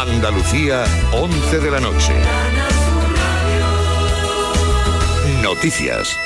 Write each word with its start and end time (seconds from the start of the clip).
Andalucía, 0.00 0.84
11 1.12 1.60
de 1.60 1.70
la 1.70 1.78
noche. 1.78 2.14
Noticias. 5.42 6.16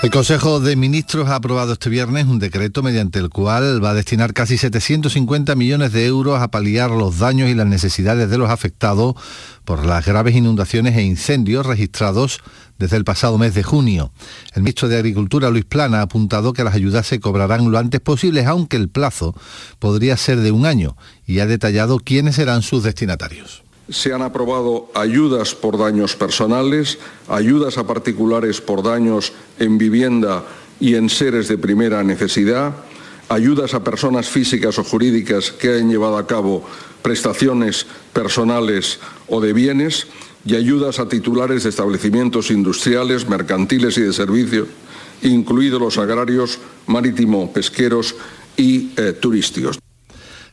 El 0.00 0.12
Consejo 0.12 0.60
de 0.60 0.76
Ministros 0.76 1.28
ha 1.28 1.34
aprobado 1.34 1.72
este 1.72 1.90
viernes 1.90 2.26
un 2.26 2.38
decreto 2.38 2.84
mediante 2.84 3.18
el 3.18 3.30
cual 3.30 3.84
va 3.84 3.90
a 3.90 3.94
destinar 3.94 4.32
casi 4.32 4.58
750 4.58 5.56
millones 5.56 5.92
de 5.92 6.06
euros 6.06 6.40
a 6.40 6.52
paliar 6.52 6.92
los 6.92 7.18
daños 7.18 7.50
y 7.50 7.54
las 7.54 7.66
necesidades 7.66 8.30
de 8.30 8.38
los 8.38 8.48
afectados 8.48 9.16
por 9.64 9.84
las 9.84 10.06
graves 10.06 10.36
inundaciones 10.36 10.96
e 10.96 11.02
incendios 11.02 11.66
registrados 11.66 12.38
desde 12.78 12.96
el 12.96 13.04
pasado 13.04 13.38
mes 13.38 13.54
de 13.54 13.62
junio. 13.62 14.12
El 14.54 14.62
ministro 14.62 14.88
de 14.88 14.96
Agricultura, 14.96 15.50
Luis 15.50 15.64
Plana, 15.64 15.98
ha 15.98 16.02
apuntado 16.02 16.52
que 16.52 16.64
las 16.64 16.74
ayudas 16.74 17.06
se 17.06 17.20
cobrarán 17.20 17.70
lo 17.70 17.78
antes 17.78 18.00
posible, 18.00 18.44
aunque 18.44 18.76
el 18.76 18.88
plazo 18.88 19.34
podría 19.78 20.16
ser 20.16 20.38
de 20.40 20.52
un 20.52 20.66
año, 20.66 20.96
y 21.26 21.40
ha 21.40 21.46
detallado 21.46 21.98
quiénes 21.98 22.36
serán 22.36 22.62
sus 22.62 22.82
destinatarios 22.82 23.64
se 23.90 24.12
han 24.12 24.22
aprobado 24.22 24.90
ayudas 24.94 25.54
por 25.54 25.78
daños 25.78 26.14
personales, 26.14 26.98
ayudas 27.28 27.78
a 27.78 27.86
particulares 27.86 28.60
por 28.60 28.82
daños 28.82 29.32
en 29.58 29.78
vivienda 29.78 30.44
y 30.78 30.94
en 30.94 31.08
seres 31.08 31.48
de 31.48 31.56
primera 31.56 32.04
necesidad, 32.04 32.74
ayudas 33.28 33.74
a 33.74 33.84
personas 33.84 34.28
físicas 34.28 34.78
o 34.78 34.84
jurídicas 34.84 35.52
que 35.52 35.70
hayan 35.70 35.90
llevado 35.90 36.18
a 36.18 36.26
cabo 36.26 36.64
prestaciones 37.02 37.86
personales 38.12 39.00
o 39.26 39.40
de 39.40 39.52
bienes 39.52 40.06
y 40.48 40.56
ayudas 40.56 40.98
a 40.98 41.08
titulares 41.08 41.64
de 41.64 41.68
establecimientos 41.68 42.50
industriales, 42.50 43.28
mercantiles 43.28 43.98
y 43.98 44.00
de 44.00 44.14
servicio, 44.14 44.66
incluidos 45.22 45.78
los 45.78 45.98
agrarios, 45.98 46.58
marítimo, 46.86 47.52
pesqueros 47.52 48.16
y 48.56 48.90
eh, 48.96 49.12
turísticos. 49.12 49.78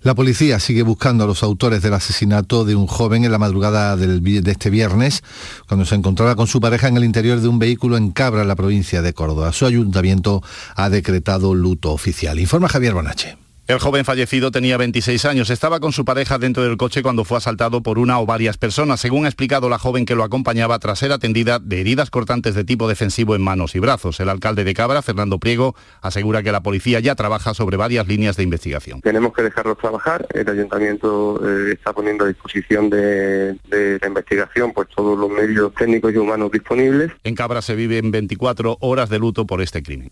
La 0.02 0.14
policía 0.14 0.60
sigue 0.60 0.84
buscando 0.84 1.24
a 1.24 1.28
los 1.28 1.44
autores 1.44 1.82
del 1.82 1.94
asesinato 1.94 2.66
de 2.66 2.76
un 2.76 2.88
joven 2.88 3.24
en 3.24 3.32
la 3.32 3.40
madrugada 3.40 3.96
de 3.96 4.52
este 4.52 4.70
viernes, 4.70 5.24
cuando 5.68 5.86
se 5.86 5.96
encontraba 5.96 6.36
con 6.36 6.46
su 6.46 6.60
pareja 6.60 6.90
en 6.90 6.98
el 6.98 7.06
interior 7.06 7.40
de 7.40 7.48
un 7.48 7.58
vehículo 7.58 7.96
en 7.96 8.12
Cabra, 8.12 8.42
en 8.42 8.50
la 8.50 8.56
provincia 8.56 9.02
de 9.02 9.14
Córdoba. 9.14 9.54
Su 9.54 9.66
ayuntamiento 9.66 10.44
ha 10.76 10.90
decretado 10.90 11.56
luto 11.56 11.92
oficial. 11.92 12.40
Informa 12.40 12.68
Javier 12.68 12.94
Bonache. 12.94 13.45
El 13.68 13.80
joven 13.80 14.06
fallecido 14.06 14.52
tenía 14.52 14.78
26 14.78 15.26
años, 15.26 15.50
estaba 15.50 15.80
con 15.80 15.92
su 15.92 16.06
pareja 16.06 16.38
dentro 16.38 16.62
del 16.62 16.78
coche 16.78 17.02
cuando 17.02 17.26
fue 17.26 17.40
asaltado 17.40 17.82
por 17.82 17.98
una 17.98 18.20
o 18.20 18.26
varias 18.28 18.60
personas, 18.60 19.00
según 19.00 19.26
ha 19.26 19.28
explicado 19.28 19.70
la 19.70 19.80
joven 19.80 20.06
que 20.06 20.14
lo 20.14 20.24
acompañaba 20.24 20.78
tras 20.78 21.00
ser 21.00 21.12
atendida 21.12 21.58
de 21.58 21.82
heridas 21.82 22.12
cortantes 22.12 22.54
de 22.54 22.64
tipo 22.64 22.88
defensivo 22.88 23.36
en 23.36 23.42
manos 23.42 23.74
y 23.74 23.80
brazos. 23.80 24.20
El 24.20 24.30
alcalde 24.30 24.66
de 24.66 24.76
Cabra, 24.76 25.02
Fernando 25.02 25.40
Priego, 25.40 25.76
asegura 26.04 26.44
que 26.44 26.52
la 26.52 26.62
policía 26.62 27.00
ya 27.00 27.16
trabaja 27.16 27.56
sobre 27.56 27.76
varias 27.76 28.08
líneas 28.08 28.38
de 28.38 28.44
investigación. 28.44 29.02
Tenemos 29.02 29.34
que 29.34 29.42
dejarlos 29.42 29.80
trabajar, 29.80 30.28
el 30.36 30.48
ayuntamiento 30.48 31.42
eh, 31.44 31.72
está 31.74 31.92
poniendo 31.92 32.26
a 32.26 32.28
disposición 32.28 32.92
de, 32.92 33.58
la 33.72 34.08
investigación 34.08 34.74
pues 34.74 34.90
todos 34.96 35.18
los 35.18 35.32
medios 35.32 35.74
técnicos 35.74 36.14
y 36.14 36.18
humanos 36.18 36.52
disponibles. 36.52 37.14
En 37.24 37.34
Cabra 37.34 37.64
se 37.64 37.74
viven 37.74 38.12
24 38.12 38.78
horas 38.82 39.10
de 39.10 39.18
luto 39.18 39.48
por 39.48 39.64
este 39.64 39.82
crimen. 39.82 40.12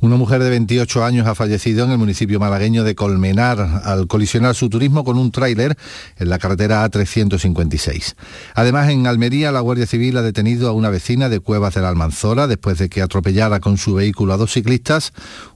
Una 0.00 0.16
mujer 0.16 0.42
de 0.42 0.50
28 0.50 1.04
años 1.04 1.26
ha 1.26 1.34
fallecido 1.34 1.84
en 1.84 1.92
el 1.92 1.98
municipio 1.98 2.40
malagueño 2.40 2.84
de 2.84 2.94
Colmenar 2.94 3.82
al 3.84 4.06
colisionar 4.06 4.54
su 4.54 4.68
turismo 4.68 5.04
con 5.04 5.18
un 5.18 5.30
tráiler 5.30 5.76
en 6.16 6.28
la 6.28 6.38
carretera 6.38 6.88
A356. 6.88 8.14
Además, 8.54 8.88
en 8.90 9.06
Almería, 9.06 9.52
la 9.52 9.60
Guardia 9.60 9.86
Civil 9.86 10.16
ha 10.16 10.22
detenido 10.22 10.68
a 10.68 10.72
una 10.72 10.90
vecina 10.90 11.28
de 11.28 11.40
Cuevas 11.40 11.74
de 11.74 11.80
la 11.80 11.88
Almanzora 11.88 12.46
después 12.46 12.78
de 12.78 12.88
que 12.88 13.02
atropellara 13.02 13.60
con 13.60 13.78
su 13.78 13.94
vehículo 13.94 14.32
a 14.32 14.36
dos 14.36 14.52
ciclistas, 14.52 15.12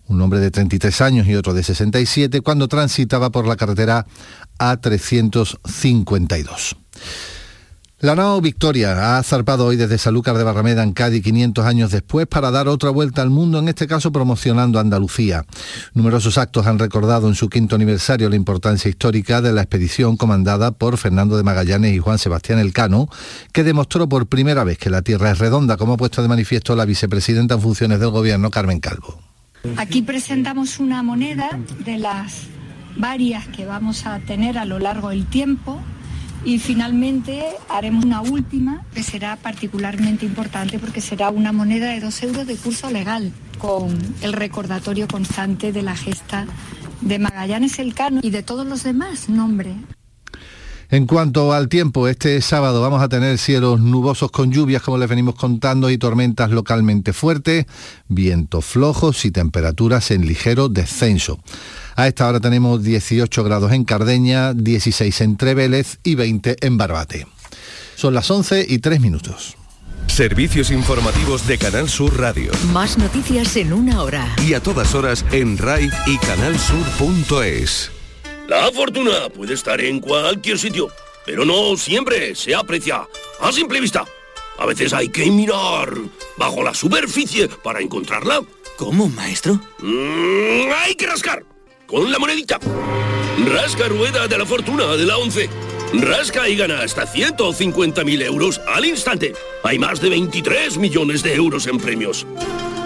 un 0.06 0.20
hombre 0.20 0.40
de 0.40 0.50
33 0.50 1.00
años 1.00 1.26
y 1.26 1.34
otro 1.34 1.54
de 1.54 1.62
67, 1.62 2.40
cuando 2.40 2.68
transitaba 2.68 3.30
por 3.30 3.46
la 3.46 3.56
carretera 3.56 4.06
A352. 4.58 6.76
La 8.02 8.16
nao 8.16 8.40
Victoria 8.40 9.16
ha 9.16 9.22
zarpado 9.22 9.64
hoy 9.64 9.76
desde 9.76 9.96
Sanlúcar 9.96 10.36
de 10.36 10.42
Barrameda 10.42 10.82
en 10.82 10.92
Cádiz 10.92 11.22
500 11.22 11.64
años 11.64 11.92
después 11.92 12.26
para 12.26 12.50
dar 12.50 12.66
otra 12.66 12.90
vuelta 12.90 13.22
al 13.22 13.30
mundo, 13.30 13.60
en 13.60 13.68
este 13.68 13.86
caso 13.86 14.10
promocionando 14.10 14.80
Andalucía. 14.80 15.44
Numerosos 15.94 16.36
actos 16.36 16.66
han 16.66 16.80
recordado 16.80 17.28
en 17.28 17.36
su 17.36 17.48
quinto 17.48 17.76
aniversario 17.76 18.28
la 18.28 18.34
importancia 18.34 18.88
histórica 18.88 19.40
de 19.40 19.52
la 19.52 19.62
expedición 19.62 20.16
comandada 20.16 20.72
por 20.72 20.96
Fernando 20.96 21.36
de 21.36 21.44
Magallanes 21.44 21.94
y 21.94 22.00
Juan 22.00 22.18
Sebastián 22.18 22.58
Elcano, 22.58 23.08
que 23.52 23.62
demostró 23.62 24.08
por 24.08 24.26
primera 24.26 24.64
vez 24.64 24.78
que 24.78 24.90
la 24.90 25.02
Tierra 25.02 25.30
es 25.30 25.38
redonda, 25.38 25.76
como 25.76 25.92
ha 25.92 25.96
puesto 25.96 26.22
de 26.22 26.28
manifiesto 26.28 26.74
la 26.74 26.86
vicepresidenta 26.86 27.54
en 27.54 27.60
funciones 27.60 28.00
del 28.00 28.10
Gobierno, 28.10 28.50
Carmen 28.50 28.80
Calvo. 28.80 29.20
Aquí 29.76 30.02
presentamos 30.02 30.80
una 30.80 31.04
moneda 31.04 31.50
de 31.84 31.98
las 31.98 32.48
varias 32.96 33.46
que 33.46 33.64
vamos 33.64 34.06
a 34.06 34.18
tener 34.18 34.58
a 34.58 34.64
lo 34.64 34.80
largo 34.80 35.10
del 35.10 35.24
tiempo 35.26 35.80
y 36.44 36.58
finalmente 36.58 37.44
haremos 37.68 38.04
una 38.04 38.20
última 38.20 38.84
que 38.94 39.02
será 39.02 39.36
particularmente 39.36 40.26
importante 40.26 40.78
porque 40.78 41.00
será 41.00 41.30
una 41.30 41.52
moneda 41.52 41.90
de 41.90 42.00
dos 42.00 42.22
euros 42.22 42.46
de 42.46 42.56
curso 42.56 42.90
legal 42.90 43.32
con 43.58 43.96
el 44.22 44.32
recordatorio 44.32 45.06
constante 45.06 45.72
de 45.72 45.82
la 45.82 45.96
gesta 45.96 46.46
de 47.00 47.18
Magallanes 47.18 47.78
Elcano 47.78 48.20
y 48.22 48.30
de 48.30 48.42
todos 48.42 48.66
los 48.66 48.82
demás, 48.82 49.28
nombre. 49.28 49.74
En 50.92 51.06
cuanto 51.06 51.54
al 51.54 51.70
tiempo, 51.70 52.06
este 52.06 52.38
sábado 52.42 52.82
vamos 52.82 53.02
a 53.02 53.08
tener 53.08 53.38
cielos 53.38 53.80
nubosos 53.80 54.30
con 54.30 54.52
lluvias, 54.52 54.82
como 54.82 54.98
les 54.98 55.08
venimos 55.08 55.34
contando, 55.36 55.88
y 55.88 55.96
tormentas 55.96 56.50
localmente 56.50 57.14
fuertes, 57.14 57.64
vientos 58.08 58.66
flojos 58.66 59.24
y 59.24 59.30
temperaturas 59.30 60.10
en 60.10 60.26
ligero 60.26 60.68
descenso. 60.68 61.40
A 61.96 62.08
esta 62.08 62.28
hora 62.28 62.40
tenemos 62.40 62.82
18 62.82 63.42
grados 63.42 63.72
en 63.72 63.84
Cardeña, 63.84 64.52
16 64.52 65.18
en 65.22 65.38
Trevélez 65.38 65.98
y 66.04 66.14
20 66.14 66.58
en 66.60 66.76
Barbate. 66.76 67.26
Son 67.96 68.12
las 68.12 68.30
11 68.30 68.66
y 68.68 68.78
3 68.80 69.00
minutos. 69.00 69.56
Servicios 70.08 70.70
informativos 70.70 71.46
de 71.46 71.56
Canal 71.56 71.88
Sur 71.88 72.20
Radio. 72.20 72.52
Más 72.70 72.98
noticias 72.98 73.56
en 73.56 73.72
una 73.72 74.02
hora. 74.02 74.28
Y 74.46 74.52
a 74.52 74.60
todas 74.60 74.94
horas 74.94 75.24
en 75.32 75.56
RAI 75.56 75.90
y 76.06 76.18
canalsur.es. 76.18 78.01
La 78.48 78.70
fortuna 78.72 79.28
puede 79.28 79.54
estar 79.54 79.80
en 79.80 80.00
cualquier 80.00 80.58
sitio, 80.58 80.88
pero 81.24 81.44
no 81.44 81.76
siempre 81.76 82.34
se 82.34 82.54
aprecia 82.54 83.08
a 83.40 83.52
simple 83.52 83.80
vista. 83.80 84.04
A 84.58 84.66
veces 84.66 84.92
hay 84.92 85.08
que 85.08 85.30
mirar 85.30 85.94
bajo 86.36 86.62
la 86.62 86.74
superficie 86.74 87.48
para 87.48 87.80
encontrarla. 87.80 88.40
¿Cómo, 88.76 89.08
maestro? 89.08 89.54
Mm, 89.78 90.70
hay 90.76 90.94
que 90.94 91.06
rascar 91.06 91.44
con 91.86 92.10
la 92.10 92.18
monedita. 92.18 92.58
Rasca 93.46 93.88
rueda 93.88 94.26
de 94.28 94.38
la 94.38 94.46
fortuna 94.46 94.86
de 94.96 95.06
la 95.06 95.18
11. 95.18 95.48
Rasca 95.94 96.48
y 96.48 96.56
gana 96.56 96.80
hasta 96.82 97.06
150.000 97.06 98.22
euros 98.22 98.60
al 98.66 98.84
instante. 98.84 99.34
Hay 99.62 99.78
más 99.78 100.00
de 100.00 100.10
23 100.10 100.78
millones 100.78 101.22
de 101.22 101.34
euros 101.34 101.66
en 101.66 101.78
premios. 101.78 102.26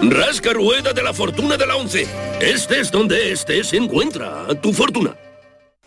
Rasca 0.01 0.53
rueda 0.53 0.93
de 0.93 1.03
la 1.03 1.13
fortuna 1.13 1.57
de 1.57 1.67
la 1.67 1.75
11. 1.75 2.07
Este 2.41 2.79
es 2.79 2.91
donde 2.91 3.31
este 3.31 3.63
se 3.63 3.77
encuentra 3.77 4.47
tu 4.61 4.73
fortuna. 4.73 5.15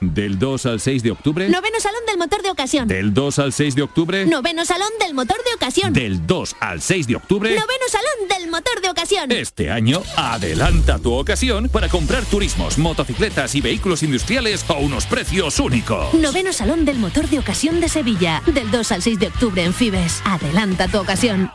Del 0.01 0.39
2 0.39 0.65
al 0.65 0.81
6 0.81 1.03
de 1.03 1.11
octubre. 1.11 1.49
Noveno 1.51 1.79
Salón 1.79 2.01
del 2.07 2.17
Motor 2.17 2.43
de 2.43 2.51
Ocasión. 2.51 2.89
Del 2.89 3.13
2 3.13 3.39
al 3.39 3.53
6 3.53 3.75
de 3.75 3.83
octubre. 3.83 4.25
Noveno 4.25 4.65
Salón 4.65 4.89
del 4.99 5.13
Motor 5.13 5.37
de 5.45 5.55
Ocasión. 5.55 5.93
Del 5.93 6.27
2 6.27 6.57
al 6.59 6.81
6 6.81 7.07
de 7.07 7.17
octubre. 7.17 7.51
Noveno 7.51 7.85
Salón 7.89 8.29
del 8.29 8.51
Motor 8.51 8.81
de 8.81 8.89
Ocasión. 8.89 9.31
Este 9.31 9.71
año, 9.71 10.03
adelanta 10.17 10.99
tu 10.99 11.13
ocasión 11.13 11.69
para 11.69 11.89
comprar 11.89 12.25
turismos, 12.25 12.79
motocicletas 12.79 13.55
y 13.55 13.61
vehículos 13.61 14.03
industriales 14.03 14.65
a 14.71 14.75
unos 14.75 15.05
precios 15.05 15.61
únicos. 15.61 16.15
Noveno 16.15 16.55
Salón 16.55 16.87
del 16.87 16.99
Motor 16.99 17.29
de 17.29 17.39
Ocasión 17.39 17.81
de 17.81 17.91
Sevilla. 17.91 18.43
Del 18.47 18.71
2 18.71 18.93
al 18.93 19.03
6 19.03 19.19
de 19.19 19.27
octubre 19.27 19.63
en 19.63 19.75
Fibes. 19.75 20.23
Adelanta 20.25 20.89
tu 20.89 20.99
ocasión. 20.99 21.53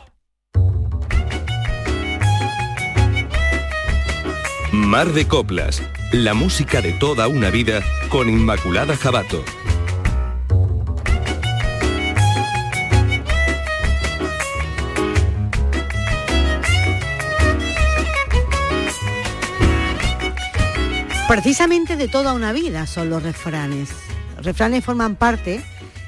Mar 4.70 5.12
de 5.12 5.26
Coplas 5.26 5.82
la 6.12 6.34
música 6.34 6.80
de 6.80 6.92
toda 6.92 7.26
una 7.26 7.50
vida 7.50 7.82
con 8.08 8.28
Inmaculada 8.28 8.96
Jabato. 8.96 9.42
Precisamente 21.28 21.96
de 21.96 22.06
toda 22.06 22.34
una 22.34 22.52
vida 22.52 22.86
son 22.86 23.10
los 23.10 23.22
refranes. 23.22 23.90
Refranes 24.40 24.84
forman 24.84 25.16
parte 25.16 25.60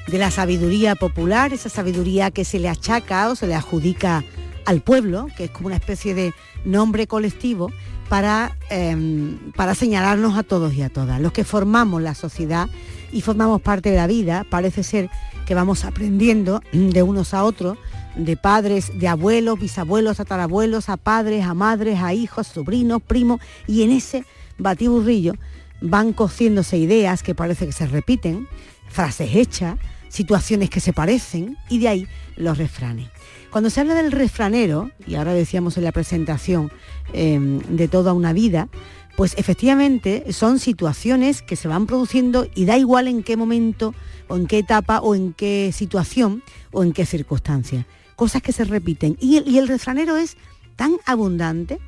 de 0.07 0.17
la 0.17 0.31
sabiduría 0.31 0.95
popular, 0.95 1.51
esa 1.51 1.67
sabiduría 1.67 2.31
que 2.31 2.45
se 2.45 2.59
le 2.59 2.69
achaca 2.69 3.29
o 3.29 3.35
se 3.35 3.47
le 3.47 3.53
adjudica 3.53 4.23
al 4.65 4.81
pueblo, 4.81 5.27
que 5.35 5.45
es 5.45 5.51
como 5.51 5.67
una 5.67 5.75
especie 5.75 6.15
de 6.15 6.33
nombre 6.63 7.05
colectivo 7.05 7.69
para, 8.09 8.57
em, 8.69 9.37
para 9.55 9.75
señalarnos 9.75 10.37
a 10.37 10.43
todos 10.43 10.73
y 10.73 10.81
a 10.81 10.89
todas. 10.89 11.21
Los 11.21 11.31
que 11.31 11.43
formamos 11.43 12.01
la 12.01 12.15
sociedad 12.15 12.67
y 13.11 13.21
formamos 13.21 13.61
parte 13.61 13.91
de 13.91 13.97
la 13.97 14.07
vida, 14.07 14.45
parece 14.49 14.83
ser 14.83 15.09
que 15.45 15.55
vamos 15.55 15.85
aprendiendo 15.85 16.61
de 16.71 17.03
unos 17.03 17.33
a 17.33 17.43
otros, 17.43 17.77
de 18.15 18.35
padres, 18.35 18.91
de 18.99 19.07
abuelos, 19.07 19.59
bisabuelos, 19.59 20.17
tatarabuelos, 20.17 20.89
a 20.89 20.97
padres, 20.97 21.45
a 21.45 21.53
madres, 21.53 21.99
a 22.01 22.13
hijos, 22.13 22.47
sobrinos, 22.47 23.01
primos, 23.01 23.39
y 23.67 23.83
en 23.83 23.91
ese 23.91 24.25
batiburrillo 24.57 25.33
van 25.79 26.11
cociéndose 26.11 26.77
ideas 26.77 27.23
que 27.23 27.35
parece 27.35 27.67
que 27.67 27.71
se 27.71 27.87
repiten, 27.87 28.47
frases 28.89 29.35
hechas, 29.35 29.77
situaciones 30.09 30.69
que 30.69 30.79
se 30.79 30.91
parecen 30.91 31.57
y 31.69 31.77
de 31.79 31.87
ahí 31.87 32.07
los 32.35 32.57
refranes. 32.57 33.09
Cuando 33.51 33.71
se 33.71 33.81
habla 33.81 33.95
del 33.95 34.11
refranero, 34.11 34.91
y 35.07 35.15
ahora 35.15 35.33
decíamos 35.33 35.77
en 35.77 35.83
la 35.83 35.91
presentación 35.91 36.71
em, 37.13 37.59
de 37.61 37.87
toda 37.87 38.13
una 38.13 38.31
vida, 38.31 38.69
pues 39.17 39.33
efectivamente 39.37 40.31
son 40.31 40.59
situaciones 40.59 41.41
que 41.41 41.55
se 41.55 41.67
van 41.67 41.87
produciendo 41.87 42.47
y 42.55 42.65
da 42.65 42.77
igual 42.77 43.07
en 43.07 43.23
qué 43.23 43.35
momento 43.35 43.93
o 44.27 44.37
en 44.37 44.47
qué 44.47 44.59
etapa 44.59 44.99
o 45.01 45.15
en 45.15 45.33
qué 45.33 45.71
situación 45.73 46.43
o 46.71 46.83
en 46.83 46.93
qué 46.93 47.05
circunstancia. 47.05 47.85
Cosas 48.15 48.41
que 48.41 48.51
se 48.51 48.63
repiten. 48.65 49.17
Y 49.19 49.57
el, 49.57 49.67
refranero 49.67 50.15
es 50.15 50.37
tan 50.75 50.97
abundante, 51.05 51.79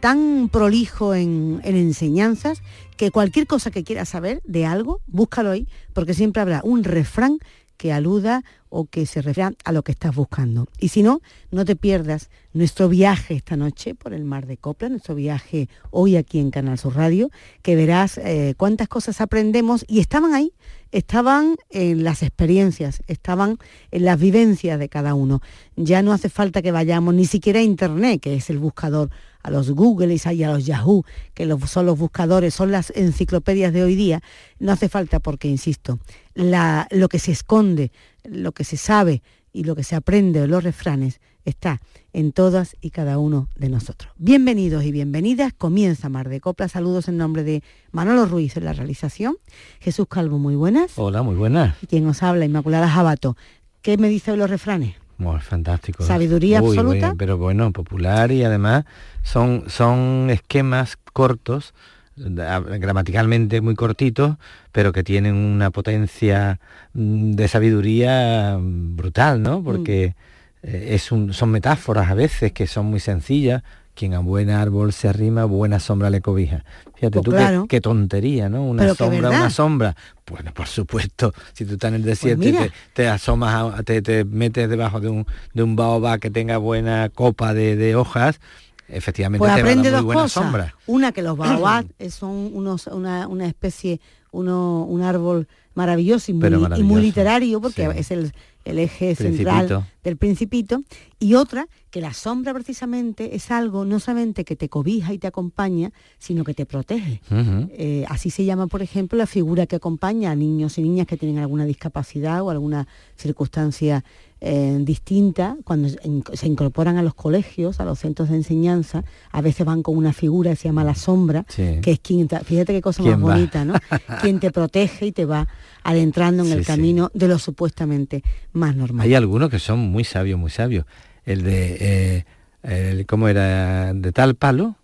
tan 0.00 0.48
prolijo 0.50 1.14
en, 1.14 1.60
en, 1.64 1.76
enseñanzas, 1.76 2.62
que 2.96 3.10
cualquier 3.10 3.46
cosa 3.46 3.70
que 3.70 3.84
quieras 3.84 4.08
saber 4.08 4.40
de 4.44 4.66
algo, 4.66 5.00
búscalo 5.06 5.50
ahí, 5.50 5.68
porque 5.92 6.14
siempre 6.14 6.42
habrá 6.42 6.60
un 6.64 6.82
refrán 6.82 7.38
que 7.80 7.94
aluda 7.94 8.44
o 8.68 8.84
que 8.84 9.06
se 9.06 9.22
refiera 9.22 9.54
a 9.64 9.72
lo 9.72 9.82
que 9.82 9.92
estás 9.92 10.14
buscando. 10.14 10.68
Y 10.78 10.88
si 10.88 11.02
no, 11.02 11.22
no 11.50 11.64
te 11.64 11.76
pierdas 11.76 12.28
nuestro 12.52 12.90
viaje 12.90 13.32
esta 13.32 13.56
noche 13.56 13.94
por 13.94 14.12
el 14.12 14.22
mar 14.22 14.46
de 14.46 14.58
Copla, 14.58 14.90
nuestro 14.90 15.14
viaje 15.14 15.70
hoy 15.90 16.16
aquí 16.16 16.40
en 16.40 16.50
Canal 16.50 16.76
Sur 16.76 16.94
Radio, 16.94 17.30
que 17.62 17.76
verás 17.76 18.18
eh, 18.18 18.52
cuántas 18.58 18.86
cosas 18.86 19.22
aprendemos 19.22 19.86
y 19.88 20.00
estaban 20.00 20.34
ahí, 20.34 20.52
estaban 20.92 21.56
en 21.70 22.04
las 22.04 22.22
experiencias, 22.22 23.02
estaban 23.06 23.56
en 23.92 24.04
las 24.04 24.20
vivencias 24.20 24.78
de 24.78 24.90
cada 24.90 25.14
uno. 25.14 25.40
Ya 25.76 26.02
no 26.02 26.12
hace 26.12 26.28
falta 26.28 26.60
que 26.60 26.72
vayamos 26.72 27.14
ni 27.14 27.24
siquiera 27.24 27.60
a 27.60 27.62
Internet, 27.62 28.20
que 28.20 28.34
es 28.34 28.50
el 28.50 28.58
buscador 28.58 29.08
a 29.42 29.50
los 29.50 29.70
Google 29.70 30.14
y 30.14 30.42
a 30.42 30.50
los 30.50 30.66
Yahoo, 30.66 31.04
que 31.34 31.48
son 31.66 31.86
los 31.86 31.98
buscadores, 31.98 32.54
son 32.54 32.70
las 32.70 32.90
enciclopedias 32.94 33.72
de 33.72 33.82
hoy 33.82 33.94
día, 33.94 34.22
no 34.58 34.72
hace 34.72 34.88
falta 34.88 35.20
porque, 35.20 35.48
insisto, 35.48 35.98
lo 36.34 37.08
que 37.08 37.18
se 37.18 37.32
esconde, 37.32 37.92
lo 38.24 38.52
que 38.52 38.64
se 38.64 38.76
sabe 38.76 39.22
y 39.52 39.64
lo 39.64 39.74
que 39.74 39.82
se 39.82 39.96
aprende 39.96 40.40
de 40.40 40.46
los 40.46 40.62
refranes 40.62 41.20
está 41.44 41.80
en 42.12 42.32
todas 42.32 42.76
y 42.80 42.90
cada 42.90 43.18
uno 43.18 43.48
de 43.56 43.68
nosotros. 43.68 44.12
Bienvenidos 44.16 44.84
y 44.84 44.92
bienvenidas. 44.92 45.52
Comienza 45.52 46.08
Mar 46.08 46.28
de 46.28 46.40
Copla. 46.40 46.68
Saludos 46.68 47.08
en 47.08 47.16
nombre 47.16 47.44
de 47.44 47.62
Manolo 47.92 48.26
Ruiz 48.26 48.56
en 48.56 48.64
la 48.64 48.72
realización. 48.72 49.36
Jesús 49.80 50.06
Calvo, 50.08 50.38
muy 50.38 50.54
buenas. 50.54 50.92
Hola, 50.96 51.22
muy 51.22 51.36
buenas. 51.36 51.76
Quien 51.88 52.06
os 52.06 52.22
habla, 52.22 52.44
Inmaculada 52.44 52.88
Jabato. 52.88 53.36
¿Qué 53.82 53.96
me 53.96 54.08
dice 54.08 54.32
de 54.32 54.36
los 54.36 54.50
refranes? 54.50 54.96
Fantástico. 55.44 56.04
Sabiduría 56.04 56.58
absoluta. 56.58 57.14
pero 57.16 57.36
bueno, 57.36 57.72
popular 57.72 58.32
y 58.32 58.42
además 58.42 58.84
son, 59.22 59.64
son 59.68 60.28
esquemas 60.30 60.96
cortos, 61.12 61.74
gramaticalmente 62.16 63.60
muy 63.60 63.74
cortitos, 63.74 64.36
pero 64.72 64.92
que 64.92 65.02
tienen 65.02 65.34
una 65.34 65.70
potencia 65.70 66.60
mm, 66.92 67.32
de 67.32 67.48
sabiduría 67.48 68.58
brutal, 68.60 69.42
¿no? 69.42 69.62
Porque 69.62 70.14
mm. 70.62 70.66
eh, 70.66 70.88
es 70.94 71.12
un, 71.12 71.32
son 71.32 71.50
metáforas 71.50 72.10
a 72.10 72.14
veces 72.14 72.52
que 72.52 72.66
son 72.66 72.86
muy 72.86 73.00
sencillas, 73.00 73.62
quien 73.94 74.14
a 74.14 74.20
buen 74.20 74.50
árbol 74.50 74.92
se 74.92 75.08
arrima, 75.08 75.44
buena 75.44 75.80
sombra 75.80 76.10
le 76.10 76.20
cobija. 76.20 76.64
Fíjate 76.94 77.20
pues 77.20 77.24
tú 77.24 77.66
qué, 77.68 77.80
tontería, 77.80 78.48
¿no? 78.48 78.64
Una 78.64 78.94
sombra, 78.94 79.28
una 79.28 79.50
sombra. 79.50 79.96
Bueno, 80.26 80.52
por 80.54 80.66
supuesto, 80.66 81.32
si 81.52 81.64
tú 81.64 81.74
estás 81.74 81.88
en 81.88 81.96
el 81.96 82.02
pues 82.02 82.20
desierto 82.20 82.48
y 82.48 82.70
te, 82.92 83.08
asomas, 83.08 83.84
te, 83.84 84.24
metes 84.24 84.68
debajo 84.68 85.00
de 85.00 85.08
un, 85.08 85.26
de 85.54 85.62
un 85.62 85.76
baobab 85.76 86.20
que 86.20 86.30
tenga 86.30 86.56
buena 86.58 87.08
copa 87.08 87.52
de, 87.52 87.96
hojas, 87.96 88.40
efectivamente 88.88 89.40
pues 89.40 89.54
te 89.54 89.60
aprende 89.60 89.90
va 89.90 89.98
a 89.98 90.02
muy 90.02 90.14
buena 90.14 90.28
sombra. 90.28 90.74
Una 90.86 91.12
que 91.12 91.22
los 91.22 91.36
baobab 91.36 91.86
son 92.10 92.50
unos, 92.54 92.86
una, 92.86 93.26
una 93.28 93.46
especie, 93.46 94.00
uno, 94.30 94.84
un 94.84 95.02
árbol 95.02 95.48
maravilloso 95.74 96.30
y 96.30 96.34
muy, 96.34 97.02
literario, 97.02 97.60
porque 97.60 97.90
es 97.96 98.10
el, 98.10 98.32
el 98.64 98.78
eje 98.78 99.14
central 99.14 99.84
del 100.04 100.16
principito, 100.16 100.82
y 101.18 101.34
otra 101.34 101.66
que 101.90 102.00
la 102.00 102.12
sombra 102.12 102.54
precisamente 102.54 103.34
es 103.34 103.50
algo 103.50 103.84
no 103.84 103.98
solamente 103.98 104.44
que 104.44 104.56
te 104.56 104.68
cobija 104.68 105.12
y 105.12 105.18
te 105.18 105.26
acompaña, 105.26 105.92
sino 106.18 106.44
que 106.44 106.54
te 106.54 106.66
protege. 106.66 107.20
Eh, 107.30 108.04
así 108.08 108.30
se 108.30 108.44
llama, 108.44 108.68
por 108.68 108.82
ejemplo, 108.82 109.18
la 109.18 109.26
figura 109.26 109.66
que 109.66 109.76
acompaña 109.76 110.30
a 110.30 110.34
niños 110.34 110.78
y 110.78 110.82
niñas 110.82 111.06
que 111.06 111.16
tienen 111.16 111.38
alguna 111.38 111.64
discapacidad 111.64 112.42
o 112.42 112.50
alguna 112.50 112.86
circunstancia 113.16 114.04
eh, 114.42 114.78
distinta, 114.80 115.56
cuando 115.64 115.88
se 115.88 116.46
incorporan 116.46 116.96
a 116.96 117.02
los 117.02 117.14
colegios, 117.14 117.78
a 117.80 117.84
los 117.84 117.98
centros 117.98 118.30
de 118.30 118.36
enseñanza, 118.36 119.04
a 119.32 119.42
veces 119.42 119.66
van 119.66 119.82
con 119.82 119.96
una 119.96 120.14
figura 120.14 120.50
que 120.50 120.56
se 120.56 120.68
llama 120.68 120.82
la 120.82 120.94
sombra, 120.94 121.44
que 121.44 121.82
es 121.84 122.00
quien, 122.00 122.28
fíjate 122.28 122.72
qué 122.72 122.80
cosa 122.80 123.02
más 123.02 123.20
bonita, 123.20 123.64
¿no? 123.64 123.74
quien 124.22 124.40
te 124.40 124.50
protege 124.50 125.06
y 125.06 125.12
te 125.12 125.26
va 125.26 125.46
adentrando 125.82 126.44
en 126.44 126.52
el 126.52 126.64
camino 126.64 127.10
de 127.12 127.28
lo 127.28 127.38
supuestamente 127.38 128.22
más 128.52 128.74
normal. 128.76 129.04
Hay 129.04 129.14
algunos 129.14 129.50
que 129.50 129.58
son 129.58 129.80
muy 129.80 130.04
sabios, 130.04 130.38
muy 130.38 130.50
sabios. 130.50 130.86
El 131.30 131.44
de, 131.44 132.24
eh, 132.64 133.04
¿cómo 133.06 133.28
era? 133.28 133.94
De 133.94 134.10
tal 134.10 134.34
palo, 134.34 134.74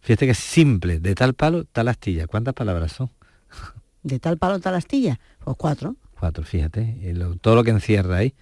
fíjate 0.00 0.24
que 0.24 0.32
es 0.32 0.38
simple, 0.38 0.98
de 0.98 1.14
tal 1.14 1.34
palo, 1.34 1.64
tal 1.64 1.88
astilla. 1.88 2.26
¿Cuántas 2.26 2.54
palabras 2.54 2.92
son? 2.92 3.10
De 4.02 4.18
tal 4.18 4.38
palo, 4.38 4.60
tal 4.60 4.76
astilla, 4.76 5.20
pues 5.44 5.58
cuatro. 5.58 5.96
Cuatro, 6.18 6.42
fíjate, 6.42 7.14
todo 7.42 7.54
lo 7.54 7.64
que 7.64 7.70
encierra 7.70 8.16
ahí. 8.16 8.32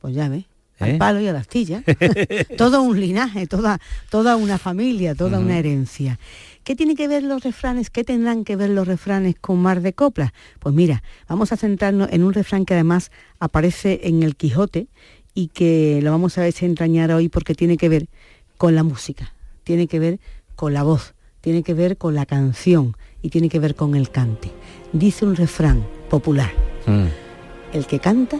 Pues 0.00 0.14
ya 0.14 0.28
ves, 0.28 0.44
al 0.78 0.90
¿Eh? 0.90 0.98
palo 0.98 1.20
y 1.20 1.26
a 1.26 1.32
la 1.32 1.40
astilla. 1.40 1.82
todo 2.56 2.82
un 2.82 3.00
linaje, 3.00 3.48
toda, 3.48 3.80
toda 4.08 4.36
una 4.36 4.56
familia, 4.56 5.16
toda 5.16 5.40
una 5.40 5.58
herencia. 5.58 6.20
¿Qué 6.62 6.76
tiene 6.76 6.94
que 6.94 7.08
ver 7.08 7.24
los 7.24 7.42
refranes? 7.42 7.90
¿Qué 7.90 8.04
tendrán 8.04 8.44
que 8.44 8.54
ver 8.54 8.70
los 8.70 8.86
refranes 8.86 9.34
con 9.40 9.58
Mar 9.58 9.80
de 9.80 9.94
Coplas? 9.94 10.30
Pues 10.60 10.74
mira, 10.74 11.02
vamos 11.26 11.50
a 11.50 11.56
centrarnos 11.56 12.08
en 12.12 12.22
un 12.22 12.32
refrán 12.32 12.64
que 12.64 12.74
además 12.74 13.10
aparece 13.40 14.00
en 14.04 14.22
el 14.22 14.36
Quijote 14.36 14.86
y 15.34 15.48
que 15.48 16.00
lo 16.02 16.10
vamos 16.10 16.38
a 16.38 16.42
desentrañar 16.42 17.12
hoy 17.12 17.28
porque 17.28 17.54
tiene 17.54 17.76
que 17.76 17.88
ver 17.88 18.08
con 18.56 18.74
la 18.74 18.82
música, 18.82 19.32
tiene 19.64 19.86
que 19.86 19.98
ver 19.98 20.20
con 20.56 20.74
la 20.74 20.82
voz, 20.82 21.14
tiene 21.40 21.62
que 21.62 21.74
ver 21.74 21.96
con 21.96 22.14
la 22.14 22.26
canción 22.26 22.96
y 23.22 23.30
tiene 23.30 23.48
que 23.48 23.58
ver 23.58 23.74
con 23.74 23.94
el 23.94 24.10
cante. 24.10 24.50
Dice 24.92 25.24
un 25.24 25.36
refrán 25.36 25.86
popular, 26.08 26.52
mm. 26.86 27.76
el 27.76 27.86
que 27.86 27.98
canta 27.98 28.38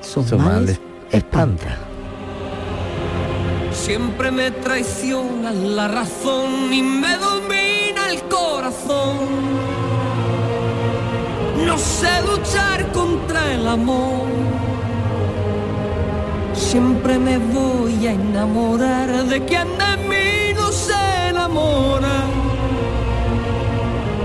sus, 0.00 0.32
males, 0.32 0.80
espanta. 1.10 1.78
Siempre 3.72 4.30
me 4.30 4.50
traiciona 4.50 5.52
la 5.52 5.88
razón 5.88 6.72
y 6.72 6.82
me 6.82 7.16
domina 7.18 8.10
el 8.10 8.22
corazón. 8.22 9.18
No 11.64 11.76
sé 11.78 12.08
luchar 12.26 12.90
contra 12.92 13.52
el 13.52 13.66
amor. 13.66 14.65
Siempre 16.56 17.18
me 17.18 17.38
voy 17.38 18.06
a 18.06 18.12
enamorar 18.12 19.10
de 19.24 19.44
quien 19.44 19.68
de 19.78 19.96
mí 20.08 20.54
no 20.54 20.72
se 20.72 21.28
enamora. 21.28 22.24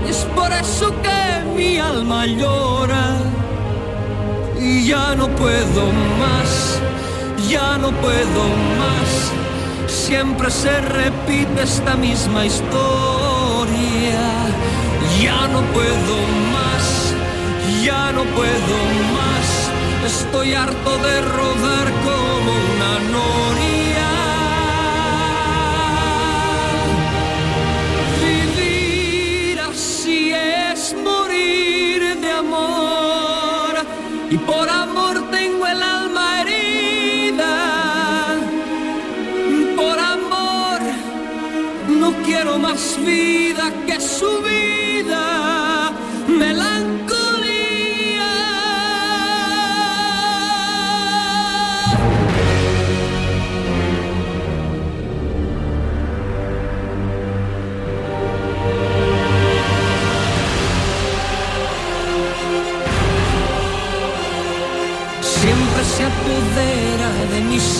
es 0.08 0.24
por 0.34 0.50
eso 0.52 0.92
que 1.02 1.44
mi 1.56 1.78
alma 1.78 2.26
llora 2.26 3.16
y 4.58 4.86
ya 4.86 5.14
no 5.14 5.28
puedo 5.28 5.82
más, 6.22 6.80
ya 7.48 7.76
no 7.78 7.90
puedo 7.90 8.42
más. 8.80 9.10
Siempre 9.86 10.50
se 10.50 10.80
repite 10.80 11.62
esta 11.62 11.94
misma 11.96 12.46
historia. 12.46 14.22
Ya 15.22 15.46
no 15.48 15.60
puedo 15.74 16.16
más, 16.56 17.14
ya 17.84 18.12
no 18.12 18.24
puedo 18.36 18.76
más. 19.16 19.31
Estoy 20.04 20.54
harto 20.54 20.98
de 20.98 21.20
rodar 21.20 21.88
como 22.04 22.52
una 22.74 22.98
noria. 23.16 24.10
Vivir 28.20 29.60
así 29.60 30.32
es 30.32 30.94
morir 31.04 32.16
de 32.20 32.32
amor 32.32 33.74
y 34.28 34.38
por 34.38 34.68
amor 34.68 35.30
tengo 35.30 35.66
el 35.68 35.80
alma 35.80 36.40
herida. 36.40 37.54
Por 39.76 39.98
amor 40.00 40.80
no 41.88 42.12
quiero 42.24 42.58
más 42.58 42.98
vida 43.04 43.72
que 43.86 44.00
su 44.00 44.42
vida. 44.42 45.41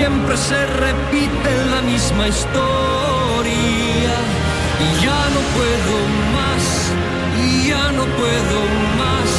Siempre 0.00 0.34
se 0.34 0.66
repite 0.66 1.50
la 1.70 1.82
misma 1.82 2.26
historia 2.26 4.16
y 4.86 5.04
ya 5.04 5.22
no 5.34 5.40
puedo 5.56 5.96
más, 6.36 6.64
y 7.44 7.68
ya 7.68 7.92
no 7.92 8.04
puedo 8.18 8.58
más. 8.96 9.30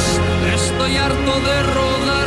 Estoy 0.54 0.96
harto 0.98 1.32
de 1.48 1.62
rodar 1.74 2.21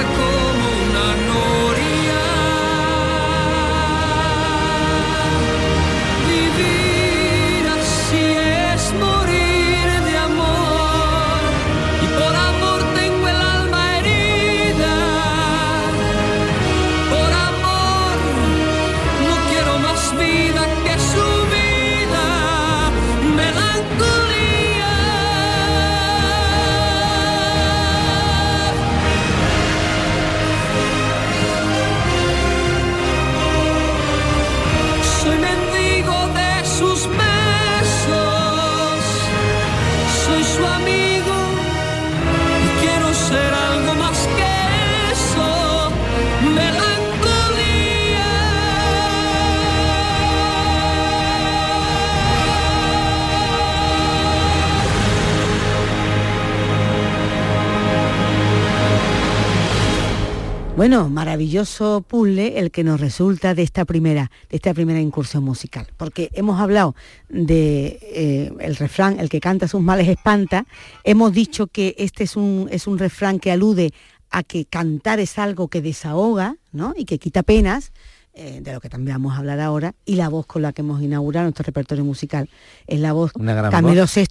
Bueno, 60.86 61.10
maravilloso 61.10 62.06
puzzle 62.08 62.60
el 62.60 62.70
que 62.70 62.84
nos 62.84 63.02
resulta 63.02 63.56
de 63.56 63.64
esta 63.64 63.86
primera, 63.86 64.30
de 64.52 64.58
esta 64.58 64.72
primera 64.72 65.00
incursión 65.00 65.44
musical, 65.44 65.88
porque 65.98 66.30
hemos 66.34 66.62
hablado 66.62 66.94
de 67.28 67.98
eh, 68.04 68.54
el 68.60 68.76
refrán, 68.76 69.20
el 69.20 69.28
que 69.28 69.40
canta 69.40 69.68
sus 69.68 69.82
males 69.82 70.08
espanta, 70.08 70.68
hemos 71.04 71.34
dicho 71.34 71.66
que 71.66 71.96
este 71.98 72.26
es 72.26 72.36
un, 72.36 72.68
es 72.70 72.86
un 72.86 73.00
refrán 73.00 73.40
que 73.40 73.52
alude 73.52 73.94
a 74.30 74.44
que 74.44 74.66
cantar 74.66 75.20
es 75.20 75.40
algo 75.40 75.70
que 75.70 75.82
desahoga, 75.82 76.58
¿no? 76.72 76.94
Y 76.96 77.06
que 77.06 77.18
quita 77.18 77.42
penas, 77.42 77.92
eh, 78.36 78.60
de 78.62 78.74
lo 78.74 78.82
que 78.82 78.90
también 78.90 79.16
vamos 79.16 79.34
a 79.34 79.38
hablar 79.38 79.60
ahora, 79.62 79.96
y 80.06 80.16
la 80.16 80.28
voz 80.30 80.46
con 80.46 80.62
la 80.62 80.74
que 80.74 80.82
hemos 80.82 81.02
inaugurado 81.02 81.46
nuestro 81.46 81.64
repertorio 81.64 82.04
musical 82.04 82.50
es 82.86 83.00
la 83.00 83.14
voz 83.14 83.32
Camilo 83.34 84.02
voz. 84.02 84.16
VI, 84.16 84.26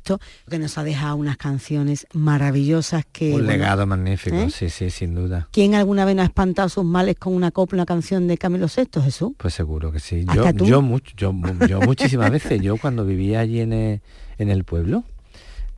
que 0.50 0.58
nos 0.58 0.76
ha 0.78 0.84
dejado 0.84 1.16
unas 1.16 1.36
canciones 1.38 2.06
maravillosas 2.12 3.04
que... 3.10 3.26
Un 3.28 3.32
bueno, 3.32 3.48
legado 3.48 3.86
magnífico, 3.86 4.36
¿eh? 4.36 4.50
sí, 4.50 4.68
sí, 4.70 4.90
sin 4.90 5.14
duda. 5.14 5.48
¿Quién 5.52 5.74
alguna 5.74 6.04
vez 6.04 6.16
no 6.16 6.22
ha 6.22 6.26
espantado 6.26 6.68
sus 6.68 6.84
males 6.84 7.16
con 7.18 7.32
una 7.34 7.50
copla, 7.50 7.76
una 7.78 7.86
canción 7.86 8.28
de 8.28 8.36
Camilo 8.36 8.66
VI, 8.66 9.00
Jesús? 9.02 9.32
Pues 9.38 9.54
seguro 9.54 9.90
que 9.90 10.00
sí. 10.00 10.24
¿Hasta 10.28 10.50
Yo, 10.50 10.54
tú? 10.54 10.64
yo, 10.66 10.82
much- 10.82 11.14
yo, 11.16 11.32
yo 11.66 11.80
muchísimas 11.80 12.30
veces, 12.30 12.60
yo 12.60 12.76
cuando 12.76 13.04
vivía 13.06 13.40
allí 13.40 13.60
en 13.60 13.72
el, 13.72 14.00
en 14.38 14.50
el 14.50 14.64
pueblo, 14.64 15.04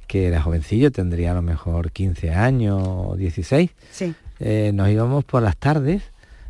que 0.08 0.26
era 0.26 0.42
jovencillo, 0.42 0.90
tendría 0.90 1.32
a 1.32 1.34
lo 1.34 1.42
mejor 1.42 1.90
15 1.92 2.32
años 2.32 2.82
o 2.86 3.16
16, 3.16 3.70
Sí. 3.92 4.14
eh, 4.40 4.70
nos 4.74 4.88
íbamos 4.88 5.24
por 5.24 5.42
las 5.42 5.56
tardes, 5.56 6.02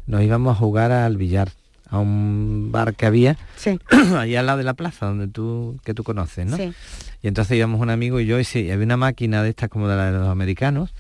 nos 0.06 0.22
íbamos 0.22 0.52
a 0.56 0.58
jugar 0.58 0.92
al 0.92 1.16
billar, 1.16 1.50
a 1.88 1.98
un 1.98 2.70
bar 2.72 2.94
que 2.94 3.06
había 3.06 3.36
Sí. 3.56 3.78
ahí 4.16 4.34
al 4.36 4.46
lado 4.46 4.58
de 4.58 4.64
la 4.64 4.74
plaza 4.74 5.06
donde 5.06 5.28
tú 5.28 5.78
que 5.84 5.94
tú 5.94 6.02
conoces, 6.04 6.46
¿no? 6.46 6.56
Sí. 6.56 6.72
Y 7.22 7.28
entonces 7.28 7.56
íbamos 7.56 7.80
un 7.80 7.90
amigo 7.90 8.20
y 8.20 8.26
yo 8.26 8.38
y 8.40 8.44
sí, 8.44 8.70
había 8.70 8.84
una 8.84 8.96
máquina 8.96 9.42
de 9.42 9.50
estas 9.50 9.68
como 9.68 9.88
de 9.88 9.96
la 9.96 10.10
de 10.12 10.18
los 10.18 10.28
americanos 10.28 10.92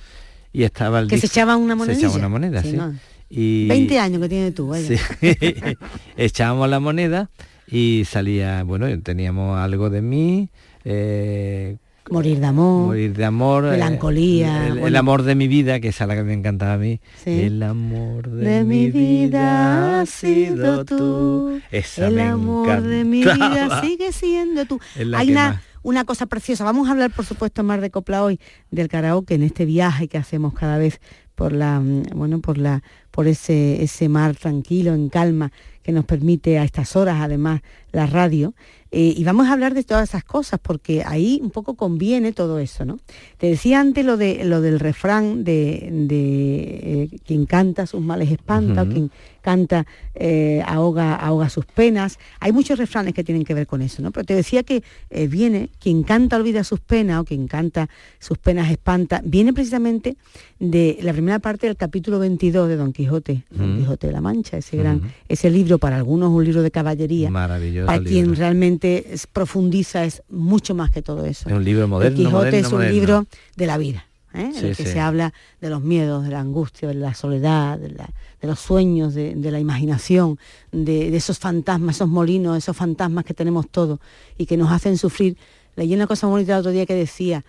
y 0.52 0.62
estaba 0.62 1.00
el 1.00 1.08
Que 1.08 1.16
se 1.18 1.22
disco- 1.26 1.34
echaba 1.34 1.56
una 1.56 1.74
Se 1.74 1.78
monedilla. 1.78 2.06
echaba 2.06 2.18
una 2.18 2.28
moneda, 2.28 2.62
Sí. 2.62 2.72
¿no? 2.72 2.94
Y 3.28 3.66
20 3.68 3.98
años 3.98 4.20
que 4.22 4.28
tiene 4.28 4.52
tú, 4.52 4.68
vaya. 4.68 4.88
Echábamos 6.16 6.68
la 6.68 6.80
moneda 6.80 7.30
y 7.66 8.04
salía, 8.06 8.62
bueno, 8.62 8.86
teníamos 9.02 9.58
algo 9.58 9.90
de 9.90 10.02
mí, 10.02 10.48
eh, 10.84 11.76
Morir 12.10 12.38
de 12.38 12.46
amor. 12.46 12.86
morir 12.86 13.14
de 13.14 13.24
amor, 13.24 13.64
eh, 13.66 13.70
melancolía, 13.70 14.68
el, 14.68 14.96
amor 14.96 15.22
de 15.24 15.34
mi 15.34 15.48
vida, 15.48 15.80
que 15.80 15.88
es 15.88 16.00
la 16.00 16.14
que 16.14 16.22
me 16.22 16.34
encantaba 16.34 16.74
a 16.74 16.78
mí. 16.78 17.00
Sí. 17.24 17.30
El 17.30 17.62
amor 17.62 18.30
de, 18.30 18.44
de 18.48 18.64
mi 18.64 18.90
vida 18.90 20.02
has 20.02 20.10
sido 20.10 20.84
tú. 20.84 21.60
Esa 21.70 22.06
el 22.06 22.14
me 22.14 22.22
amor 22.22 22.82
de 22.82 23.04
mi 23.04 23.24
vida 23.24 23.80
sigue 23.80 24.12
siendo 24.12 24.66
tú. 24.66 24.78
Hay 25.14 25.30
una, 25.30 25.50
más. 25.50 25.62
una 25.82 26.04
cosa 26.04 26.26
preciosa. 26.26 26.64
Vamos 26.64 26.88
a 26.88 26.92
hablar, 26.92 27.10
por 27.10 27.24
supuesto, 27.24 27.64
más 27.64 27.80
de 27.80 27.90
copla 27.90 28.22
hoy, 28.22 28.38
del 28.70 28.88
karaoke, 28.88 29.34
en 29.34 29.42
este 29.42 29.64
viaje 29.64 30.06
que 30.06 30.18
hacemos 30.18 30.54
cada 30.54 30.78
vez 30.78 31.00
por 31.34 31.52
la, 31.52 31.80
mm, 31.80 32.04
bueno, 32.14 32.40
por 32.40 32.58
la, 32.58 32.82
por 33.10 33.28
ese, 33.28 33.82
ese 33.82 34.08
mar 34.08 34.34
tranquilo, 34.34 34.94
en 34.94 35.08
calma, 35.08 35.52
que 35.82 35.92
nos 35.92 36.04
permite 36.04 36.58
a 36.58 36.64
estas 36.64 36.96
horas, 36.96 37.18
además, 37.20 37.62
la 37.92 38.06
radio. 38.06 38.54
Eh, 38.92 39.14
y 39.16 39.24
vamos 39.24 39.48
a 39.48 39.52
hablar 39.52 39.74
de 39.74 39.82
todas 39.82 40.08
esas 40.08 40.24
cosas, 40.24 40.60
porque 40.62 41.02
ahí 41.04 41.40
un 41.42 41.50
poco 41.50 41.74
conviene 41.74 42.32
todo 42.32 42.58
eso, 42.58 42.84
¿no? 42.84 42.98
Te 43.36 43.48
decía 43.48 43.80
antes 43.80 44.04
lo 44.04 44.16
de 44.16 44.44
lo 44.44 44.60
del 44.60 44.78
refrán 44.78 45.42
de, 45.42 45.88
de, 45.90 47.02
eh, 47.02 47.18
quien 47.24 47.46
canta 47.46 47.86
sus 47.86 48.00
males 48.00 48.30
espanta, 48.30 48.82
o 48.82 48.88
quien 48.88 49.10
canta 49.46 49.86
eh, 50.16 50.60
ahoga, 50.66 51.14
ahoga 51.14 51.48
sus 51.48 51.64
penas. 51.66 52.18
Hay 52.40 52.50
muchos 52.50 52.80
refranes 52.80 53.14
que 53.14 53.22
tienen 53.22 53.44
que 53.44 53.54
ver 53.54 53.68
con 53.68 53.80
eso, 53.80 54.02
¿no? 54.02 54.10
Pero 54.10 54.24
te 54.24 54.34
decía 54.34 54.64
que 54.64 54.82
eh, 55.10 55.28
viene, 55.28 55.70
quien 55.78 56.02
canta 56.02 56.36
olvida 56.36 56.64
sus 56.64 56.80
penas 56.80 57.20
o 57.20 57.24
quien 57.24 57.46
canta 57.46 57.88
sus 58.18 58.38
penas 58.38 58.72
espanta, 58.72 59.22
viene 59.24 59.52
precisamente 59.52 60.16
de 60.58 60.98
la 61.00 61.12
primera 61.12 61.38
parte 61.38 61.68
del 61.68 61.76
capítulo 61.76 62.18
22 62.18 62.68
de 62.68 62.76
Don 62.76 62.92
Quijote, 62.92 63.44
Don. 63.50 63.78
Quijote 63.78 64.08
de 64.08 64.12
la 64.12 64.20
Mancha, 64.20 64.56
ese 64.56 64.76
gran, 64.76 65.00
ese 65.28 65.48
libro 65.48 65.78
para 65.78 65.94
algunos 65.96 66.32
un 66.32 66.44
libro 66.44 66.62
de 66.62 66.72
caballería. 66.72 67.30
Maravilloso 67.30 67.86
Para 67.86 68.02
quien 68.02 68.24
libro. 68.24 68.34
realmente 68.40 69.06
es- 69.14 69.28
profundiza 69.28 70.04
es 70.04 70.22
mucho 70.28 70.74
más 70.74 70.90
que 70.90 71.02
todo 71.02 71.24
eso. 71.24 71.48
Es 71.48 71.54
un 71.54 71.62
libro 71.64 71.86
moderno, 71.86 72.08
El 72.10 72.16
Quijote 72.16 72.34
moderno, 72.36 72.58
es 72.58 72.66
un 72.66 72.72
moderno. 72.72 72.94
libro 72.94 73.26
de 73.56 73.66
la 73.66 73.78
vida, 73.78 74.06
¿eh? 74.36 74.50
en 74.56 74.64
el 74.66 74.76
que 74.76 74.84
sí. 74.84 74.92
se 74.92 75.00
habla 75.00 75.32
de 75.60 75.70
los 75.70 75.82
miedos, 75.82 76.24
de 76.24 76.30
la 76.30 76.40
angustia, 76.40 76.88
de 76.88 76.94
la 76.94 77.14
soledad, 77.14 77.78
de, 77.78 77.90
la- 77.90 78.10
de 78.40 78.46
los 78.48 78.58
sueños, 78.60 79.14
de, 79.14 79.34
de 79.34 79.50
la 79.50 79.58
imaginación, 79.58 80.38
de, 80.72 81.10
de 81.10 81.16
esos 81.16 81.38
fantasmas, 81.38 81.96
esos 81.96 82.08
molinos, 82.08 82.56
esos 82.58 82.76
fantasmas 82.76 83.24
que 83.24 83.34
tenemos 83.34 83.68
todos 83.68 83.98
y 84.38 84.46
que 84.46 84.56
nos 84.56 84.70
hacen 84.70 84.98
sufrir. 84.98 85.36
Leí 85.74 85.94
una 85.94 86.06
cosa 86.06 86.26
bonita 86.26 86.54
el 86.54 86.60
otro 86.60 86.70
día 86.70 86.86
que 86.86 86.94
decía, 86.94 87.44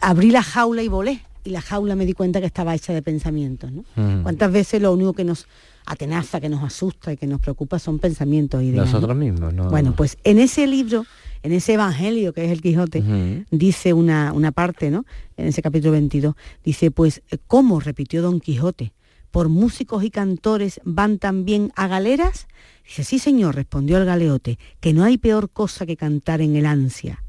abrí 0.00 0.30
la 0.30 0.42
jaula 0.42 0.82
y 0.82 0.88
volé, 0.88 1.22
y 1.46 1.50
la 1.50 1.60
jaula 1.60 1.94
me 1.94 2.04
di 2.04 2.12
cuenta 2.12 2.40
que 2.40 2.46
estaba 2.46 2.74
hecha 2.74 2.92
de 2.92 3.02
pensamientos. 3.02 3.70
¿no? 3.70 3.84
¿Cuántas 4.22 4.50
veces 4.50 4.82
lo 4.82 4.92
único 4.92 5.12
que 5.12 5.24
nos 5.24 5.46
atenaza, 5.86 6.40
que 6.40 6.48
nos 6.48 6.64
asusta 6.64 7.12
y 7.12 7.16
que 7.16 7.28
nos 7.28 7.40
preocupa 7.40 7.78
son 7.78 8.00
pensamientos 8.00 8.62
y 8.62 8.66
ideas? 8.66 8.86
¿no? 8.86 8.92
Nosotros 8.92 9.16
mismos, 9.16 9.54
¿no? 9.54 9.70
Bueno, 9.70 9.94
pues 9.94 10.18
en 10.24 10.40
ese 10.40 10.66
libro, 10.66 11.06
en 11.44 11.52
ese 11.52 11.74
evangelio 11.74 12.32
que 12.32 12.44
es 12.44 12.50
el 12.50 12.60
Quijote, 12.60 13.46
dice 13.50 13.92
una, 13.92 14.32
una 14.32 14.50
parte, 14.50 14.90
¿no? 14.90 15.04
En 15.36 15.46
ese 15.46 15.62
capítulo 15.62 15.92
22, 15.92 16.34
dice, 16.64 16.90
pues, 16.90 17.22
¿cómo 17.46 17.78
repitió 17.78 18.22
Don 18.22 18.40
Quijote? 18.40 18.92
¿Por 19.30 19.48
músicos 19.48 20.02
y 20.02 20.10
cantores 20.10 20.80
van 20.84 21.18
también 21.18 21.70
a 21.76 21.86
galeras? 21.86 22.48
Dice, 22.84 23.04
sí, 23.04 23.18
señor, 23.20 23.54
respondió 23.54 23.98
el 23.98 24.04
galeote, 24.04 24.58
que 24.80 24.92
no 24.92 25.04
hay 25.04 25.18
peor 25.18 25.50
cosa 25.50 25.86
que 25.86 25.96
cantar 25.96 26.40
en 26.40 26.56
el 26.56 26.66
ansia. 26.66 27.22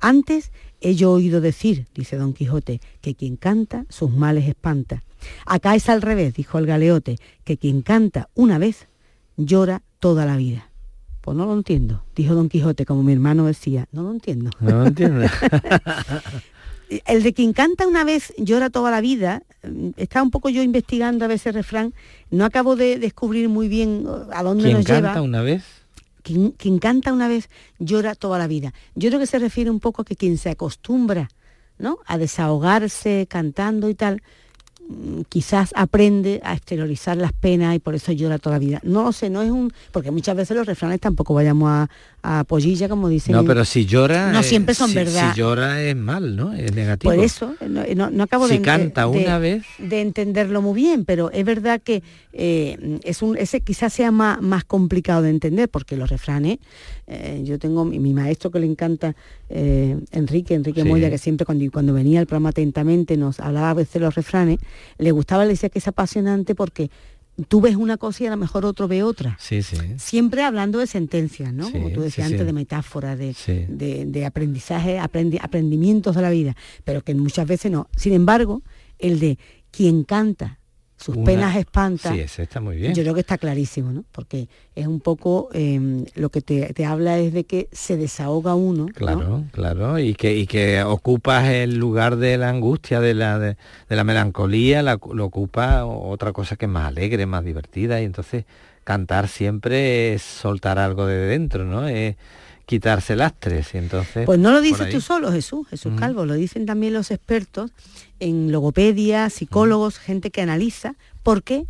Antes 0.00 0.52
he 0.84 0.94
yo 0.94 1.12
oído 1.12 1.40
decir, 1.40 1.86
dice 1.94 2.16
Don 2.16 2.34
Quijote, 2.34 2.80
que 3.00 3.14
quien 3.14 3.36
canta 3.36 3.86
sus 3.88 4.10
males 4.10 4.46
espanta. 4.46 5.02
Acá 5.46 5.74
es 5.74 5.88
al 5.88 6.02
revés, 6.02 6.34
dijo 6.34 6.58
el 6.58 6.66
galeote, 6.66 7.16
que 7.42 7.56
quien 7.56 7.80
canta 7.80 8.28
una 8.34 8.58
vez 8.58 8.86
llora 9.38 9.82
toda 9.98 10.26
la 10.26 10.36
vida. 10.36 10.68
Pues 11.22 11.38
no 11.38 11.46
lo 11.46 11.54
entiendo, 11.54 12.04
dijo 12.14 12.34
Don 12.34 12.50
Quijote, 12.50 12.84
como 12.84 13.02
mi 13.02 13.14
hermano 13.14 13.46
decía, 13.46 13.88
no 13.92 14.02
lo 14.02 14.12
entiendo. 14.12 14.50
No 14.60 14.80
lo 14.80 14.86
entiendo. 14.86 15.26
El 17.06 17.22
de 17.22 17.32
quien 17.32 17.54
canta 17.54 17.86
una 17.86 18.04
vez 18.04 18.34
llora 18.36 18.68
toda 18.68 18.90
la 18.90 19.00
vida, 19.00 19.42
mm, 19.62 19.92
estaba 19.96 20.22
un 20.22 20.30
poco 20.30 20.50
yo 20.50 20.62
investigando 20.62 21.24
a 21.24 21.28
veces 21.28 21.54
refrán, 21.54 21.94
no 22.30 22.44
acabo 22.44 22.76
de 22.76 22.98
descubrir 22.98 23.48
muy 23.48 23.68
bien 23.68 24.06
uh, 24.06 24.26
a 24.32 24.42
dónde 24.42 24.70
nos 24.70 24.84
canta 24.84 25.14
lleva. 25.14 25.22
una 25.22 25.40
vez, 25.40 25.64
Quien, 26.24 26.50
quien 26.52 26.80
canta 26.80 27.12
una 27.12 27.28
vez 27.28 27.50
llora 27.78 28.16
toda 28.16 28.38
la 28.38 28.48
vida. 28.48 28.72
Yo 28.96 29.10
creo 29.10 29.20
que 29.20 29.26
se 29.26 29.38
refiere 29.38 29.70
un 29.70 29.78
poco 29.78 30.02
a 30.02 30.04
que 30.04 30.16
quien 30.16 30.38
se 30.38 30.50
acostumbra 30.50 31.28
¿no? 31.78 31.98
a 32.06 32.18
desahogarse 32.18 33.26
cantando 33.28 33.88
y 33.88 33.94
tal, 33.94 34.22
quizás 35.28 35.70
aprende 35.74 36.40
a 36.44 36.52
exteriorizar 36.54 37.16
las 37.16 37.32
penas 37.32 37.74
y 37.74 37.78
por 37.78 37.94
eso 37.94 38.12
llora 38.12 38.38
toda 38.38 38.56
la 38.56 38.58
vida. 38.60 38.80
No 38.84 39.12
sé, 39.12 39.30
no 39.30 39.42
es 39.42 39.50
un... 39.50 39.72
Porque 39.92 40.10
muchas 40.10 40.36
veces 40.36 40.56
los 40.56 40.66
refranes 40.66 41.00
tampoco 41.00 41.32
vayamos 41.34 41.68
a, 41.70 41.88
a 42.22 42.44
pollilla, 42.44 42.88
como 42.88 43.08
dicen. 43.08 43.34
No, 43.34 43.44
pero 43.44 43.64
si 43.64 43.86
llora... 43.86 44.30
No 44.30 44.40
eh, 44.40 44.44
siempre 44.44 44.74
son 44.74 44.90
si- 44.90 44.96
verdad. 44.96 45.32
Si 45.32 45.38
llora 45.40 45.82
es 45.82 45.96
mal, 45.96 46.36
¿no? 46.36 46.52
Es 46.52 46.74
negativo. 46.74 47.14
Por 47.14 47.24
eso, 47.24 47.54
no, 47.66 47.82
no- 47.94 48.10
no 48.10 48.22
acabo 48.24 48.46
Si 48.46 48.58
de, 48.58 48.62
canta 48.62 49.02
de- 49.02 49.06
una 49.18 49.38
vez. 49.38 49.64
de 49.78 50.00
entenderlo 50.02 50.60
muy 50.60 50.74
bien, 50.74 51.04
pero 51.04 51.30
es 51.30 51.44
verdad 51.44 51.80
que 51.82 52.02
eh, 52.32 52.98
es 53.04 53.22
un, 53.22 53.36
ese 53.38 53.60
quizás 53.62 53.92
sea 53.92 54.10
más, 54.10 54.40
más 54.42 54.64
complicado 54.64 55.22
de 55.22 55.30
entender, 55.30 55.68
porque 55.70 55.96
los 55.96 56.10
refranes, 56.10 56.58
eh, 57.06 57.42
yo 57.44 57.58
tengo 57.58 57.84
mi, 57.84 57.98
mi 57.98 58.12
maestro 58.12 58.50
que 58.50 58.58
le 58.60 58.66
encanta, 58.66 59.14
eh, 59.48 59.96
Enrique, 60.12 60.54
Enrique 60.54 60.82
Sí. 60.82 60.88
Moya, 60.88 61.08
que 61.10 61.18
siempre 61.18 61.46
cuando, 61.46 61.64
cuando 61.70 61.94
venía 61.94 62.20
al 62.20 62.26
programa 62.26 62.50
atentamente 62.50 63.16
nos 63.16 63.40
hablaba 63.40 63.70
a 63.70 63.74
veces 63.74 63.94
de 63.94 64.00
los 64.00 64.14
refranes, 64.14 64.58
le 64.98 65.10
gustaba, 65.12 65.44
le 65.44 65.50
decía 65.50 65.68
que 65.68 65.78
es 65.78 65.88
apasionante 65.88 66.54
porque 66.54 66.90
tú 67.48 67.60
ves 67.60 67.74
una 67.76 67.96
cosa 67.96 68.22
y 68.22 68.26
a 68.28 68.30
lo 68.30 68.36
mejor 68.36 68.64
otro 68.64 68.86
ve 68.86 69.02
otra 69.02 69.36
Sí, 69.40 69.62
sí. 69.62 69.76
siempre 69.96 70.44
hablando 70.44 70.78
de 70.78 70.86
sentencias, 70.86 71.52
¿no? 71.52 71.66
Sí, 71.66 71.72
Como 71.72 71.90
tú 71.90 72.00
decías 72.02 72.28
antes, 72.30 72.46
de 72.46 72.52
metáforas, 72.52 73.18
de- 73.18 74.04
de 74.06 74.24
aprendizaje, 74.24 74.98
aprendi- 75.00 75.40
aprendimientos 75.42 76.14
de 76.14 76.22
la 76.22 76.30
vida, 76.30 76.54
pero 76.84 77.02
que 77.02 77.14
muchas 77.14 77.46
veces 77.48 77.72
no. 77.72 77.88
Sin 77.96 78.12
embargo, 78.12 78.62
el 79.00 79.18
de 79.18 79.38
quien 79.72 80.04
canta 80.04 80.60
sus 81.04 81.16
Una- 81.16 81.24
penas 81.26 81.56
espanta, 81.56 82.12
Sí, 82.12 82.20
ese 82.20 82.42
está 82.44 82.60
muy 82.60 82.76
bien. 82.76 82.94
yo 82.94 83.02
creo 83.02 83.12
que 83.12 83.20
está 83.20 83.36
clarísimo, 83.36 83.92
¿no? 83.92 84.04
Porque 84.10 84.48
es 84.74 84.86
un 84.86 85.00
poco, 85.00 85.50
eh, 85.52 86.04
lo 86.14 86.30
que 86.30 86.40
te, 86.40 86.72
te 86.72 86.86
habla 86.86 87.18
es 87.18 87.34
de 87.34 87.44
que 87.44 87.68
se 87.72 87.96
desahoga 87.98 88.54
uno, 88.54 88.86
¿no? 88.86 88.92
Claro, 88.92 89.44
claro, 89.52 89.98
y 89.98 90.14
que, 90.14 90.34
y 90.34 90.46
que 90.46 90.82
ocupas 90.82 91.48
el 91.48 91.76
lugar 91.76 92.16
de 92.16 92.38
la 92.38 92.48
angustia, 92.48 93.00
de 93.00 93.12
la, 93.12 93.38
de, 93.38 93.56
de 93.88 93.96
la 93.96 94.04
melancolía, 94.04 94.82
la- 94.82 94.98
lo 95.12 95.24
ocupa 95.26 95.84
otra 95.84 96.32
cosa 96.32 96.56
que 96.56 96.64
es 96.64 96.70
más 96.70 96.86
alegre, 96.88 97.26
más 97.26 97.44
divertida, 97.44 98.00
y 98.00 98.04
entonces 98.06 98.46
cantar 98.84 99.28
siempre 99.28 100.14
es 100.14 100.22
soltar 100.22 100.78
algo 100.78 101.04
de 101.06 101.16
dentro, 101.16 101.64
¿no? 101.64 101.86
Es 101.86 102.16
quitarse 102.66 103.14
lastres, 103.14 103.74
y 103.74 103.78
entonces... 103.78 104.24
Pues 104.24 104.38
no 104.38 104.50
lo 104.50 104.62
dices 104.62 104.88
tú 104.88 105.02
solo, 105.02 105.30
Jesús, 105.30 105.68
Jesús. 105.68 105.92
Calvo, 105.98 106.24
lo 106.24 106.32
dicen 106.32 106.64
también 106.64 106.94
los 106.94 107.10
expertos 107.10 107.72
en 108.24 108.50
logopedia, 108.50 109.28
psicólogos, 109.28 109.98
gente 109.98 110.30
que 110.30 110.40
analiza, 110.40 110.94
porque 111.22 111.66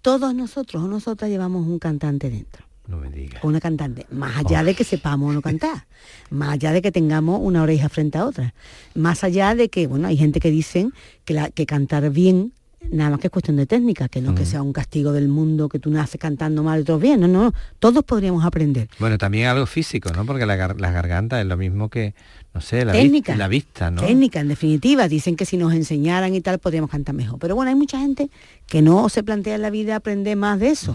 todos 0.00 0.34
nosotros 0.34 0.82
o 0.82 0.88
nosotras 0.88 1.30
llevamos 1.30 1.66
un 1.66 1.78
cantante 1.78 2.30
dentro. 2.30 2.64
No 2.88 2.96
me 2.96 3.10
digas. 3.10 3.44
Una 3.44 3.60
cantante, 3.60 4.06
más 4.10 4.38
allá 4.38 4.64
de 4.64 4.74
que 4.74 4.82
sepamos 4.82 5.30
o 5.30 5.32
no 5.34 5.42
cantar, 5.42 5.86
más 6.30 6.54
allá 6.54 6.72
de 6.72 6.80
que 6.80 6.90
tengamos 6.90 7.38
una 7.42 7.62
oreja 7.62 7.90
frente 7.90 8.16
a 8.16 8.24
otra, 8.24 8.54
más 8.94 9.22
allá 9.24 9.54
de 9.54 9.68
que, 9.68 9.86
bueno, 9.86 10.08
hay 10.08 10.16
gente 10.16 10.40
que 10.40 10.50
dicen 10.50 10.92
que, 11.26 11.34
la, 11.34 11.50
que 11.50 11.66
cantar 11.66 12.08
bien 12.10 12.54
nada 12.90 13.10
más 13.10 13.20
que 13.20 13.26
es 13.26 13.30
cuestión 13.30 13.56
de 13.56 13.66
técnica, 13.66 14.08
que 14.08 14.20
no 14.20 14.34
que 14.34 14.46
sea 14.46 14.62
un 14.62 14.72
castigo 14.72 15.12
del 15.12 15.28
mundo, 15.28 15.68
que 15.68 15.78
tú 15.78 15.90
naces 15.90 16.18
cantando 16.20 16.62
mal 16.62 16.78
y 16.78 16.82
otros 16.82 17.00
bien, 17.00 17.20
no, 17.20 17.28
no, 17.28 17.52
todos 17.78 18.02
podríamos 18.04 18.44
aprender. 18.44 18.88
Bueno, 18.98 19.18
también 19.18 19.46
algo 19.48 19.66
físico, 19.66 20.10
¿no? 20.14 20.24
Porque 20.24 20.46
la, 20.46 20.56
gar- 20.56 20.78
la 20.80 20.90
garganta 20.90 21.40
es 21.40 21.46
lo 21.46 21.56
mismo 21.56 21.88
que, 21.88 22.14
no 22.54 22.60
sé, 22.60 22.84
la, 22.84 22.92
técnica. 22.92 23.36
la 23.36 23.48
vista, 23.48 23.90
¿no? 23.90 24.02
Técnica, 24.02 24.40
en 24.40 24.48
definitiva. 24.48 25.08
Dicen 25.08 25.36
que 25.36 25.44
si 25.44 25.56
nos 25.56 25.74
enseñaran 25.74 26.34
y 26.34 26.40
tal 26.40 26.58
podríamos 26.58 26.90
cantar 26.90 27.14
mejor. 27.14 27.38
Pero 27.38 27.54
bueno, 27.54 27.68
hay 27.70 27.76
mucha 27.76 27.98
gente 28.00 28.30
que 28.66 28.82
no 28.82 29.08
se 29.08 29.22
plantea 29.22 29.54
en 29.56 29.62
la 29.62 29.70
vida 29.70 29.96
aprender 29.96 30.36
más 30.36 30.58
de 30.58 30.70
eso. 30.70 30.94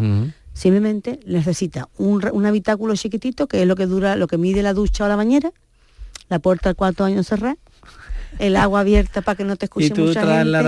Simplemente 0.53 1.19
necesita 1.25 1.89
un, 1.97 2.23
un 2.31 2.45
habitáculo 2.45 2.95
chiquitito, 2.95 3.47
que 3.47 3.61
es 3.61 3.67
lo 3.67 3.75
que 3.75 3.85
dura, 3.85 4.15
lo 4.15 4.27
que 4.27 4.37
mide 4.37 4.63
la 4.63 4.73
ducha 4.73 5.05
o 5.05 5.07
la 5.09 5.15
bañera, 5.17 5.51
la 6.29 6.39
puerta 6.39 6.69
al 6.69 6.75
cuarto 6.75 7.03
año 7.03 7.23
cerrada, 7.23 7.57
el 8.39 8.55
agua 8.55 8.81
abierta 8.81 9.21
para 9.21 9.35
que 9.35 9.43
no 9.43 9.55
te 9.55 9.65
escuche 9.65 9.87
Y 9.87 9.89
tú 9.89 10.03
mucha 10.05 10.21
traes 10.21 10.45
la. 10.47 10.59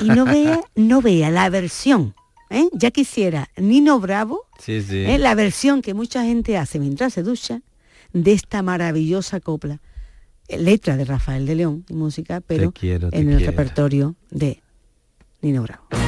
Y 0.00 0.08
no 0.08 0.24
vea, 0.24 0.60
no 0.76 1.00
vea 1.02 1.30
la 1.30 1.48
versión. 1.50 2.14
¿eh? 2.50 2.68
Ya 2.72 2.90
quisiera 2.90 3.48
Nino 3.56 4.00
Bravo, 4.00 4.46
Sí, 4.58 4.80
sí. 4.82 5.04
¿eh? 5.04 5.18
la 5.18 5.34
versión 5.34 5.82
que 5.82 5.94
mucha 5.94 6.24
gente 6.24 6.56
hace 6.56 6.78
mientras 6.78 7.12
se 7.12 7.22
ducha 7.22 7.60
de 8.12 8.32
esta 8.32 8.62
maravillosa 8.62 9.40
copla. 9.40 9.80
eh, 10.48 10.58
Letra 10.58 10.96
de 10.96 11.04
Rafael 11.04 11.44
de 11.46 11.54
León 11.56 11.84
y 11.88 11.94
música, 11.94 12.40
pero 12.40 12.72
quiero, 12.72 13.08
en 13.12 13.28
el 13.30 13.36
quiero. 13.36 13.50
repertorio 13.52 14.14
de 14.30 14.62
Nino 15.42 15.62
Bravo. 15.62 16.07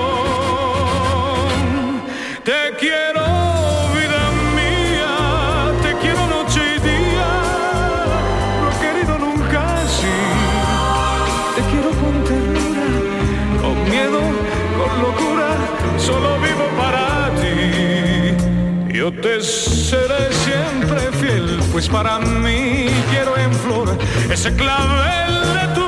Para 21.89 22.19
mí 22.19 22.87
quiero 23.09 23.37
en 23.37 23.53
flor 23.53 23.97
ese 24.29 24.53
clavel 24.55 25.80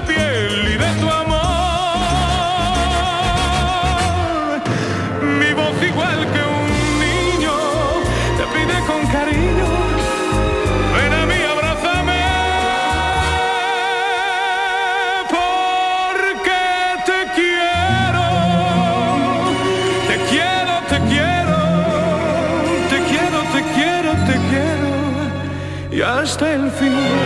hasta 26.34 26.54
el 26.54 26.72
final 26.72 27.23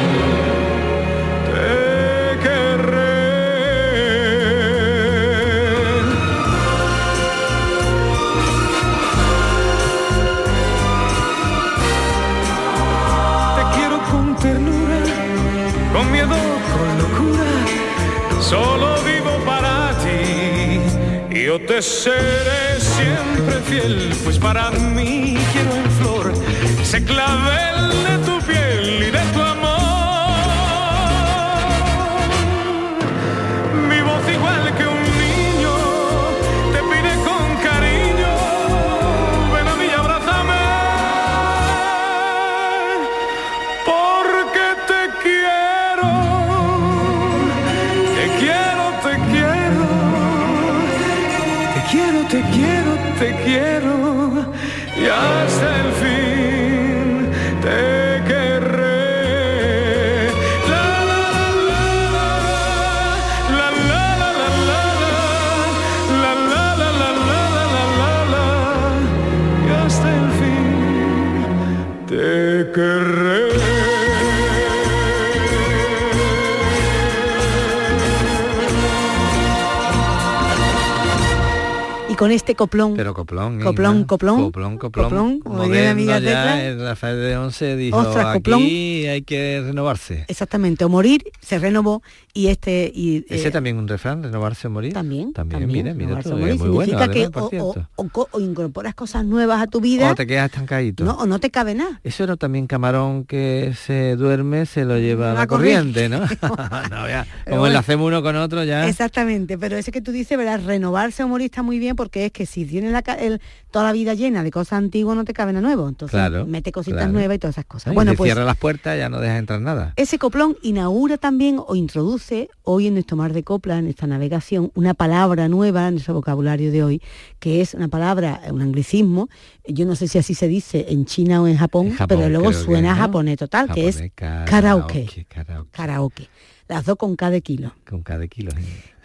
este 82.38 82.56
coplón. 82.56 82.94
Pero 82.96 83.14
coplón. 83.14 83.60
Coplón, 83.60 84.06
coplón. 84.06 84.44
Coplón, 84.46 84.78
coplón. 84.78 85.06
Coplón, 85.10 85.40
como 85.40 85.58
Moderno 85.58 85.96
mi 85.96 86.04
amiga 86.04 86.20
ya, 86.20 86.74
Rafael 86.76 87.20
de 87.20 87.38
Once 87.38 87.76
dijo, 87.76 87.98
Ostras, 87.98 88.28
aquí 88.28 88.34
coplón. 88.44 88.62
hay 88.62 89.22
que 89.24 89.62
renovarse. 89.66 90.26
Exactamente, 90.28 90.86
o 90.86 90.90
morir, 90.90 91.24
se 91.48 91.60
renovó 91.60 92.02
y 92.34 92.48
este... 92.48 92.92
Y, 92.94 93.26
Ese 93.30 93.48
eh, 93.48 93.52
también 93.52 93.78
un 93.78 93.88
refrán, 93.88 94.22
renovarse 94.22 94.68
o 94.68 94.70
morir. 94.70 94.94
También, 94.94 95.32
También, 95.34 95.62
también, 95.62 95.84
mira, 95.86 95.94
mira 95.96 96.08
renovarse 96.22 96.30
tú, 96.30 96.36
o 96.36 96.40
morir 96.40 96.54
es 96.56 96.60
muy 96.60 96.70
bueno, 96.70 96.86
significa 97.00 97.12
además, 97.12 97.50
que 97.50 97.62
o, 97.62 97.66
o- 97.70 97.88
o 97.96 98.10
co- 98.10 98.28
o 98.32 98.40
incorporas 98.40 98.94
cosas 98.96 99.24
nuevas 99.26 99.62
a 99.62 99.68
tu 99.68 99.80
vida 99.82 100.12
O 100.12 100.16
te 100.16 100.28
quedas 100.28 100.46
estancadito. 100.52 101.04
no, 101.06 101.14
o 101.14 101.26
no 101.26 101.40
te 101.40 101.50
cabe 101.50 101.74
nada. 101.76 102.00
Eso 102.04 102.24
era 102.26 102.36
también 102.36 102.68
camarón 102.68 103.24
que 103.26 103.74
se 103.86 104.16
duerme, 104.18 104.66
se 104.66 104.84
lo 104.86 104.98
lleva 105.00 105.32
a 105.32 105.34
La 105.34 105.40
la 105.42 105.48
corriente, 105.48 106.10
¿no? 106.10 106.20
corriente. 106.20 106.38
No, 106.90 107.04
Pero 107.06 107.26
como 107.46 107.60
bueno. 107.60 107.68
enlacemos 107.68 108.08
uno 108.08 108.22
con 108.22 108.36
otro 108.36 108.64
ya. 108.64 108.88
Exactamente, 108.88 109.58
pero 109.58 109.78
ese 109.78 109.92
que 109.92 110.02
tú 110.02 110.12
dices, 110.12 110.38
¿verdad? 110.38 110.60
Renovarse 110.66 111.24
o 111.24 111.28
morir 111.28 111.46
está 111.46 111.64
muy 111.64 111.80
bien 111.80 111.96
porque 111.96 112.26
es 112.26 112.32
que 112.32 112.46
si 112.46 112.66
tienes 112.66 112.92
la, 112.92 113.00
el- 113.20 113.40
toda 113.72 113.86
la 113.86 113.92
vida 113.94 114.14
llena 114.16 114.44
de 114.44 114.52
cosas 114.52 114.74
antiguas 114.80 115.16
no 115.16 115.24
te 115.24 115.34
cabe 115.34 115.54
nada 115.54 115.62
nuevo. 115.66 115.88
Entonces 115.88 116.12
Claro, 116.12 116.46
mete 116.46 116.72
cositas 116.72 116.98
claro. 117.00 117.14
nuevas 117.14 117.36
y 117.36 117.40
todas 117.40 117.54
esas 117.56 117.66
cosas. 117.66 117.94
Y 117.94 117.96
bueno, 117.96 118.14
pues 118.16 118.28
cierra 118.28 118.44
las 118.44 118.58
puertas 118.58 118.98
ya 118.98 119.08
no 119.10 119.20
deja 119.20 119.38
entrar 119.38 119.62
nada. 119.62 119.94
ese 119.96 120.18
coplón 120.20 120.58
inaugura 120.62 121.18
también 121.18 121.37
o 121.40 121.76
introduce 121.76 122.50
hoy 122.64 122.88
en 122.88 122.96
nuestro 122.96 123.16
mar 123.16 123.32
de 123.32 123.44
copla, 123.44 123.78
en 123.78 123.88
esta 123.88 124.08
navegación, 124.08 124.72
una 124.74 124.96
palabra 124.96 125.48
nueva 125.48 125.88
en 125.88 125.96
nuestro 125.96 126.16
vocabulario 126.16 126.72
de 126.72 126.84
hoy, 126.84 127.02
que 127.40 127.62
es 127.62 127.76
una 127.76 127.90
palabra, 127.90 128.42
un 128.52 128.62
anglicismo, 128.62 129.30
yo 129.68 129.86
no 129.86 129.96
sé 129.96 130.08
si 130.08 130.18
así 130.18 130.34
se 130.34 130.48
dice 130.48 130.88
en 130.90 131.06
China 131.06 131.42
o 131.44 131.48
en 131.48 131.56
Japón, 131.56 131.88
En 131.88 131.94
Japón, 131.94 132.18
pero 132.18 132.30
luego 132.30 132.50
que, 132.50 132.56
suena 132.56 132.96
¿no? 132.96 133.02
japonés 133.02 133.38
total, 133.38 133.72
que 133.72 133.88
es 133.88 134.02
karaoke. 134.16 135.06
karaoke, 135.30 135.68
karaoke. 135.72 136.30
Las 136.68 136.86
dos 136.86 136.98
con 136.98 137.16
cada 137.16 137.40
kilo. 137.40 137.72
Con 137.88 138.02
cada 138.02 138.28
kilo. 138.28 138.52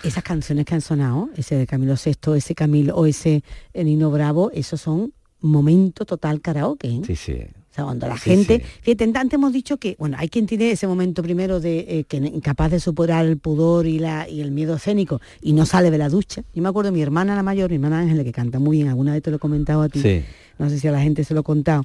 Esas 0.03 0.25
canciones 0.25 0.65
que 0.65 0.75
han 0.75 0.81
sonado, 0.81 1.29
ese 1.37 1.57
de 1.57 1.67
Camilo 1.67 1.95
VI, 2.03 2.37
ese 2.37 2.55
Camilo 2.55 2.97
o 2.97 3.05
ese 3.05 3.45
eh, 3.75 3.85
Nino 3.85 4.11
Bravo, 4.11 4.51
esos 4.53 4.81
son 4.81 5.13
momento 5.41 6.07
total 6.07 6.41
karaoke. 6.41 6.89
¿eh? 6.89 7.01
Sí, 7.07 7.15
sí. 7.15 7.39
O 7.73 7.75
sea, 7.75 7.85
cuando 7.85 8.07
la 8.07 8.19
Sí, 8.19 8.29
gente, 8.31 8.59
sí. 8.59 8.65
fíjate, 8.83 9.05
antes 9.19 9.33
hemos 9.33 9.51
dicho 9.53 9.79
que, 9.79 9.97
bueno, 9.99 10.17
hay 10.21 10.29
quien 10.29 10.45
tiene 10.47 10.71
ese 10.73 10.87
momento 10.87 11.23
primero 11.23 11.59
de 11.59 11.79
eh, 11.89 12.05
que 12.07 12.19
incapaz 12.19 12.71
de 12.71 12.81
superar 12.81 13.25
el 13.25 13.39
pudor 13.39 13.87
y, 13.87 13.99
la, 13.99 14.29
y 14.29 14.43
el 14.43 14.51
miedo 14.51 14.77
escénico 14.77 15.23
y 15.41 15.55
no 15.55 15.65
sale 15.65 15.91
de 15.91 15.97
la 15.97 16.11
ducha. 16.11 16.43
Yo 16.55 16.63
me 16.63 16.69
acuerdo 16.69 16.91
de 16.91 16.97
mi 16.97 17.01
hermana 17.03 17.35
la 17.35 17.43
mayor, 17.43 17.71
mi 17.71 17.77
hermana 17.77 18.01
Ángela, 18.01 18.25
que 18.25 18.33
canta 18.33 18.59
muy 18.59 18.77
bien, 18.77 18.89
alguna 18.89 19.13
vez 19.15 19.23
te 19.23 19.31
lo 19.31 19.37
he 19.37 19.41
comentado 19.41 19.81
a 19.81 19.89
ti, 19.89 20.01
Sí. 20.03 20.23
no 20.59 20.69
sé 20.69 20.79
si 20.79 20.87
a 20.87 20.93
la 20.93 21.01
gente 21.01 21.25
se 21.25 21.33
lo 21.33 21.41
he 21.41 21.45
contado, 21.45 21.85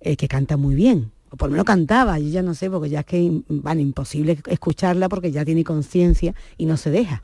eh, 0.00 0.16
que 0.16 0.26
canta 0.26 0.56
muy 0.56 0.74
bien. 0.74 1.12
O 1.30 1.36
por 1.36 1.48
lo 1.48 1.52
menos 1.52 1.66
cantaba, 1.66 2.18
yo 2.18 2.28
ya 2.30 2.40
no 2.42 2.54
sé, 2.54 2.70
porque 2.70 2.88
ya 2.88 3.00
es 3.00 3.06
que 3.06 3.42
van 3.48 3.78
imposible 3.78 4.38
escucharla 4.46 5.10
porque 5.10 5.32
ya 5.32 5.44
tiene 5.44 5.64
conciencia 5.64 6.34
y 6.56 6.64
no 6.64 6.78
se 6.78 6.90
deja. 6.90 7.22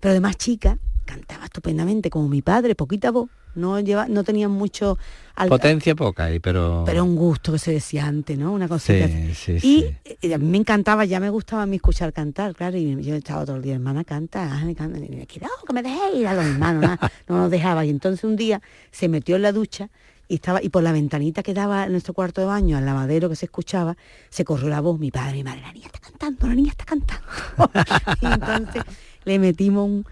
Pero 0.00 0.10
además 0.10 0.36
chica, 0.36 0.78
cantaba 1.04 1.44
estupendamente, 1.44 2.10
como 2.10 2.28
mi 2.28 2.42
padre, 2.42 2.74
poquita 2.74 3.10
voz, 3.10 3.28
no 3.54 3.78
lleva, 3.78 4.08
no 4.08 4.24
tenían 4.24 4.50
mucho 4.50 4.98
al- 5.36 5.48
Potencia 5.48 5.94
poca 5.94 6.24
ahí, 6.24 6.40
pero... 6.40 6.82
pero 6.86 7.04
un 7.04 7.14
gusto 7.14 7.52
que 7.52 7.58
se 7.58 7.72
decía 7.72 8.06
antes, 8.06 8.36
¿no? 8.36 8.52
Una 8.52 8.66
cosa 8.66 8.92
Sí, 9.34 9.56
y 9.56 9.60
sí. 9.60 9.96
eh, 10.22 10.34
a 10.34 10.38
mí 10.38 10.46
me 10.46 10.58
encantaba, 10.58 11.04
ya 11.04 11.20
me 11.20 11.30
gustaba 11.30 11.62
a 11.62 11.66
mí 11.66 11.76
escuchar 11.76 12.12
cantar, 12.12 12.54
claro, 12.56 12.76
y 12.76 13.00
yo 13.04 13.14
estaba 13.14 13.44
todo 13.44 13.56
el 13.56 13.62
día, 13.62 13.74
hermana, 13.74 14.02
canta, 14.04 14.42
Ángel, 14.52 14.74
canta, 14.74 14.98
y 14.98 15.08
me 15.08 15.26
quedaba, 15.26 15.52
que 15.66 15.72
me 15.72 15.82
dejé 15.82 16.16
ir 16.16 16.26
a 16.26 16.34
los 16.34 16.44
hermanos, 16.46 16.82
nada, 16.82 17.12
no 17.28 17.36
nos 17.38 17.50
dejaba. 17.50 17.84
Y 17.84 17.90
entonces 17.90 18.24
un 18.24 18.34
día 18.36 18.60
se 18.90 19.08
metió 19.08 19.36
en 19.36 19.42
la 19.42 19.52
ducha 19.52 19.88
y 20.26 20.36
estaba, 20.36 20.60
y 20.62 20.70
por 20.70 20.82
la 20.82 20.90
ventanita 20.90 21.42
que 21.44 21.52
daba 21.54 21.84
en 21.84 21.92
nuestro 21.92 22.12
cuarto 22.14 22.40
de 22.40 22.46
baño, 22.48 22.76
al 22.76 22.86
lavadero 22.86 23.28
que 23.28 23.36
se 23.36 23.44
escuchaba, 23.44 23.96
se 24.30 24.44
corrió 24.44 24.68
la 24.68 24.80
voz, 24.80 24.98
mi 24.98 25.10
padre, 25.12 25.34
mi 25.34 25.44
madre, 25.44 25.60
la 25.60 25.72
niña 25.72 25.86
está 25.86 26.00
cantando, 26.00 26.46
la 26.48 26.54
niña 26.54 26.70
está 26.70 26.84
cantando. 26.86 27.24
y 28.20 28.26
entonces 28.26 28.82
le 29.24 29.38
metimos 29.38 29.84
un- 29.88 30.06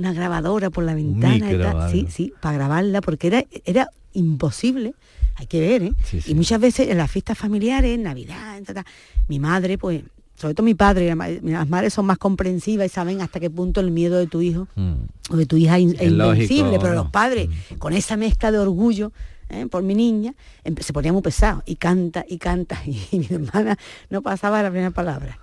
una 0.00 0.12
grabadora 0.12 0.70
por 0.70 0.84
la 0.84 0.94
ventana 0.94 1.36
y 1.36 1.54
micro, 1.56 1.72
tal. 1.72 1.90
Sí, 1.92 2.06
sí, 2.10 2.32
para 2.40 2.56
grabarla, 2.56 3.00
porque 3.00 3.28
era, 3.28 3.44
era 3.64 3.88
imposible, 4.12 4.94
hay 5.36 5.46
que 5.46 5.60
ver, 5.60 5.82
¿eh? 5.84 5.92
Sí, 6.04 6.20
sí. 6.20 6.32
Y 6.32 6.34
muchas 6.34 6.60
veces 6.60 6.88
en 6.88 6.98
las 6.98 7.10
fiestas 7.10 7.38
familiares, 7.38 7.94
en 7.94 8.02
Navidad, 8.02 8.60
ta, 8.64 8.74
ta, 8.74 8.84
mi 9.28 9.38
madre, 9.38 9.78
pues, 9.78 10.02
sobre 10.36 10.54
todo 10.54 10.64
mi 10.64 10.74
padre, 10.74 11.14
las 11.42 11.68
madres 11.68 11.92
son 11.92 12.06
más 12.06 12.16
comprensivas 12.18 12.86
y 12.86 12.88
saben 12.88 13.20
hasta 13.20 13.38
qué 13.40 13.50
punto 13.50 13.80
el 13.80 13.90
miedo 13.90 14.18
de 14.18 14.26
tu 14.26 14.40
hijo 14.40 14.68
Mm. 14.74 14.92
o 15.30 15.36
de 15.36 15.44
tu 15.46 15.56
hija 15.56 15.78
es, 15.78 15.92
es 16.00 16.12
lógico, 16.12 16.32
invencible, 16.34 16.78
pero 16.80 16.94
los 16.94 17.10
padres, 17.10 17.48
con 17.78 17.92
esa 17.92 18.16
mezcla 18.16 18.50
de 18.50 18.58
orgullo 18.58 19.12
¿eh? 19.50 19.66
por 19.70 19.82
mi 19.82 19.94
niña, 19.94 20.32
empe- 20.64 20.80
se 20.82 20.92
ponía 20.94 21.12
muy 21.12 21.20
pesado 21.22 21.62
y 21.66 21.76
canta 21.76 22.24
y 22.26 22.38
canta 22.38 22.80
y, 22.86 23.18
mi 23.18 23.26
hermana 23.30 23.76
no 24.08 24.22
pasaba 24.22 24.62
la 24.62 24.70
primera 24.70 24.90
palabra. 24.92 25.38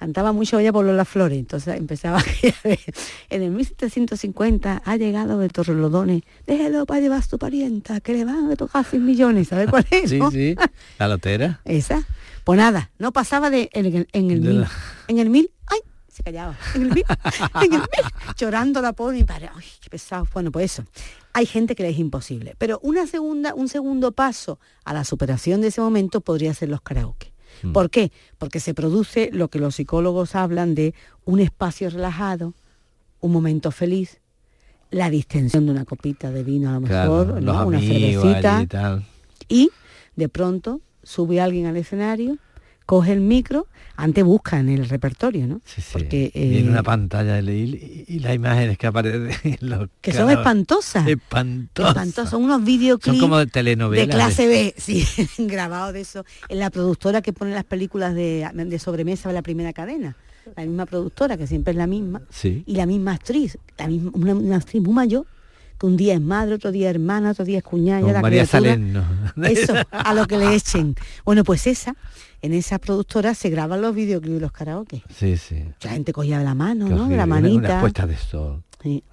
Cantaba 0.00 0.32
mucho 0.32 0.58
ella 0.58 0.72
por 0.72 0.84
las 0.86 1.06
flores, 1.06 1.38
entonces 1.38 1.76
empezaba 1.76 2.22
en 3.30 3.42
el 3.42 3.50
1750 3.50 4.82
ha 4.84 4.96
llegado 4.96 5.38
de 5.38 5.48
Torrelodones, 5.50 6.22
déjelo 6.46 6.86
para 6.86 7.00
llevar 7.00 7.18
a 7.18 7.22
su 7.22 7.38
parienta, 7.38 8.00
que 8.00 8.14
le 8.14 8.24
van 8.24 8.50
a 8.50 8.56
tocar 8.56 8.82
100 8.84 9.04
millones, 9.04 9.48
¿sabes 9.48 9.68
cuál 9.68 9.86
es? 9.90 10.08
Sí, 10.08 10.18
sí. 10.32 10.56
La 10.98 11.06
lotera. 11.06 11.60
Esa. 11.66 12.02
Pues 12.44 12.56
nada, 12.56 12.90
no 12.98 13.12
pasaba 13.12 13.50
de 13.50 13.68
en 13.74 13.86
el, 13.86 14.08
en 14.12 14.30
el 14.30 14.42
De 14.42 14.48
mil. 14.48 14.60
la- 14.62 14.70
En 15.08 15.18
el 15.18 15.28
mil, 15.28 15.50
ay, 15.66 15.80
se 16.08 16.22
callaba. 16.22 16.56
En 16.74 16.82
el 16.82 16.94
mil, 16.94 17.04
en 17.62 17.72
el 17.74 17.78
mil, 17.80 17.88
llorando 18.38 18.80
la 18.80 18.94
pobre 18.94 19.18
mi 19.18 19.24
padre. 19.24 19.50
Ay, 19.54 19.64
qué 19.82 19.90
pesado. 19.90 20.26
Bueno, 20.32 20.50
pues 20.50 20.72
eso. 20.72 20.84
Hay 21.34 21.44
gente 21.44 21.74
que 21.76 21.82
le 21.82 21.90
es 21.90 21.98
imposible. 21.98 22.54
Pero 22.58 22.80
una 22.82 23.06
segunda, 23.06 23.54
un 23.54 23.68
segundo 23.68 24.12
paso 24.12 24.58
a 24.84 24.94
la 24.94 25.04
superación 25.04 25.60
de 25.60 25.68
ese 25.68 25.80
momento 25.82 26.22
podría 26.22 26.54
ser 26.54 26.70
los 26.70 26.80
karaoke. 26.80 27.29
Mm. 27.62 27.72
¿Por 27.72 27.90
qué? 27.90 28.12
Porque 28.38 28.60
se 28.60 28.74
produce 28.74 29.30
lo 29.32 29.48
que 29.48 29.58
los 29.58 29.76
psicólogos 29.76 30.34
hablan 30.34 30.74
de 30.74 30.94
un 31.24 31.40
espacio 31.40 31.90
relajado, 31.90 32.54
un 33.20 33.32
momento 33.32 33.70
feliz, 33.70 34.20
la 34.90 35.10
distensión 35.10 35.66
de 35.66 35.72
una 35.72 35.84
copita 35.84 36.30
de 36.30 36.42
vino 36.42 36.70
a 36.70 36.72
lo 36.74 36.80
mejor, 36.80 37.30
una 37.32 37.80
cervecita, 37.80 38.56
allí 38.56 38.64
y 38.64 38.66
tal. 38.66 39.04
y 39.48 39.70
de 40.16 40.28
pronto 40.28 40.80
sube 41.02 41.40
alguien 41.40 41.66
al 41.66 41.76
escenario, 41.76 42.38
coge 42.90 43.12
el 43.12 43.20
micro, 43.20 43.68
antes 43.94 44.24
busca 44.24 44.58
en 44.58 44.68
el 44.68 44.88
repertorio, 44.88 45.46
¿no? 45.46 45.60
Sí, 45.64 45.80
sí. 45.80 45.90
Porque, 45.92 46.32
y 46.34 46.58
en 46.58 46.66
eh, 46.66 46.70
una 46.70 46.82
pantalla 46.82 47.40
de 47.40 47.54
y, 47.54 48.04
y 48.08 48.18
las 48.18 48.34
imágenes 48.34 48.78
que 48.78 48.88
aparecen 48.88 49.30
en 49.62 49.70
los 49.70 49.88
que 50.00 50.12
son 50.12 50.28
espantosas. 50.28 51.06
Espantosas. 51.06 51.90
Espantosas, 51.92 52.30
son 52.30 52.42
unos 52.42 52.64
videoclips 52.64 53.16
Son 53.16 53.20
como 53.20 53.38
de 53.38 53.46
telenovelas. 53.46 54.08
de 54.08 54.12
clase 54.12 54.48
B, 54.48 54.74
sí, 54.76 55.06
grabados 55.38 55.92
de 55.92 56.00
eso, 56.00 56.24
en 56.48 56.58
la 56.58 56.70
productora 56.70 57.22
que 57.22 57.32
pone 57.32 57.54
las 57.54 57.62
películas 57.62 58.12
de, 58.12 58.50
de 58.52 58.78
sobremesa 58.80 59.28
de 59.28 59.36
la 59.36 59.42
primera 59.42 59.72
cadena. 59.72 60.16
La 60.56 60.64
misma 60.64 60.84
productora, 60.84 61.36
que 61.36 61.46
siempre 61.46 61.70
es 61.70 61.76
la 61.76 61.86
misma, 61.86 62.22
Sí. 62.28 62.64
y 62.66 62.74
la 62.74 62.86
misma 62.86 63.12
actriz, 63.12 63.56
la 63.78 63.86
misma, 63.86 64.10
una, 64.14 64.34
una 64.34 64.56
actriz 64.56 64.82
muy 64.82 64.94
mayor, 64.94 65.26
que 65.78 65.86
un 65.86 65.96
día 65.96 66.14
es 66.14 66.20
madre, 66.20 66.54
otro 66.56 66.72
día 66.72 66.90
hermana, 66.90 67.30
otro 67.30 67.44
día 67.44 67.58
es 67.58 67.64
cuñada, 67.64 68.20
María 68.20 68.44
Salerno. 68.46 69.04
Eso, 69.44 69.74
a 69.90 70.12
lo 70.12 70.26
que 70.26 70.38
le 70.38 70.56
echen. 70.56 70.96
Bueno, 71.24 71.44
pues 71.44 71.68
esa, 71.68 71.94
en 72.42 72.54
esa 72.54 72.78
productora 72.78 73.34
se 73.34 73.50
graban 73.50 73.82
los 73.82 73.94
videoclips 73.94 74.36
y 74.36 74.40
los 74.40 74.52
karaoke. 74.52 75.02
Sí, 75.14 75.36
sí. 75.36 75.64
La 75.82 75.90
gente 75.90 76.12
cogía 76.12 76.38
de 76.38 76.44
la 76.44 76.54
mano, 76.54 76.88
¿no? 76.88 77.08
De 77.08 77.16
la 77.16 77.26
manita. 77.26 77.82
Una 77.82 78.06
de 78.06 78.16
sol. 78.16 78.62
Sí. 78.82 79.04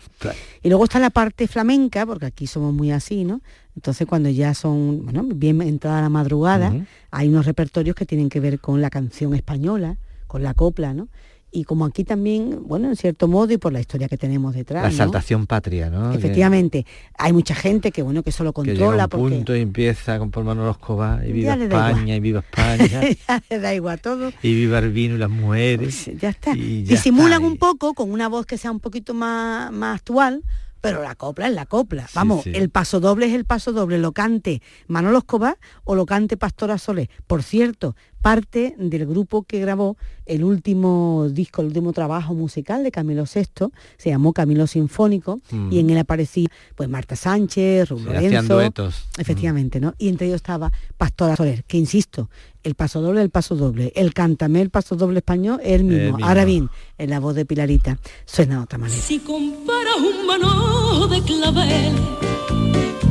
Y 0.63 0.69
luego 0.69 0.85
está 0.85 0.99
la 0.99 1.09
parte 1.09 1.47
flamenca, 1.47 2.05
porque 2.05 2.25
aquí 2.27 2.47
somos 2.47 2.73
muy 2.73 2.91
así, 2.91 3.25
¿no? 3.25 3.41
Entonces 3.75 4.07
cuando 4.07 4.29
ya 4.29 4.53
son, 4.53 5.03
bueno, 5.03 5.23
bien 5.23 5.61
entrada 5.61 6.01
la 6.01 6.09
madrugada, 6.09 6.73
hay 7.11 7.27
unos 7.27 7.45
repertorios 7.45 7.95
que 7.95 8.05
tienen 8.05 8.29
que 8.29 8.39
ver 8.39 8.59
con 8.59 8.81
la 8.81 8.89
canción 8.89 9.35
española, 9.35 9.97
con 10.25 10.41
la 10.41 10.53
copla, 10.53 10.93
¿no? 10.93 11.09
Y 11.57 11.63
como 11.63 11.85
aquí 11.85 12.03
también, 12.03 12.59
bueno, 12.67 12.87
en 12.87 12.95
cierto 12.95 13.27
modo, 13.27 13.51
y 13.51 13.57
por 13.57 13.73
la 13.73 13.79
historia 13.79 14.07
que 14.07 14.15
tenemos 14.15 14.53
detrás, 14.53 14.83
La 14.83 14.89
¿no? 14.89 14.93
exaltación 14.93 15.47
patria, 15.47 15.89
¿no? 15.89 16.13
Efectivamente, 16.13 16.85
hay 17.17 17.33
mucha 17.33 17.55
gente 17.55 17.91
que, 17.91 18.03
bueno, 18.03 18.21
que 18.21 18.29
eso 18.29 18.43
lo 18.43 18.53
Que 18.53 18.61
llega 18.61 18.73
a 18.73 18.77
controla 18.77 19.03
un 19.05 19.09
porque 19.09 19.35
punto 19.37 19.55
y 19.55 19.61
empieza 19.61 20.19
con 20.19 20.29
por 20.29 20.43
Manolo 20.43 20.69
Escobar 20.69 21.27
y 21.27 21.31
viva. 21.31 21.55
España 21.55 22.15
y 22.15 22.19
viva 22.19 22.41
España 22.41 23.01
ya 23.27 23.43
le 23.49 23.59
da 23.59 23.73
igual 23.73 23.99
todo. 23.99 24.31
y 24.43 24.53
viva 24.53 24.77
el 24.77 24.91
vino 24.91 25.15
y 25.15 25.17
las 25.17 25.31
mujeres. 25.31 26.03
Pues 26.05 26.19
ya 26.21 26.29
está. 26.29 26.55
Y 26.55 26.83
ya 26.83 26.91
Disimulan 26.91 27.41
está. 27.41 27.47
un 27.47 27.57
poco 27.57 27.95
con 27.95 28.11
una 28.11 28.27
voz 28.27 28.45
que 28.45 28.59
sea 28.59 28.69
un 28.69 28.79
poquito 28.79 29.15
más, 29.15 29.71
más 29.71 29.95
actual, 29.95 30.43
pero 30.79 31.01
la 31.01 31.15
copla 31.15 31.47
es 31.47 31.55
la 31.55 31.65
copla. 31.65 32.07
Vamos, 32.13 32.43
sí. 32.43 32.51
el 32.53 32.69
paso 32.69 32.99
doble 32.99 33.25
es 33.25 33.33
el 33.33 33.45
paso 33.45 33.71
doble, 33.71 33.97
lo 33.97 34.11
cante 34.11 34.61
Manolo 34.85 35.17
Escobar 35.17 35.57
o 35.85 35.95
lo 35.95 36.05
cante 36.05 36.37
Pastora 36.37 36.77
Solé. 36.77 37.09
Por 37.25 37.41
cierto, 37.41 37.95
parte 38.21 38.75
del 38.77 39.05
grupo 39.05 39.43
que 39.43 39.59
grabó 39.59 39.95
el 40.25 40.43
último 40.43 41.27
disco, 41.31 41.61
el 41.61 41.67
último 41.67 41.93
trabajo 41.93 42.33
musical 42.33 42.83
de 42.83 42.91
Camilo 42.91 43.23
VI, 43.23 43.67
se 43.97 44.09
llamó 44.09 44.33
Camilo 44.33 44.67
Sinfónico, 44.67 45.39
Mm. 45.51 45.71
y 45.71 45.79
en 45.79 45.89
él 45.91 45.97
aparecía 45.99 46.47
pues 46.75 46.89
Marta 46.89 47.15
Sánchez, 47.15 47.89
Rubén 47.89 48.05
Lorenzo, 48.05 48.55
duetos. 48.55 49.05
efectivamente, 49.17 49.79
¿no? 49.79 49.93
Y 49.97 50.09
entre 50.09 50.27
ellos 50.27 50.37
estaba 50.37 50.71
Pastora 50.97 51.35
Soler, 51.37 51.63
que 51.63 51.77
insisto, 51.77 52.29
el 52.63 52.75
paso 52.75 53.01
doble, 53.01 53.21
el 53.21 53.29
paso 53.29 53.55
doble, 53.55 53.93
el 53.95 54.13
cántame, 54.13 54.59
el 54.61 54.69
paso 54.71 54.95
doble 54.97 55.19
español, 55.19 55.59
es 55.63 55.73
el 55.73 55.83
mismo. 55.85 56.17
Ahora 56.21 56.43
bien, 56.43 56.69
en 56.97 57.09
la 57.09 57.19
voz 57.21 57.35
de 57.35 57.45
Pilarita 57.45 57.97
suena 58.25 58.55
de 58.57 58.61
otra 58.63 58.77
manera. 58.77 58.99
Si 58.99 59.19
comparas 59.19 59.95
un 59.97 60.25
manojo 60.27 61.07
de 61.07 61.21
clavel 61.21 61.93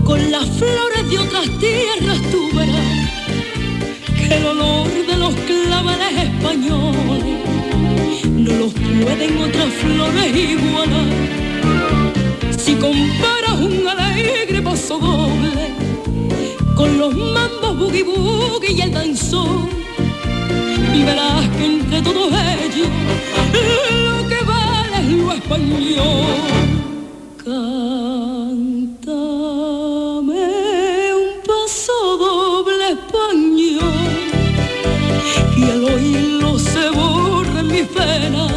con 0.05 0.31
las 0.31 0.47
flores 0.51 1.09
de 1.11 1.19
otras 1.19 1.45
tierras, 1.59 2.21
tú 2.31 2.39
verás 2.55 3.16
el 4.29 4.45
olor 4.45 4.89
de 4.89 5.17
los 5.17 5.35
claveles 5.35 6.25
españoles 6.25 7.39
no 8.27 8.53
los 8.55 8.73
pueden 8.73 9.39
otras 9.39 9.73
flores 9.75 10.37
igualar. 10.37 11.07
Si 12.59 12.75
comparas 12.75 13.61
un 13.61 13.87
alegre 13.87 14.61
paso 14.63 14.99
doble 14.99 15.75
con 16.75 16.99
los 16.99 17.15
mambos 17.15 17.79
boogie 17.79 18.03
boogie 18.03 18.73
y 18.73 18.81
el 18.81 18.93
danzón, 18.93 19.69
y 20.95 21.03
verás 21.05 21.49
que 21.57 21.65
entre 21.65 22.03
todos 22.03 22.33
ellos 22.33 22.89
lo 24.05 24.29
que 24.29 24.45
vale 24.45 24.97
es 24.99 25.13
lo 25.13 25.33
español. 25.33 26.47
Al 35.97 36.03
oírlo 36.03 36.59
se 36.59 36.91
borra 36.91 37.61
en 37.61 37.69
mi 37.69 37.83
pena. 37.83 38.49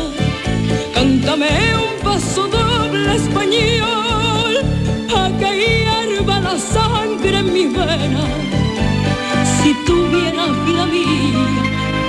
Cántame 0.93 1.49
un 1.75 2.03
paso 2.03 2.47
doble 2.47 3.15
español 3.15 4.53
a 5.15 5.29
que 5.39 5.49
hierva 5.59 6.39
la 6.41 6.57
sangre 6.57 7.37
en 7.39 7.53
mis 7.53 7.73
venas. 7.73 8.29
Si 9.61 9.73
tuvieras 9.85 10.51
vida 10.65 10.85
mía, 10.85 11.45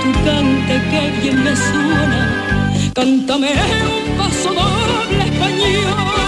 tu 0.01 0.11
cante 0.25 0.75
que 0.91 1.01
bien 1.21 1.43
me 1.43 1.55
suena. 1.55 2.21
Cántame 2.93 3.51
un 3.95 4.17
paso 4.17 4.49
doble 4.53 5.23
español. 5.29 6.20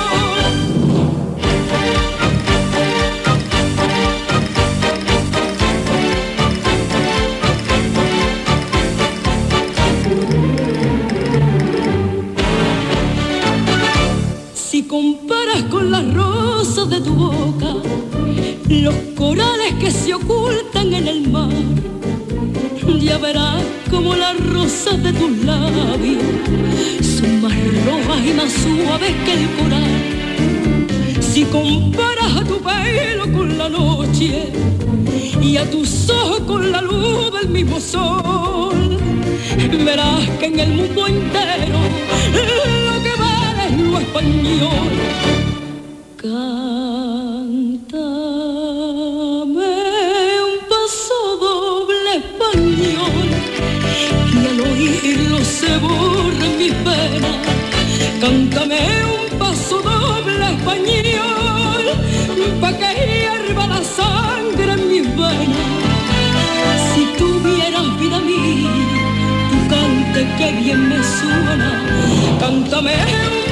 Con 15.74 15.90
las 15.90 16.14
rosas 16.14 16.88
de 16.88 17.02
tu 17.02 17.16
boca, 17.16 17.74
los 18.70 18.94
corales 19.18 19.74
que 19.80 19.90
se 19.90 20.14
ocultan 20.14 20.94
en 20.94 21.08
el 21.08 21.28
mar, 21.32 21.50
ya 23.00 23.18
verás 23.18 23.64
como 23.90 24.16
las 24.16 24.38
rosas 24.52 25.02
de 25.02 25.12
tus 25.14 25.32
labios 25.44 26.22
son 27.02 27.42
más 27.42 27.54
rojas 27.88 28.20
y 28.24 28.34
más 28.34 28.52
suaves 28.54 29.14
que 29.26 29.34
el 29.34 29.50
coral. 29.58 31.22
Si 31.22 31.44
comparas 31.46 32.36
a 32.38 32.44
tu 32.44 32.62
pelo 32.62 33.26
con 33.34 33.58
la 33.58 33.68
noche 33.68 34.54
y 35.42 35.58
a 35.58 35.70
tus 35.72 36.08
ojos 36.08 36.42
con 36.42 36.72
la 36.72 36.84
luz 36.84 37.34
del 37.34 37.50
mismo 37.50 37.80
sol, 37.80 39.00
verás 39.84 40.30
que 40.40 40.46
en 40.46 40.60
el 40.60 40.70
mundo 40.76 41.08
entero 41.08 41.80
lo 42.88 42.96
que 43.06 43.14
vale 43.20 43.64
es 43.70 43.80
lo 43.80 44.00
español. 44.00 45.43
Cántame 58.24 58.80
un 59.16 59.38
paso 59.38 59.82
doble 59.82 60.46
español 60.56 61.86
pa' 62.62 62.72
que 62.72 62.92
hierva 63.04 63.68
la 63.68 63.82
sangre 63.84 64.72
en 64.78 64.88
mis 64.88 65.06
venas. 65.18 66.80
Si 66.92 67.04
tuvieras 67.18 68.00
vida 68.00 68.20
mía, 68.22 68.72
tu 69.50 69.58
cante 69.72 70.22
que 70.38 70.52
bien 70.62 70.88
me 70.88 71.00
suena. 71.04 71.70
Cántame 72.40 72.94
un 72.94 73.43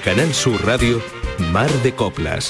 Canal 0.00 0.32
Sur 0.32 0.64
Radio, 0.64 1.02
Mar 1.52 1.70
de 1.82 1.94
Coplas. 1.94 2.48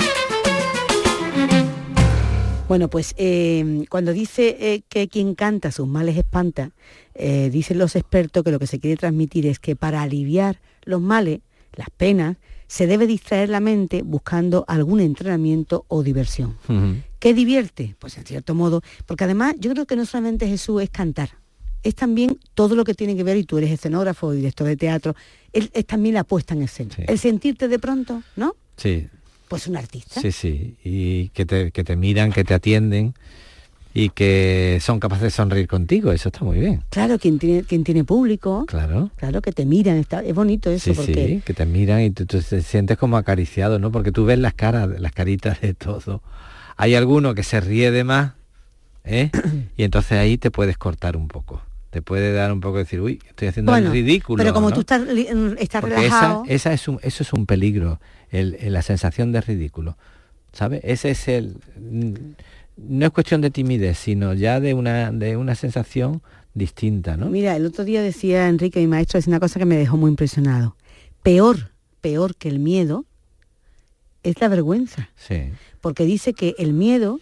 Bueno, 2.68 2.88
pues 2.88 3.14
eh, 3.18 3.84
cuando 3.88 4.12
dice 4.12 4.56
eh, 4.60 4.82
que 4.88 5.08
quien 5.08 5.34
canta 5.34 5.72
sus 5.72 5.88
males 5.88 6.16
espanta, 6.16 6.70
eh, 7.14 7.50
dicen 7.50 7.78
los 7.78 7.96
expertos 7.96 8.44
que 8.44 8.52
lo 8.52 8.60
que 8.60 8.68
se 8.68 8.78
quiere 8.78 8.96
transmitir 8.96 9.46
es 9.46 9.58
que 9.58 9.74
para 9.74 10.02
aliviar 10.02 10.60
los 10.84 11.00
males, 11.00 11.40
las 11.72 11.90
penas, 11.90 12.36
se 12.68 12.86
debe 12.86 13.08
distraer 13.08 13.48
la 13.48 13.58
mente 13.58 14.02
buscando 14.02 14.64
algún 14.68 15.00
entrenamiento 15.00 15.84
o 15.88 16.04
diversión. 16.04 16.56
¿Qué 17.18 17.34
divierte? 17.34 17.96
Pues 17.98 18.16
en 18.16 18.24
cierto 18.24 18.54
modo, 18.54 18.82
porque 19.06 19.24
además 19.24 19.56
yo 19.58 19.72
creo 19.72 19.86
que 19.86 19.96
no 19.96 20.06
solamente 20.06 20.46
Jesús 20.46 20.82
es 20.82 20.90
cantar, 20.90 21.30
es 21.82 21.94
también 21.94 22.38
todo 22.54 22.74
lo 22.74 22.84
que 22.84 22.94
tiene 22.94 23.16
que 23.16 23.22
ver, 23.24 23.36
y 23.36 23.44
tú 23.44 23.58
eres 23.58 23.70
escenógrafo, 23.70 24.32
director 24.32 24.66
de 24.66 24.76
teatro, 24.76 25.14
es, 25.52 25.70
es 25.72 25.86
también 25.86 26.14
la 26.14 26.24
puesta 26.24 26.54
en 26.54 26.62
escena. 26.62 26.94
El 27.06 27.18
sentirte 27.18 27.68
de 27.68 27.78
pronto, 27.78 28.22
¿no? 28.36 28.54
Sí, 28.76 29.08
Pues 29.48 29.66
un 29.66 29.76
artista. 29.76 30.20
sí, 30.20 30.30
sí. 30.32 30.76
Y 30.84 31.28
que 31.30 31.44
te, 31.46 31.70
que 31.72 31.82
te 31.84 31.96
miran, 31.96 32.32
que 32.32 32.44
te 32.44 32.54
atienden 32.54 33.14
y 33.92 34.10
que 34.10 34.78
son 34.80 35.00
capaces 35.00 35.24
de 35.24 35.30
sonreír 35.30 35.66
contigo. 35.66 36.12
Eso 36.12 36.28
está 36.28 36.44
muy 36.44 36.60
bien. 36.60 36.84
Claro, 36.90 37.18
quien 37.18 37.38
tiene, 37.40 37.64
quien 37.64 37.82
tiene 37.82 38.04
público, 38.04 38.64
Claro. 38.68 39.10
claro, 39.16 39.42
que 39.42 39.50
te 39.50 39.66
miran, 39.66 39.96
está, 39.96 40.22
es 40.22 40.32
bonito 40.34 40.70
eso, 40.70 40.92
Sí, 40.92 40.96
porque 40.96 41.26
sí, 41.26 41.42
que 41.44 41.54
te 41.54 41.66
miran 41.66 42.00
y 42.02 42.10
tú, 42.12 42.24
tú 42.26 42.40
te 42.40 42.62
sientes 42.62 42.96
como 42.96 43.16
acariciado, 43.16 43.78
¿no? 43.80 43.90
Porque 43.90 44.12
tú 44.12 44.24
ves 44.24 44.38
las 44.38 44.54
caras, 44.54 44.88
las 45.00 45.10
caritas 45.12 45.60
de 45.60 45.74
todo. 45.74 46.22
Hay 46.76 46.94
alguno 46.94 47.34
que 47.34 47.42
se 47.42 47.60
ríe 47.60 47.90
de 47.90 48.04
más, 48.04 48.34
¿eh? 49.04 49.30
y 49.76 49.82
entonces 49.82 50.12
ahí 50.12 50.38
te 50.38 50.52
puedes 50.52 50.78
cortar 50.78 51.16
un 51.16 51.26
poco. 51.26 51.60
Te 51.90 52.02
puede 52.02 52.32
dar 52.32 52.52
un 52.52 52.60
poco 52.60 52.76
de 52.76 52.84
decir, 52.84 53.00
uy, 53.00 53.20
estoy 53.28 53.48
haciendo 53.48 53.72
Bueno, 53.72 53.88
el 53.88 53.92
ridículo. 53.92 54.40
pero 54.42 54.54
como 54.54 54.70
¿no? 54.70 54.74
tú 54.74 54.80
estás, 54.80 55.02
li- 55.08 55.26
estás 55.58 55.82
relajado, 55.82 56.44
esa, 56.44 56.54
esa 56.54 56.72
es 56.72 56.86
un, 56.88 56.98
eso 57.02 57.22
es 57.24 57.32
un 57.32 57.46
peligro, 57.46 58.00
el, 58.30 58.56
el- 58.60 58.72
la 58.72 58.82
sensación 58.82 59.32
de 59.32 59.40
ridículo. 59.40 59.96
¿Sabes? 60.52 60.80
Ese 60.84 61.10
es 61.10 61.28
el. 61.28 61.56
mm, 61.80 62.12
No 62.76 63.06
es 63.06 63.12
cuestión 63.12 63.40
de 63.40 63.50
timidez, 63.50 63.98
sino 63.98 64.34
ya 64.34 64.58
de 64.60 64.74
una, 64.74 65.10
de 65.12 65.36
una 65.36 65.54
sensación 65.54 66.22
distinta, 66.54 67.16
¿no? 67.16 67.26
Mira, 67.26 67.54
el 67.56 67.66
otro 67.66 67.84
día 67.84 68.02
decía 68.02 68.48
Enrique, 68.48 68.80
mi 68.80 68.86
maestro, 68.86 69.18
es 69.18 69.26
una 69.26 69.38
cosa 69.40 69.58
que 69.58 69.64
me 69.66 69.76
dejó 69.76 69.96
muy 69.96 70.10
impresionado. 70.10 70.76
Peor, 71.22 71.70
peor 72.00 72.34
que 72.36 72.48
el 72.48 72.58
miedo 72.58 73.04
es 74.22 74.40
la 74.40 74.48
vergüenza. 74.48 75.08
Sí, 75.16 75.50
Porque 75.80 76.04
dice 76.04 76.32
que 76.34 76.54
el 76.58 76.72
miedo 76.72 77.20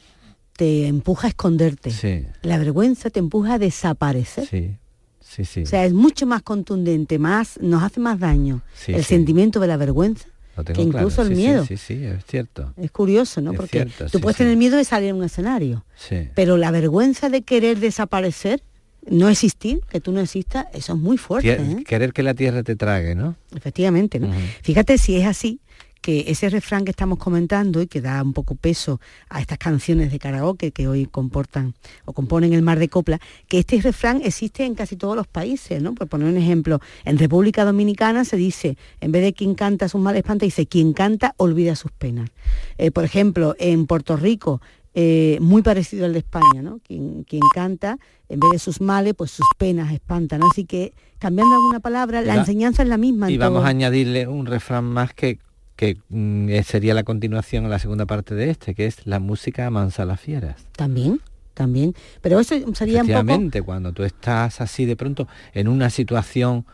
te 0.59 0.89
empuja 0.89 1.29
a 1.29 1.31
esconderte. 1.31 1.93
sí, 1.93 2.27
La 2.43 2.59
vergüenza 2.59 3.11
te 3.11 3.21
empuja 3.21 3.55
a 3.55 3.59
desaparecer. 3.61 4.45
sí, 4.45 4.77
sí, 5.21 5.45
sí. 5.45 5.63
O 5.63 5.67
sea, 5.67 5.85
es 5.87 5.93
mucho 5.93 6.27
más 6.27 6.43
contundente, 6.43 7.17
más, 7.21 7.61
nos 7.63 7.85
hace 7.85 8.01
más 8.01 8.19
daño 8.19 8.63
Sí, 8.75 8.93
el 8.93 9.05
sí. 9.05 9.11
sentimiento 9.11 9.61
de 9.61 9.69
la 9.69 9.77
vergüenza 9.77 10.27
que 10.57 10.65
claro. 10.73 10.83
incluso 10.83 11.23
el 11.23 11.29
Sí, 11.29 11.35
miedo. 11.37 11.65
Sí, 11.65 11.77
sí, 11.77 12.05
es 12.05 12.25
cierto. 12.27 12.73
Es 12.77 12.91
curioso, 12.91 13.41
¿no? 13.41 13.53
Es 13.53 13.57
Porque 13.57 13.85
cierto, 13.85 14.07
tú 14.07 14.19
sí, 14.19 14.23
puedes 14.23 14.37
tener 14.37 14.57
miedo 14.57 14.77
de 14.77 14.83
salir 14.83 15.13
a 15.13 15.15
un 15.15 15.23
escenario, 15.23 15.85
Sí. 15.97 16.29
pero 16.35 16.57
la 16.57 16.73
vergüenza 16.73 17.29
de 17.29 17.43
querer 17.43 17.79
desaparecer, 17.79 18.61
no 19.09 19.29
existir, 19.29 19.79
que 19.89 20.01
tú 20.01 20.11
no 20.11 20.19
existas, 20.21 20.67
eso 20.75 20.95
es 20.95 20.99
muy 20.99 21.17
fuerte. 21.19 21.57
Tie- 21.61 21.81
¿eh? 21.81 21.85
Querer 21.85 22.13
que 22.13 22.25
la 22.25 22.35
tierra 22.35 22.65
te 22.65 22.75
trague, 22.75 23.15
¿no? 23.15 23.37
Efectivamente, 23.55 24.19
¿no? 24.19 24.29
Fíjate 24.63 24.99
si 24.99 25.15
es 25.17 25.27
así, 25.29 25.61
que 26.09 26.25
ese 26.29 26.49
refrán 26.49 26.87
que 26.87 26.91
estamos 26.91 27.19
comentando 27.19 27.83
y 27.83 27.87
que 27.87 28.01
da 28.01 28.23
un 28.23 28.33
poco 28.33 28.55
peso 28.55 28.99
a 29.29 29.43
estas 29.43 29.59
canciones 29.59 30.11
de 30.11 30.19
karaoke 30.19 30.73
que 30.73 30.89
hoy 30.89 31.05
comportan 31.05 31.75
o 32.07 32.15
componen 32.15 32.55
el 32.55 32.63
mar 32.63 32.79
de 32.79 32.89
copla, 32.89 33.21
que 33.47 33.59
este 33.59 33.79
refrán 33.83 34.23
existe 34.25 34.65
en 34.65 34.75
casi 34.75 34.97
todos 34.97 35.15
los 35.15 35.27
países, 35.27 35.83
¿no? 35.83 35.95
Por 35.95 36.09
poner 36.09 36.29
un 36.29 36.39
ejemplo, 36.39 36.81
en 37.05 37.19
República 37.19 37.63
Dominicana 37.67 38.25
se 38.25 38.39
dice, 38.39 38.79
en 39.03 39.13
vez 39.13 39.23
de 39.23 39.35
quien 39.35 39.55
canta 39.55 39.87
sus 39.87 40.01
males 40.01 40.21
espanta, 40.21 40.47
dice 40.47 40.65
quien 40.65 40.95
canta 40.95 41.35
olvida 41.37 41.77
sus 41.77 41.93
penas. 41.93 42.31
Eh, 42.79 42.91
por 42.91 43.05
ejemplo, 43.05 43.55
en 43.59 43.87
Puerto 43.87 44.17
Rico, 44.17 44.63
eh, 44.95 45.37
muy 45.43 45.61
parecido 45.61 46.07
al 46.07 46.15
de 46.15 46.21
España, 46.21 46.63
¿no? 46.63 46.81
Quien, 46.87 47.25
quien 47.25 47.43
canta, 47.55 47.99
en 48.31 48.41
vez 48.41 48.53
de 48.53 48.59
sus 48.59 48.81
males, 48.81 49.13
pues 49.13 49.31
sus 49.31 49.47
penas 49.59 49.93
espantan. 49.93 50.41
Así 50.51 50.65
que, 50.65 50.95
cambiando 51.19 51.55
alguna 51.55 51.81
palabra, 51.81 52.23
la 52.23 52.37
enseñanza 52.37 52.83
es 52.83 52.89
la 52.89 52.97
misma. 52.97 53.29
en 53.29 53.35
Y 53.35 53.37
vamos 53.37 53.59
todo. 53.59 53.67
a 53.67 53.69
añadirle 53.69 54.27
un 54.27 54.47
refrán 54.47 54.87
más 54.87 55.13
que 55.13 55.39
que 55.79 55.97
mm, 56.09 56.49
sería 56.65 56.93
la 56.93 57.05
continuación 57.05 57.65
a 57.65 57.69
la 57.69 57.79
segunda 57.79 58.05
parte 58.05 58.35
de 58.35 58.51
este, 58.51 58.75
que 58.75 58.87
es 58.87 59.07
la 59.07 59.21
música 59.21 59.71
mansa 59.71 60.03
a 60.03 60.07
las 60.07 60.21
fieras. 60.21 60.57
También, 60.75 61.21
también. 61.55 61.95
Pero 62.21 62.41
eso 62.41 62.57
sería 62.75 63.03
un 63.03 63.07
poco... 63.07 63.65
cuando 63.65 63.93
tú 63.93 64.03
estás 64.03 64.61
así 64.61 64.87
de 64.87 64.97
pronto 64.97 65.29
en 65.55 65.69
una 65.69 65.89
situación 65.89 66.67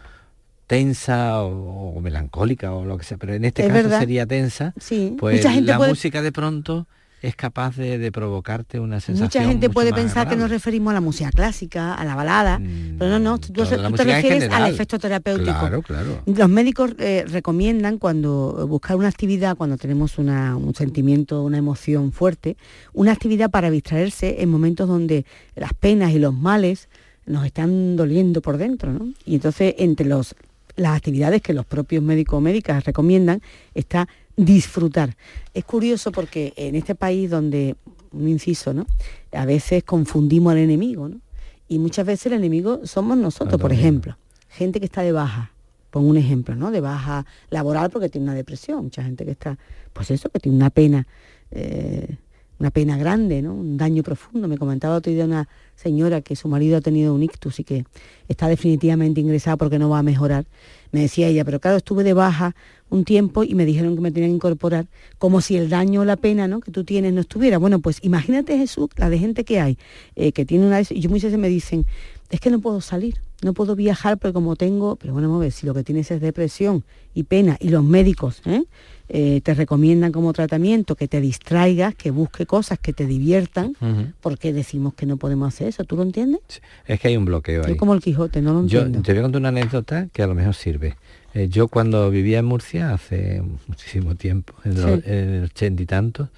tensa 0.67 1.43
o, 1.43 2.01
melancólica 2.01 2.73
o 2.73 2.87
lo 2.87 2.97
que 2.97 3.05
sea, 3.05 3.19
pero 3.19 3.35
en 3.35 3.45
este 3.45 3.69
caso 3.69 3.90
sería 3.90 4.25
tensa, 4.25 4.73
sí. 4.81 5.14
pues 5.21 5.45
la 5.45 5.79
música 5.79 6.23
de 6.23 6.33
pronto 6.33 6.87
es 7.25 7.37
capaz 7.37 7.77
de, 7.77 8.13
provocarte 8.13 8.79
una 8.79 9.01
sensación. 9.01 9.25
Mucha 9.25 9.45
gente 9.45 9.71
puede 9.71 9.95
pensar 9.95 10.29
que 10.29 10.37
nos 10.37 10.51
referimos 10.51 10.91
a 10.91 10.95
la 10.95 11.01
música 11.01 11.31
clásica, 11.31 11.95
a 11.95 12.05
la 12.05 12.15
balada, 12.15 12.59
mm, 12.59 12.99
pero 12.99 13.13
no, 13.13 13.19
no, 13.19 13.39
tú, 13.39 13.53
te 13.53 14.05
refieres 14.05 14.51
al 14.51 14.71
efecto 14.71 14.99
terapéutico. 14.99 15.59
Claro, 15.59 15.81
claro. 15.81 16.23
Los 16.27 16.49
médicos 16.51 16.93
eh, 16.99 17.25
recomiendan 17.27 17.97
cuando 17.99 18.67
buscar 18.69 18.97
una 18.97 19.09
actividad, 19.09 19.57
cuando 19.57 19.79
tenemos 19.79 20.19
un 20.19 20.75
sentimiento, 20.77 21.43
una 21.43 21.57
emoción 21.57 22.13
fuerte, 22.13 22.59
una 22.93 23.13
actividad 23.13 23.51
para 23.51 23.71
distraerse 23.71 24.43
en 24.43 24.51
momentos 24.51 24.87
donde 24.87 25.25
las 25.57 25.73
penas 25.73 26.13
y 26.13 26.19
los 26.19 26.35
males 26.35 26.91
nos 27.25 27.47
están 27.47 27.97
doliendo 27.97 28.43
por 28.43 28.59
dentro, 28.59 28.93
¿no? 28.93 29.09
Y 29.25 29.37
entonces 29.37 29.75
entre 29.79 30.07
los 30.07 30.37
las 30.77 30.97
actividades 30.97 31.41
que 31.41 31.55
los 31.55 31.65
propios 31.65 32.03
médicos 32.03 32.39
o 32.39 32.41
médicas 32.41 32.85
recomiendan 32.85 33.41
está 33.75 34.09
disfrutar. 34.37 35.16
Es 35.53 35.64
curioso 35.64 36.12
porque 36.12 36.53
en 36.57 36.75
este 36.75 36.94
país 36.94 37.31
donde, 37.31 37.77
un 38.12 38.29
inciso, 38.29 38.73
¿no? 38.75 38.87
A 39.33 39.47
veces 39.47 39.85
confundimos 39.85 40.53
al 40.53 40.59
enemigo, 40.59 41.09
¿no? 41.09 41.20
Y 41.68 41.79
muchas 41.79 42.07
veces 42.07 42.27
el 42.27 42.35
enemigo 42.35 42.81
somos 42.85 43.16
nosotros, 43.16 43.61
por 43.61 43.73
ejemplo. 43.73 44.16
Gente 44.51 44.79
que 44.81 44.87
está 44.87 45.03
de 45.03 45.12
baja, 45.12 45.51
pongo 45.90 46.09
un 46.09 46.16
ejemplo, 46.16 46.55
¿no? 46.55 46.70
De 46.70 46.81
baja 46.81 47.25
laboral 47.51 47.90
porque 47.90 48.09
tiene 48.09 48.27
una 48.27 48.35
depresión. 48.35 48.85
Mucha 48.85 49.03
gente 49.03 49.25
que 49.25 49.31
está, 49.31 49.59
pues 49.92 50.11
eso, 50.11 50.29
que 50.29 50.40
tiene 50.40 50.57
una 50.57 50.70
pena, 50.70 51.07
eh, 51.51 52.16
una 52.59 52.71
pena 52.71 52.97
grande, 52.97 53.43
¿no? 53.43 53.55
Un 53.55 53.77
daño 53.77 54.03
profundo. 54.03 54.49
Me 54.49 54.59
comentaba 54.59 54.97
otro 54.97 55.12
día 55.12 55.25
una 55.25 55.49
señora 55.75 56.21
que 56.21 56.37
su 56.37 56.49
marido 56.49 56.77
ha 56.77 56.81
tenido 56.81 57.14
un 57.14 57.23
ictus 57.23 57.61
y 57.61 57.64
que 57.64 57.85
está 58.29 58.49
definitivamente 58.49 59.21
ingresada 59.21 59.57
porque 59.57 59.79
no 59.79 59.88
va 59.88 59.99
a 59.99 60.03
mejorar. 60.03 60.45
Me 60.93 61.01
decía 61.01 61.27
ella, 61.29 61.45
pero 61.45 61.61
claro, 61.61 61.79
estuve 61.79 62.05
de 62.05 62.12
baja 62.12 62.55
un 62.90 63.05
tiempo 63.05 63.43
y 63.43 63.55
me 63.55 63.64
dijeron 63.64 63.97
que 63.97 64.01
me 64.01 64.12
tenían 64.12 64.31
que 64.31 64.37
incorporar 64.37 64.87
como 65.19 65.40
si 65.40 65.57
el 65.57 65.69
daño 65.69 66.03
o 66.03 66.05
la 66.05 66.17
pena 66.17 66.47
¿no? 66.47 66.61
que 66.61 66.71
tú 66.71 66.85
tienes 66.85 67.12
no 67.12 67.23
estuviera. 67.23 67.59
Bueno, 67.59 67.81
pues 67.81 67.99
imagínate 68.03 68.57
Jesús, 68.57 68.88
la 68.97 69.11
de 69.11 69.19
gente 69.19 69.45
que 69.45 69.61
hay, 69.61 69.79
eh, 70.14 70.31
que 70.33 70.45
tiene 70.45 70.67
una... 70.67 70.81
Y 70.81 71.01
yo 71.01 71.11
muchas 71.11 71.25
veces 71.25 71.38
me 71.38 71.49
dicen, 71.49 71.87
es 72.31 72.40
que 72.40 72.51
no 72.51 72.61
puedo 72.61 72.81
salir, 72.81 73.17
no 73.43 73.53
puedo 73.53 73.75
viajar 73.75 74.19
porque 74.19 74.33
como 74.33 74.55
tengo, 74.55 74.97
pero 74.97 75.12
bueno, 75.12 75.29
vamos 75.29 75.43
a 75.43 75.45
ver, 75.45 75.53
si 75.53 75.67
lo 75.67 75.75
que 75.75 75.83
tienes 75.83 76.11
es 76.11 76.21
depresión 76.21 76.85
y 77.14 77.25
pena 77.25 77.57
y 77.61 77.69
los 77.69 77.83
médicos 77.83 78.40
¿eh? 78.47 78.64
Eh, 79.11 79.43
te 79.43 79.53
recomiendan 79.53 80.12
como 80.12 80.33
tratamiento 80.33 80.97
que 80.97 81.09
te 81.09 81.21
distraigas, 81.21 81.95
que 81.95 82.11
busque 82.11 82.47
cosas 82.47 82.79
que 82.79 82.95
te 82.95 83.07
diviertan, 83.07 83.77
porque 84.23 84.55
decimos 84.55 84.95
que 84.95 85.05
no 85.05 85.19
podemos 85.19 85.49
hacer 85.49 85.69
eso? 85.69 85.85
¿Tú 85.85 85.97
lo 85.97 86.03
entiendes? 86.03 86.40
Es 86.87 87.01
que 87.01 87.09
hay 87.09 87.17
un 87.17 87.27
bloqueo 87.27 87.67
ahí. 87.67 87.77
como 87.77 87.93
el 87.93 88.01
Quijote, 88.01 88.40
no 88.40 88.55
lo 88.55 88.61
entiendo. 88.61 88.99
Yo 88.99 89.03
te 89.03 89.12
voy 89.12 89.19
a 89.19 89.23
contar 89.23 89.40
una 89.40 89.51
anécdota 89.51 90.09
que 90.11 90.23
a 90.23 90.27
lo 90.27 90.35
mejor 90.35 90.55
sirve. 90.55 90.97
Eh, 91.35 91.49
yo 91.51 91.69
cuando 91.69 92.11
vivía 92.11 92.38
en 92.38 92.47
Murcia 92.47 92.95
hace 92.95 93.43
muchísimo 93.69 94.14
tiempo, 94.14 94.55
en, 94.64 94.73
el 95.05 95.45
ochenta 95.45 95.83
y 95.83 95.87
tantos, 95.87 96.29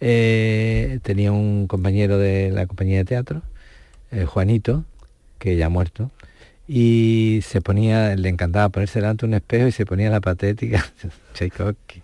eh, 0.00 0.98
tenía 1.02 1.32
un 1.32 1.66
compañero 1.68 2.18
de 2.18 2.50
la 2.50 2.66
compañía 2.66 2.98
de 2.98 3.04
teatro, 3.04 3.42
Juanito, 4.26 4.84
que 5.38 5.56
ya 5.56 5.66
ha 5.66 5.68
muerto, 5.68 6.10
y 6.66 7.40
se 7.44 7.60
ponía, 7.60 8.14
le 8.16 8.28
encantaba 8.28 8.68
ponerse 8.68 9.00
delante 9.00 9.24
un 9.24 9.34
espejo 9.34 9.68
y 9.68 9.72
se 9.72 9.86
ponía 9.86 10.10
la 10.10 10.20
patética 10.20 10.84
Tchaikovsky. 11.34 12.02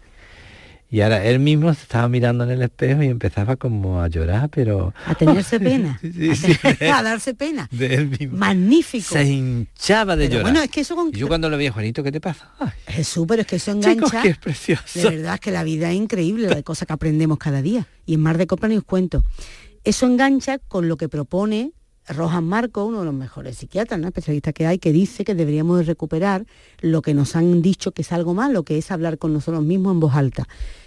Y 0.89 1.01
ahora 1.01 1.25
él 1.25 1.41
mismo 1.41 1.75
se 1.75 1.83
estaba 1.83 2.09
mirando 2.09 2.45
en 2.45 2.51
el 2.51 2.63
espejo 2.63 3.03
y 3.03 3.07
empezaba 3.07 3.57
como 3.57 4.01
a 4.01 4.09
llorar, 4.09 4.49
pero... 4.51 4.95
A 5.05 5.15
tenerse 5.17 5.59
pena. 5.61 6.01
a, 6.93 7.03
darse 7.03 7.35
pena. 7.35 7.69
De 7.73 7.95
él 7.95 8.09
mismo. 8.09 8.37
Magnífico. 8.37 9.15
Se 9.15 9.25
hinchaba 9.25 10.15
de 10.15 10.29
llorar. 10.29 10.43
Bueno, 10.45 10.63
es 10.63 10.71
que 10.71 10.83
eso 10.83 10.95
con... 10.95 11.11
yo 11.11 11.27
cuando 11.27 11.51
lo 11.51 11.59
vi 11.59 11.67
a 11.67 11.73
Juanito, 11.73 12.05
¿qué 12.05 12.13
te 12.13 12.21
pasa? 12.21 12.53
Jesús, 12.87 13.27
pero 13.27 13.43
es 13.43 13.49
que 13.49 13.57
eso 13.57 13.73
engancha. 13.73 14.23
que 14.23 14.29
es 14.29 14.39
precioso. 14.39 15.01
De 15.01 15.17
verdad 15.17 15.35
es 15.35 15.41
que 15.41 15.51
la 15.51 15.65
vida 15.65 15.91
es 15.91 15.97
increíble, 15.97 16.49
la 16.49 16.63
cosa 16.65 16.87
que 16.87 16.93
aprendemos 16.93 17.39
cada 17.39 17.63
día. 17.63 17.87
Y 18.07 18.15
en 18.15 18.21
Mar 18.21 18.39
de 18.39 18.47
Copa 18.47 18.69
ni 18.69 18.77
os 18.77 18.85
cuento. 18.85 19.25
Eso 19.83 20.07
engancha 20.07 20.59
con 20.59 20.89
lo 20.89 20.97
que 20.97 21.09
propone 21.09 21.73
Rojas 22.09 22.43
Marco, 22.43 22.85
uno 22.85 23.01
de 23.01 23.05
los 23.07 23.15
mejores 23.15 23.59
psiquiatras, 23.59 23.99
¿no? 23.99 24.09
especialistas 24.09 24.55
que 24.55 24.67
hay, 24.67 24.79
que 24.79 24.93
dice 24.93 25.25
que 25.25 25.35
deberíamos 25.35 25.87
recuperar 25.87 26.47
lo 26.81 27.03
que 27.03 27.15
nos 27.15 27.37
han 27.37 27.63
dicho 27.63 27.93
que 27.93 28.03
es 28.03 28.13
algo 28.13 28.35
malo, 28.35 28.63
que 28.63 28.79
es 28.79 28.91
hablar 28.91 29.19
con 29.19 29.33
nosotros 29.33 29.65
mismos 29.65 29.93
en 29.93 30.01
voz 30.01 30.15
alta. 30.15 30.47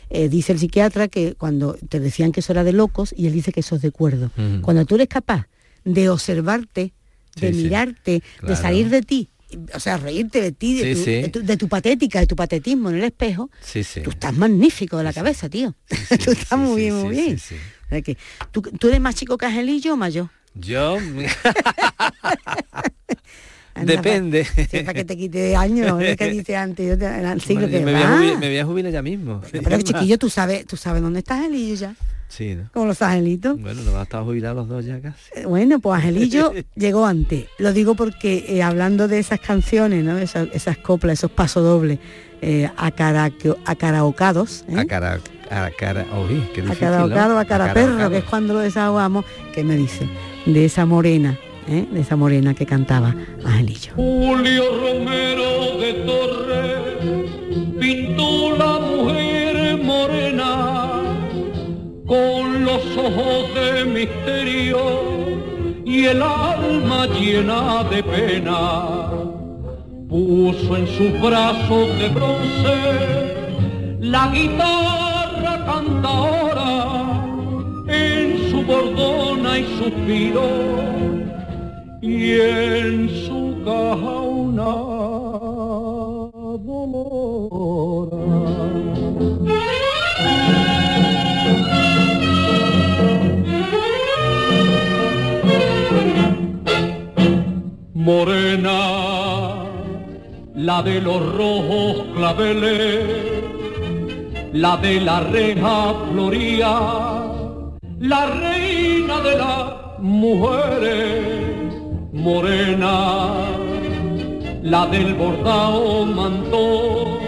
Eh, 0.09 0.29
dice 0.29 0.53
el 0.53 0.59
psiquiatra 0.59 1.07
que 1.07 1.35
cuando 1.35 1.77
te 1.87 1.99
decían 1.99 2.31
que 2.31 2.39
eso 2.39 2.53
era 2.53 2.63
de 2.63 2.73
locos, 2.73 3.13
y 3.15 3.27
él 3.27 3.33
dice 3.33 3.51
que 3.51 3.59
eso 3.59 3.75
es 3.75 3.81
de 3.81 3.91
cuerdo. 3.91 4.31
Cuando 4.61 4.85
tú 4.85 4.95
eres 4.95 5.07
capaz 5.07 5.47
de 5.83 6.09
observarte, 6.09 6.93
de 7.35 7.51
mirarte, 7.51 8.23
de 8.41 8.55
salir 8.55 8.89
de 8.89 9.01
ti, 9.01 9.29
o 9.73 9.79
sea, 9.79 9.97
reírte 9.97 10.41
de 10.41 10.51
ti, 10.51 10.75
de, 10.75 11.57
tu, 11.57 11.67
patética, 11.67 12.19
de 12.19 12.27
tu 12.27 12.35
patetismo 12.35 12.89
en 12.89 12.97
el 12.97 13.03
espejo, 13.03 13.49
tú 14.03 14.09
estás 14.09 14.35
magnífico 14.35 14.97
de 14.97 15.03
la 15.03 15.13
cabeza, 15.13 15.49
tío. 15.49 15.75
tú 16.23 16.31
estás 16.31 16.57
muy 16.57 16.81
bien, 16.81 16.95
muy 16.95 17.15
bien. 17.15 17.37
¿tú, 18.51 18.61
¿Tú 18.61 18.87
eres 18.87 18.99
más 18.99 19.15
chico 19.15 19.37
que 19.37 19.45
Angelillo 19.45 19.93
o 19.93 19.97
mayor? 19.97 20.29
Yo... 20.55 20.97
Depende. 23.85 24.45
para 24.85 24.93
que 24.93 25.05
te 25.05 25.17
quite 25.17 25.55
años, 25.55 26.01
es 26.01 26.17
que 26.17 26.29
dice 26.29 26.55
antes, 26.55 26.87
yo 26.87 26.97
te, 26.97 27.39
siglo 27.39 27.67
me, 27.67 27.79
voy 27.81 27.93
a 27.93 28.37
me, 28.39 28.47
voy 28.47 28.57
a 28.57 28.65
jubilar 28.65 28.91
ya 28.91 29.01
mismo. 29.01 29.41
Pero 29.51 29.81
chiquillo, 29.81 30.17
tú 30.17 30.29
sabes, 30.29 30.65
tú 30.65 30.77
sabes 30.77 31.01
dónde 31.01 31.19
está 31.19 31.35
Angelillo 31.35 31.75
ya. 31.75 31.95
Sí, 32.27 32.53
¿no? 32.53 32.69
Como 32.73 32.85
los 32.85 33.01
angelitos. 33.01 33.59
Bueno, 33.59 33.81
nos 33.81 33.93
va 33.93 34.01
a 34.01 34.03
estar 34.03 34.23
jubilados 34.23 34.57
los 34.57 34.67
dos 34.67 34.85
ya 34.85 35.01
casi. 35.01 35.19
Eh, 35.35 35.45
bueno, 35.45 35.79
pues 35.79 35.97
Angelillo 35.97 36.53
llegó 36.75 37.05
antes. 37.05 37.45
Lo 37.57 37.73
digo 37.73 37.95
porque 37.95 38.45
eh, 38.47 38.61
hablando 38.61 39.07
de 39.07 39.17
esas 39.17 39.39
canciones, 39.39 40.03
¿no? 40.03 40.17
Esas, 40.17 40.47
esas 40.53 40.77
coplas, 40.77 41.19
esos 41.19 41.31
pasodobles, 41.31 41.97
eh, 42.41 42.69
acaraocados. 42.77 44.65
¿eh? 44.69 44.79
A 44.79 44.85
cara, 44.85 45.19
a 45.49 45.69
cara, 45.77 46.05
oh, 46.13 46.27
qué 46.27 46.61
difícil, 46.61 46.87
a 46.87 47.45
cara 47.45 47.73
perro, 47.73 48.09
que 48.09 48.17
es 48.17 48.23
cuando 48.23 48.53
lo 48.53 48.59
desahogamos, 48.59 49.25
que 49.53 49.63
me 49.63 49.75
dice, 49.75 50.07
de 50.45 50.65
esa 50.65 50.85
morena, 50.85 51.37
¿eh? 51.67 51.85
de 51.91 52.01
esa 52.01 52.15
morena 52.15 52.53
que 52.53 52.65
cantaba 52.65 53.15
Angelillo. 53.43 53.93
Julio 53.95 54.63
Romero 54.81 55.77
de 55.79 55.93
Torres 56.05 56.79
pintó 57.79 58.57
la 58.57 58.79
mujer 58.79 59.77
morena 59.83 61.01
con 62.05 62.65
los 62.65 62.97
ojos 62.97 63.53
de 63.53 63.85
misterio 63.85 64.79
y 65.85 66.05
el 66.05 66.21
alma 66.21 67.07
llena 67.07 67.83
de 67.85 68.03
pena. 68.03 69.28
Puso 70.09 70.75
en 70.75 70.87
sus 70.87 71.21
brazos 71.21 71.87
de 71.99 72.09
bronce 72.09 73.97
la 74.01 74.27
guitarra 74.33 75.65
cantadora 75.65 77.25
en 77.87 78.49
su 78.49 78.63
bordona 78.63 79.59
y 79.59 79.65
suspiro 79.77 80.49
y 82.01 82.31
en 82.41 83.09
su 83.27 83.61
caja 83.63 84.21
una 84.21 84.99
Morena, 97.93 99.48
la 100.59 100.81
de 100.83 100.99
los 100.99 101.21
rojos 101.37 102.03
claveles, 102.13 103.05
la 104.51 104.75
de 104.75 104.99
la 104.99 105.21
reja 105.21 105.93
floría, 106.11 106.73
la 107.99 108.25
reina 108.25 109.21
de 109.21 109.37
las 109.37 109.99
mujeres 109.99 111.63
morena, 112.11 113.35
la 114.61 114.85
del 114.87 115.13
bordado 115.13 116.05
manto, 116.05 117.19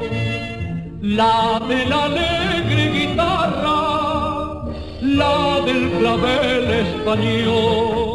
la 1.02 1.62
de 1.70 1.86
la 1.86 2.04
alegre 2.04 2.92
guitarra, 2.98 3.80
la 5.02 5.62
del 5.66 5.90
clavel 6.00 6.70
español. 6.86 8.11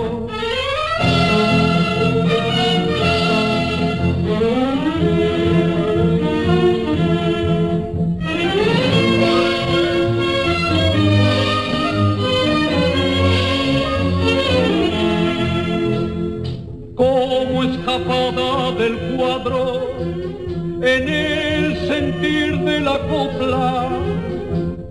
De 22.20 22.80
la 22.80 22.98
copa 23.08 23.26
sopla, 23.26 23.88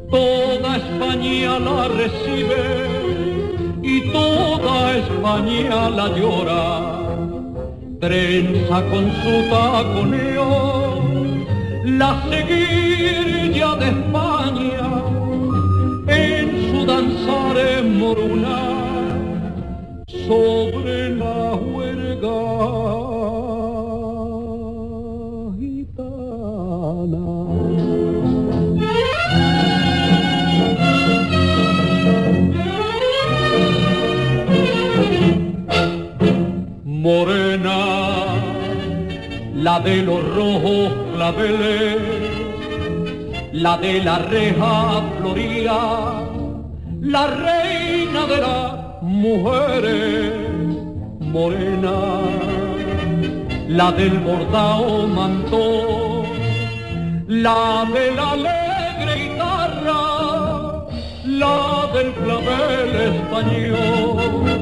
toda 0.10 0.78
España 0.78 1.60
la 1.60 1.88
recibe 1.88 2.66
y 3.82 4.02
toda 4.12 4.98
España 4.98 5.90
la 5.90 6.08
llora. 6.18 7.02
Trenza 8.00 8.84
con 8.92 9.06
su 9.22 9.50
taconeo 9.50 11.02
la 11.86 12.24
seguirilla 12.30 13.76
de 13.76 13.88
España 13.88 14.88
en 16.08 16.46
su 16.72 16.86
danzar 16.86 17.58
en 17.58 18.00
moruna 18.00 18.60
sobre 20.28 21.10
la 21.16 21.56
huelga. 21.56 23.05
La 39.76 39.82
de 39.82 40.04
los 40.04 40.24
rojos 40.34 40.94
claveles, 41.14 41.98
la 43.52 43.78
de 43.78 44.02
la 44.06 44.20
reja 44.20 45.04
floría, 45.18 45.80
la 47.02 47.28
reina 47.28 48.26
de 48.26 48.38
las 48.38 49.02
mujeres, 49.02 50.32
morena, 51.20 51.98
la 53.68 53.92
del 53.92 54.18
bordao 54.20 55.08
manto, 55.08 56.24
la 57.28 57.86
de 57.94 58.12
la 58.16 58.32
alegre 58.32 59.14
guitarra, 59.24 60.02
la 61.26 61.90
del 61.94 62.14
clavel 62.14 62.92
español. 63.12 64.56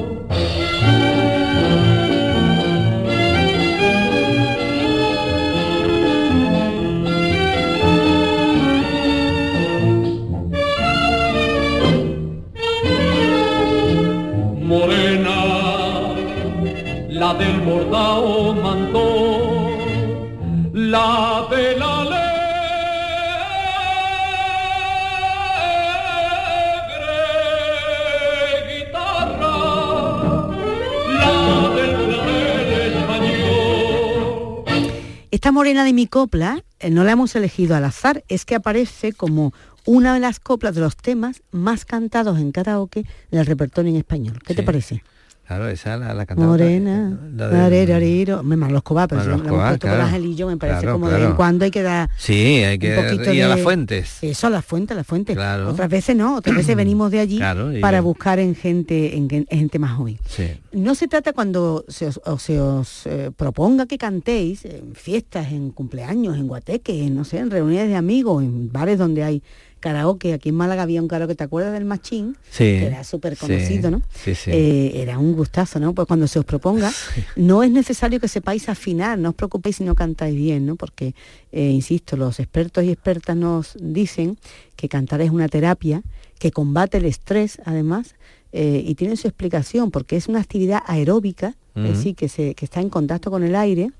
Esta 35.44 35.52
morena 35.52 35.84
de 35.84 35.92
mi 35.92 36.06
copla 36.06 36.64
eh, 36.80 36.88
no 36.88 37.04
la 37.04 37.12
hemos 37.12 37.36
elegido 37.36 37.76
al 37.76 37.84
azar, 37.84 38.24
es 38.28 38.46
que 38.46 38.54
aparece 38.54 39.12
como 39.12 39.52
una 39.84 40.14
de 40.14 40.20
las 40.20 40.40
coplas 40.40 40.74
de 40.74 40.80
los 40.80 40.96
temas 40.96 41.42
más 41.50 41.84
cantados 41.84 42.38
en 42.38 42.50
karaoke 42.50 43.04
del 43.30 43.44
repertorio 43.44 43.90
en 43.90 43.98
español. 43.98 44.38
¿Qué 44.42 44.54
te 44.54 44.62
parece? 44.62 45.04
Claro, 45.46 45.68
esa 45.68 45.96
la, 45.98 46.14
la 46.14 46.24
cantaba. 46.24 46.48
Morena, 46.48 47.18
la 47.36 47.68
de-. 47.70 48.40
Me 48.42 48.56
Manolo 48.56 48.78
Escobar, 48.78 49.08
pero 49.08 49.20
Manolo 49.20 49.36
la 49.36 49.42
Escobar, 49.44 49.68
puesto 49.72 49.86
con 49.86 49.94
claro. 49.96 50.04
Angelillo, 50.06 50.46
me 50.46 50.56
parece 50.56 50.80
Claro, 50.80 50.92
como 50.94 51.06
de 51.06 51.12
vez 51.12 51.18
claro. 51.20 51.30
en 51.32 51.36
cuando 51.36 51.64
hay 51.66 51.70
que 51.70 51.82
dar 51.82 52.08
Sí, 52.18 52.32
hay 52.64 52.78
que 52.78 52.96
un 52.98 53.04
poquito 53.04 53.32
ir 53.34 53.42
a 53.42 53.48
de- 53.48 53.54
las 53.54 53.60
fuentes. 53.60 54.18
Eso, 54.22 54.46
a 54.46 54.50
las 54.50 54.64
fuentes, 54.64 54.94
a 54.94 54.96
las 54.96 55.06
fuentes. 55.06 55.36
Claro. 55.36 55.68
Otras 55.68 55.88
veces 55.90 56.16
no, 56.16 56.36
otras 56.36 56.56
veces 56.56 56.74
venimos 56.76 57.10
de 57.10 57.20
allí 57.20 57.36
Claro, 57.36 57.76
y- 57.76 57.80
para 57.80 58.00
buscar 58.00 58.38
en 58.38 58.54
gente, 58.54 59.16
en, 59.16 59.28
en 59.30 59.46
gente 59.46 59.78
más 59.78 59.96
joven. 59.96 60.18
Sí. 60.26 60.44
No 60.72 60.94
se 60.94 61.08
trata 61.08 61.32
cuando 61.34 61.84
se 61.88 62.06
os, 62.06 62.20
o 62.24 62.38
se 62.38 62.58
os 62.60 63.06
eh, 63.06 63.30
proponga 63.36 63.86
que 63.86 63.98
cantéis 63.98 64.64
en 64.64 64.94
fiestas, 64.94 65.52
en 65.52 65.70
cumpleaños, 65.72 66.36
en 66.36 66.48
guateques, 66.48 66.96
en, 67.06 67.14
no 67.14 67.24
sé, 67.24 67.38
en 67.38 67.50
reuniones 67.50 67.88
de 67.88 67.96
amigos, 67.96 68.42
en 68.42 68.72
bares 68.72 68.98
donde 68.98 69.22
hay 69.22 69.42
karaoke. 69.84 70.32
Aquí 70.32 70.48
en 70.48 70.54
Málaga 70.54 70.82
había 70.82 71.02
un 71.02 71.08
karaoke, 71.08 71.34
¿te 71.34 71.44
acuerdas 71.44 71.72
del 71.74 71.84
Machín? 71.84 72.36
Sí, 72.50 72.64
Que 72.64 72.86
era 72.86 73.04
súper 73.04 73.36
conocido, 73.36 73.90
sí, 73.90 73.94
¿no? 73.94 74.02
sí, 74.24 74.34
sí. 74.34 74.50
Eh, 74.50 75.02
era 75.02 75.18
un 75.18 75.34
gustazo, 75.34 75.78
¿no? 75.78 75.92
Pues 75.94 76.08
cuando 76.08 76.26
se 76.26 76.38
os 76.38 76.44
proponga, 76.46 76.90
no 77.36 77.62
es 77.62 77.70
necesario 77.70 78.18
que 78.18 78.28
sepáis 78.28 78.68
afinar, 78.70 79.18
no 79.18 79.28
os 79.30 79.34
preocupéis 79.34 79.76
si 79.76 79.84
no 79.84 79.94
cantáis 79.94 80.34
bien, 80.34 80.64
¿no? 80.64 80.76
Porque, 80.76 81.14
eh, 81.52 81.68
insisto, 81.70 82.16
los 82.16 82.40
expertos 82.40 82.82
y 82.84 82.90
expertas 82.90 83.36
nos 83.36 83.76
dicen 83.78 84.38
que 84.76 84.88
cantar 84.88 85.20
es 85.20 85.30
una 85.30 85.48
terapia 85.48 86.02
que 86.38 86.50
combate 86.50 86.96
el 86.98 87.04
estrés, 87.04 87.58
además, 87.64 88.14
eh, 88.52 88.82
y 88.86 88.94
tiene 88.94 89.16
su 89.16 89.28
explicación, 89.28 89.90
porque 89.90 90.16
es 90.16 90.28
una 90.28 90.40
actividad 90.40 90.80
aeróbica, 90.86 91.48
es 91.74 91.82
Ujú. 91.82 91.88
decir, 91.92 92.14
que, 92.16 92.28
se, 92.28 92.54
que 92.54 92.64
está 92.64 92.80
en 92.80 92.88
contacto 92.88 93.30
con 93.30 93.42
el 93.42 93.54
aire, 93.54 93.90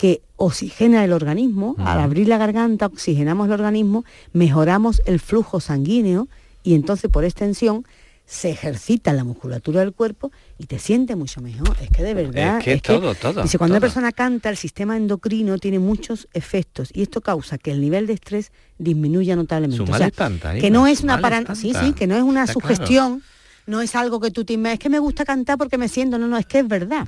que 0.00 0.22
oxigena 0.36 1.04
el 1.04 1.12
organismo, 1.12 1.74
al 1.76 2.00
abrir 2.00 2.26
la 2.26 2.38
garganta 2.38 2.86
oxigenamos 2.86 3.48
el 3.48 3.52
organismo, 3.52 4.06
mejoramos 4.32 5.02
el 5.04 5.20
flujo 5.20 5.60
sanguíneo 5.60 6.26
y 6.62 6.72
entonces 6.72 7.10
por 7.10 7.26
extensión 7.26 7.84
se 8.24 8.48
ejercita 8.48 9.12
la 9.12 9.24
musculatura 9.24 9.80
del 9.80 9.92
cuerpo 9.92 10.32
y 10.56 10.64
te 10.64 10.78
sientes 10.78 11.18
mucho 11.18 11.42
mejor. 11.42 11.76
Es 11.82 11.90
que 11.90 12.02
de 12.02 12.14
verdad... 12.14 12.56
Es 12.60 12.64
que 12.64 12.78
todo, 12.78 13.14
todo, 13.14 13.42
Dice, 13.42 13.58
cuando 13.58 13.74
una 13.74 13.80
todo. 13.80 13.88
persona 13.88 14.10
canta, 14.12 14.48
el 14.48 14.56
sistema 14.56 14.96
endocrino 14.96 15.58
tiene 15.58 15.78
muchos 15.78 16.28
efectos 16.32 16.88
y 16.94 17.02
esto 17.02 17.20
causa 17.20 17.58
que 17.58 17.70
el 17.70 17.82
nivel 17.82 18.06
de 18.06 18.14
estrés 18.14 18.52
disminuya 18.78 19.36
notablemente. 19.36 19.84
Su 19.84 20.02
espanta, 20.02 20.54
que 20.54 20.70
no 20.70 20.86
es 20.86 21.02
una 21.02 21.20
para... 21.20 21.54
Sí, 21.54 21.74
sí, 21.78 21.92
que 21.92 22.06
no 22.06 22.16
es 22.16 22.22
una 22.22 22.44
Está 22.44 22.54
claro. 22.54 22.74
sugestión, 22.74 23.22
no 23.66 23.82
es 23.82 23.94
algo 23.94 24.18
que 24.18 24.30
tú 24.30 24.46
te 24.46 24.54
es 24.54 24.78
que 24.78 24.88
me 24.88 24.98
gusta 24.98 25.26
cantar 25.26 25.58
porque 25.58 25.76
me 25.76 25.88
siento, 25.88 26.16
no, 26.16 26.26
no, 26.26 26.38
es 26.38 26.46
que 26.46 26.60
es 26.60 26.68
verdad. 26.68 27.06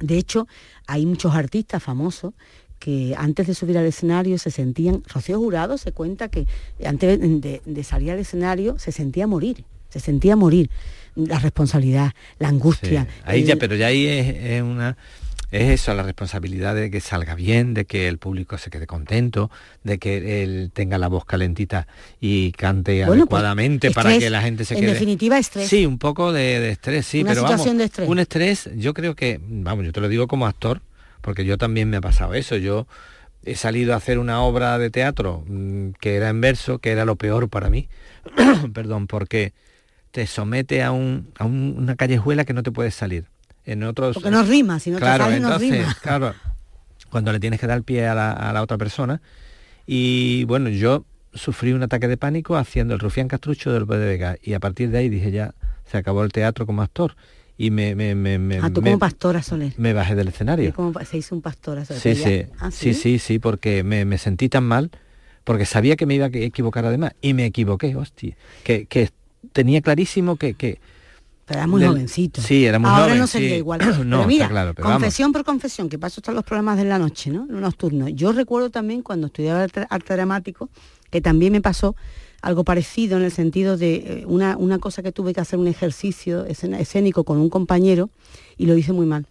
De 0.00 0.18
hecho, 0.18 0.46
hay 0.86 1.06
muchos 1.06 1.34
artistas 1.34 1.82
famosos 1.82 2.34
que 2.78 3.14
antes 3.16 3.46
de 3.46 3.54
subir 3.54 3.76
al 3.76 3.84
escenario 3.84 4.38
se 4.38 4.50
sentían, 4.50 5.02
Rocío 5.12 5.38
Jurado 5.38 5.76
se 5.78 5.92
cuenta 5.92 6.28
que 6.28 6.46
antes 6.84 7.20
de, 7.20 7.60
de 7.64 7.84
salir 7.84 8.10
al 8.10 8.18
escenario 8.18 8.78
se 8.78 8.90
sentía 8.90 9.26
morir, 9.26 9.64
se 9.90 10.00
sentía 10.00 10.34
morir. 10.36 10.70
La 11.16 11.38
responsabilidad, 11.40 12.12
la 12.38 12.48
angustia. 12.48 13.06
Ahí 13.24 13.40
el- 13.42 13.46
ya, 13.48 13.56
pero 13.56 13.74
ya 13.76 13.88
ahí 13.88 14.06
es, 14.06 14.28
es 14.36 14.62
una 14.62 14.96
es 15.50 15.70
eso, 15.80 15.94
la 15.94 16.02
responsabilidad 16.02 16.74
de 16.74 16.90
que 16.90 17.00
salga 17.00 17.34
bien, 17.34 17.74
de 17.74 17.84
que 17.84 18.08
el 18.08 18.18
público 18.18 18.56
se 18.58 18.70
quede 18.70 18.86
contento, 18.86 19.50
de 19.84 19.98
que 19.98 20.42
él 20.42 20.70
tenga 20.72 20.98
la 20.98 21.08
voz 21.08 21.24
calentita 21.24 21.86
y 22.20 22.52
cante 22.52 23.04
Bueno, 23.04 23.26
pues, 23.26 23.40
adecuadamente 23.40 23.90
para 23.90 24.10
estrés, 24.10 24.24
que 24.24 24.30
la 24.30 24.42
gente 24.42 24.64
se 24.64 24.74
en 24.74 24.80
quede. 24.80 24.92
definitiva, 24.92 25.38
estrés. 25.38 25.68
Sí, 25.68 25.86
un 25.86 25.98
poco 25.98 26.32
de, 26.32 26.60
de 26.60 26.70
estrés, 26.70 27.06
sí, 27.06 27.22
Una 27.22 27.30
pero 27.30 27.42
situación 27.42 27.76
vamos, 27.76 27.78
de 27.78 27.84
estrés. 27.84 28.08
un 28.08 28.18
estrés, 28.18 28.70
yo 28.76 28.94
creo 28.94 29.14
que, 29.14 29.40
vamos, 29.42 29.84
yo 29.84 29.92
te 29.92 30.00
lo 30.00 30.08
digo 30.08 30.26
como 30.28 30.46
actor, 30.46 30.80
porque 31.20 31.44
yo 31.44 31.58
también 31.58 31.90
me 31.90 31.96
ha 31.98 32.00
pasado 32.00 32.34
eso. 32.34 32.56
Yo 32.56 32.86
he 33.44 33.54
salido 33.56 33.94
a 33.94 33.96
hacer 33.96 34.18
una 34.18 34.42
obra 34.42 34.78
de 34.78 34.90
teatro 34.90 35.44
mm, 35.46 35.90
que 36.00 36.14
era 36.16 36.28
en 36.28 36.40
verso, 36.40 36.78
que 36.78 36.90
era 36.90 37.04
lo 37.04 37.16
peor 37.16 37.48
para 37.48 37.70
mí, 37.70 37.88
perdón, 38.74 39.06
porque 39.06 39.52
te 40.12 40.26
somete 40.26 40.82
a, 40.82 40.92
un, 40.92 41.28
a 41.38 41.44
un- 41.44 41.74
una 41.78 41.96
callejuela 41.96 42.44
que 42.44 42.52
no 42.52 42.62
te 42.62 42.72
puedes 42.72 42.94
salir. 42.94 43.26
En 43.72 43.82
otros, 43.84 44.14
Porque 44.14 44.30
no 44.30 44.42
rima, 44.42 44.80
si 44.80 44.90
no 44.90 44.96
te 44.96 45.02
claro, 45.02 45.24
sale, 45.24 45.38
no 45.40 45.46
entonces, 45.48 45.70
rima. 45.70 45.96
claro, 46.02 46.34
cuando 47.10 47.32
le 47.32 47.38
tienes 47.40 47.60
que 47.60 47.66
dar 47.66 47.82
pie 47.82 48.06
a 48.06 48.14
la, 48.14 48.32
a 48.32 48.52
la 48.52 48.62
otra 48.62 48.76
persona. 48.78 49.20
Y 49.86 50.44
bueno, 50.44 50.68
yo 50.70 51.04
sufrí 51.34 51.72
un 51.72 51.82
ataque 51.82 52.08
de 52.08 52.16
pánico 52.16 52.56
haciendo 52.56 52.94
el 52.94 53.00
rufián 53.00 53.28
castrucho 53.28 53.72
del 53.72 53.84
Vega 53.84 54.36
y 54.42 54.54
a 54.54 54.60
partir 54.60 54.90
de 54.90 54.98
ahí 54.98 55.08
dije 55.08 55.30
ya, 55.30 55.54
se 55.90 55.96
acabó 55.98 56.24
el 56.24 56.32
teatro 56.32 56.66
como 56.66 56.82
actor. 56.82 57.14
Y 57.56 57.70
me, 57.70 57.94
me, 57.94 58.14
me, 58.14 58.38
me, 58.38 58.58
Ah, 58.58 58.70
tú 58.70 58.80
como 58.80 58.98
pastora 58.98 59.42
Soler. 59.42 59.74
me 59.76 59.92
bajé 59.92 60.14
del 60.14 60.28
escenario. 60.28 60.72
como 60.74 60.98
se 61.04 61.18
hizo 61.18 61.34
un 61.34 61.42
pastora 61.42 61.84
Soler. 61.84 62.00
Sí, 62.02 62.14
sí, 62.14 62.46
Ah, 62.58 62.70
sí, 62.70 62.94
sí, 62.94 63.18
sí, 63.18 63.38
porque 63.38 63.84
me, 63.84 64.04
me 64.06 64.16
sentí 64.16 64.48
tan 64.48 64.64
mal, 64.64 64.90
porque 65.44 65.66
sabía 65.66 65.94
que 65.96 66.06
me 66.06 66.14
iba 66.14 66.26
a 66.26 66.30
equivocar 66.32 66.86
además, 66.86 67.12
y 67.20 67.34
me 67.34 67.44
equivoqué, 67.44 67.94
hostia, 67.96 68.34
que, 68.64 68.86
que 68.86 69.10
tenía 69.52 69.80
clarísimo 69.82 70.36
que... 70.36 70.54
que 70.54 70.80
Pero 71.50 71.58
era 71.62 71.66
muy 71.66 71.80
del- 71.80 71.90
jovencito. 71.90 72.40
Sí, 72.40 72.64
era 72.64 72.78
muy 72.78 72.88
Ahora 72.88 73.02
joven, 73.06 73.18
no 73.18 73.26
sería 73.26 73.48
sí. 73.50 73.54
igual. 73.56 73.80
no, 74.06 74.18
pero 74.18 74.26
mira, 74.28 74.48
claro, 74.48 74.72
pero 74.72 74.86
vamos. 74.86 75.02
confesión 75.02 75.32
por 75.32 75.44
confesión, 75.44 75.88
que 75.88 75.98
paso 75.98 76.20
están 76.20 76.36
los 76.36 76.44
programas 76.44 76.76
de 76.78 76.84
la 76.84 76.96
noche, 77.00 77.28
¿no? 77.32 77.44
Los 77.48 77.60
nocturnos. 77.60 78.10
Yo 78.14 78.30
recuerdo 78.30 78.70
también 78.70 79.02
cuando 79.02 79.26
estudiaba 79.26 79.64
arte, 79.64 79.84
arte 79.90 80.14
dramático, 80.14 80.68
que 81.10 81.20
también 81.20 81.50
me 81.52 81.60
pasó 81.60 81.96
algo 82.40 82.62
parecido 82.62 83.16
en 83.18 83.24
el 83.24 83.32
sentido 83.32 83.76
de 83.76 83.94
eh, 83.96 84.24
una, 84.28 84.56
una 84.56 84.78
cosa 84.78 85.02
que 85.02 85.10
tuve 85.10 85.34
que 85.34 85.40
hacer 85.40 85.58
un 85.58 85.66
ejercicio 85.66 86.44
escénico 86.46 87.24
con 87.24 87.38
un 87.38 87.50
compañero 87.50 88.10
y 88.56 88.66
lo 88.66 88.76
hice 88.76 88.92
muy 88.92 89.06
mal. 89.06 89.26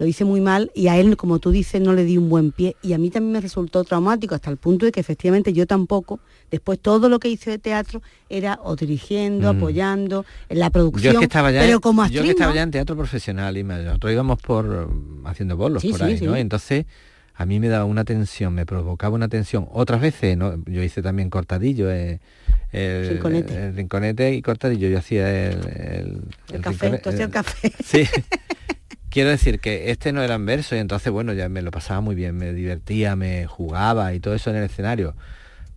Lo 0.00 0.06
hice 0.06 0.24
muy 0.24 0.40
mal 0.40 0.70
y 0.74 0.88
a 0.88 0.96
él, 0.96 1.18
como 1.18 1.40
tú 1.40 1.50
dices, 1.50 1.78
no 1.78 1.92
le 1.92 2.04
di 2.04 2.16
un 2.16 2.30
buen 2.30 2.52
pie. 2.52 2.74
Y 2.80 2.94
a 2.94 2.98
mí 2.98 3.10
también 3.10 3.32
me 3.32 3.40
resultó 3.42 3.84
traumático 3.84 4.34
hasta 4.34 4.50
el 4.50 4.56
punto 4.56 4.86
de 4.86 4.92
que 4.92 5.00
efectivamente 5.00 5.52
yo 5.52 5.66
tampoco, 5.66 6.20
después 6.50 6.78
todo 6.80 7.10
lo 7.10 7.18
que 7.18 7.28
hice 7.28 7.50
de 7.50 7.58
teatro 7.58 8.00
era 8.30 8.58
o 8.62 8.76
dirigiendo, 8.76 9.52
Mm. 9.52 9.56
apoyando, 9.58 10.24
en 10.48 10.58
la 10.58 10.70
producción, 10.70 11.12
Yo 11.12 11.18
es 11.18 11.18
que 11.18 11.24
estaba 11.26 11.50
ya, 11.50 11.60
pero 11.60 11.82
como 11.82 12.00
yo 12.00 12.06
actriz 12.06 12.22
que 12.22 12.30
estaba 12.30 12.54
ya 12.54 12.62
en 12.62 12.70
teatro 12.70 12.96
profesional 12.96 13.58
y 13.58 13.62
nosotros 13.62 14.10
íbamos 14.10 14.40
por 14.40 14.88
mm, 14.88 15.26
haciendo 15.26 15.58
bolos 15.58 15.82
Sí, 15.82 15.90
por 15.90 15.98
sí, 15.98 16.04
ahí, 16.06 16.20
¿no? 16.22 16.34
Entonces 16.34 16.86
a 17.34 17.44
mí 17.44 17.60
me 17.60 17.68
daba 17.68 17.84
una 17.84 18.04
tensión, 18.04 18.54
me 18.54 18.64
provocaba 18.64 19.14
una 19.14 19.28
tensión. 19.28 19.68
Otras 19.70 20.00
veces, 20.00 20.34
¿no? 20.34 20.62
yo 20.64 20.82
hice 20.82 21.02
también 21.02 21.28
cortadillo, 21.28 21.90
eh, 21.90 22.20
el, 22.72 23.20
rinconete. 23.74 24.34
y 24.34 24.40
cortadillo, 24.40 24.88
yo 24.88 24.98
hacía 24.98 25.50
el, 25.50 26.22
el, 26.52 26.60
café, 26.62 27.00
el 27.04 27.30
café. 27.30 27.72
Sí. 27.84 28.04
Quiero 29.10 29.30
decir 29.30 29.60
que 29.60 29.90
este 29.90 30.12
no 30.12 30.22
eran 30.22 30.46
versos 30.46 30.72
y 30.72 30.80
entonces, 30.80 31.12
bueno, 31.12 31.32
ya 31.32 31.48
me 31.48 31.62
lo 31.62 31.70
pasaba 31.70 32.00
muy 32.00 32.14
bien, 32.14 32.36
me 32.36 32.52
divertía, 32.52 33.16
me 33.16 33.46
jugaba 33.46 34.14
y 34.14 34.20
todo 34.20 34.34
eso 34.34 34.50
en 34.50 34.56
el 34.56 34.64
escenario. 34.64 35.14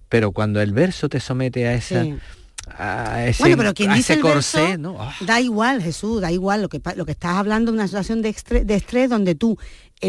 Pero 0.08 0.32
cuando 0.32 0.62
el 0.62 0.72
verso 0.72 1.10
te 1.10 1.20
somete 1.20 1.68
a 1.68 1.74
esa 1.74 2.06
bueno, 3.40 3.58
pero 3.58 3.74
quien 3.74 3.94
dice 3.94 4.20
corsé, 4.20 4.78
¿no? 4.78 4.98
Da 5.22 5.42
igual, 5.42 5.82
Jesús, 5.82 6.22
da 6.22 6.32
igual. 6.32 6.62
Lo 6.62 6.70
que, 6.70 6.82
lo 6.96 7.06
que 7.06 7.12
estás 7.12 7.36
hablando 7.36 7.72
de 7.72 7.78
una 7.78 7.88
situación 7.88 8.22
de 8.22 8.30
estrés, 8.30 8.66
de 8.66 8.76
estrés 8.76 9.10
donde 9.10 9.36
tú, 9.36 9.58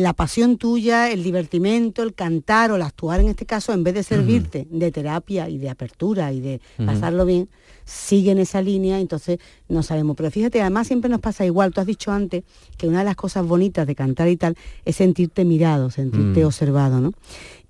la 0.02 0.12
pasión 0.12 0.58
tuya, 0.58 1.10
el 1.10 1.22
divertimento, 1.22 2.02
el 2.02 2.14
cantar 2.14 2.70
o 2.70 2.76
el 2.76 2.82
actuar 2.82 3.20
en 3.20 3.28
este 3.28 3.46
caso, 3.46 3.72
en 3.72 3.84
vez 3.84 3.94
de 3.94 4.02
servirte 4.02 4.66
de 4.70 4.90
terapia 4.90 5.48
y 5.48 5.58
de 5.58 5.70
apertura 5.70 6.32
y 6.32 6.40
de 6.40 6.60
pasarlo 6.84 7.24
bien, 7.26 7.48
sigue 7.84 8.30
en 8.30 8.38
esa 8.38 8.62
línea, 8.62 8.98
entonces 8.98 9.38
no 9.68 9.82
sabemos. 9.82 10.16
Pero 10.16 10.30
fíjate, 10.30 10.60
además 10.60 10.86
siempre 10.86 11.10
nos 11.10 11.20
pasa 11.20 11.44
igual. 11.44 11.72
Tú 11.72 11.80
has 11.80 11.86
dicho 11.86 12.10
antes 12.10 12.44
que 12.76 12.88
una 12.88 13.00
de 13.00 13.04
las 13.04 13.16
cosas 13.16 13.46
bonitas 13.46 13.86
de 13.86 13.94
cantar 13.94 14.28
y 14.28 14.36
tal 14.36 14.56
es 14.84 14.96
sentirte 14.96 15.44
mirado, 15.44 15.90
sentirte 15.90 16.42
mm. 16.42 16.46
observado, 16.46 17.00
¿no? 17.00 17.12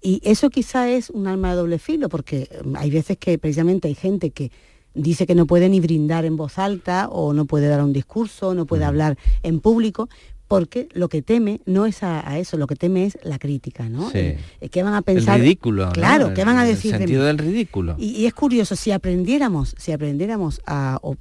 Y 0.01 0.21
eso 0.23 0.51
quizá 0.51 0.91
es 0.91 1.11
un 1.11 1.27
arma 1.27 1.51
de 1.51 1.57
doble 1.57 1.79
filo, 1.79 2.09
porque 2.09 2.49
mm, 2.65 2.77
hay 2.77 2.91
veces 2.91 3.17
que 3.19 3.39
precisamente 3.39 3.89
hay 3.89 3.95
gente 3.95 4.31
que 4.31 4.51
dice 4.95 5.27
que 5.27 5.35
no 5.35 5.47
puede 5.47 5.69
ni 5.69 5.81
brindar 5.81 6.25
en 6.25 6.37
voz 6.37 6.59
alta 6.59 7.09
o 7.09 7.33
no 7.33 7.47
puede 7.47 7.69
dar 7.69 7.83
un 7.83 7.93
discurso, 7.93 8.55
no 8.55 8.65
puede 8.67 8.85
hablar 8.85 9.19
en 9.43 9.61
público, 9.61 10.09
porque 10.49 10.89
lo 10.93 11.09
que 11.09 11.23
teme 11.23 11.61
no 11.65 11.87
es 11.87 12.03
a, 12.03 12.39
eso, 12.39 12.57
lo 12.59 12.67
que 12.67 12.77
teme 12.77 13.07
es 13.07 13.19
la 13.23 13.39
crítica, 13.39 13.89
¿no? 13.89 14.11
Sí. 14.11 14.35
¿Qué 14.71 14.83
van 14.83 14.95
a 14.95 15.03
pensar? 15.03 15.37
El 15.37 15.43
ridículo. 15.43 15.91
Claro, 15.93 16.35
¿qué 16.35 16.45
van 16.45 16.59
a 16.59 16.65
decir? 16.65 16.93
El 16.93 17.01
sentido 17.01 17.25
del 17.25 17.39
ridículo. 17.39 17.97
Y, 17.99 18.27
es 18.27 18.35
curioso, 18.35 18.77
si 18.77 18.91
aprendiéramos, 18.91 19.75
si 19.79 19.93
aprendiéramos 19.93 20.61
a, 20.67 20.99
o, 21.03 21.17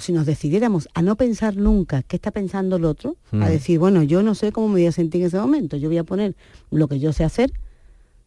si 0.00 0.12
nos 0.12 0.26
decidiéramos 0.26 0.88
a 0.94 1.02
no 1.02 1.16
pensar 1.16 1.56
nunca 1.56 2.02
qué 2.02 2.16
está 2.16 2.30
pensando 2.30 2.76
el 2.76 2.84
otro, 2.84 3.16
a 3.32 3.48
decir, 3.48 3.78
bueno, 3.78 4.02
yo 4.02 4.22
no 4.22 4.34
sé 4.34 4.52
cómo 4.52 4.68
me 4.68 4.74
voy 4.74 4.86
a 4.86 4.92
sentir 4.92 5.20
en 5.20 5.26
ese 5.26 5.38
momento, 5.38 5.76
yo 5.76 5.88
voy 5.88 5.98
a 5.98 6.04
poner 6.04 6.34
lo 6.70 6.88
que 6.88 6.98
yo 6.98 7.12
sé 7.12 7.24
hacer, 7.24 7.52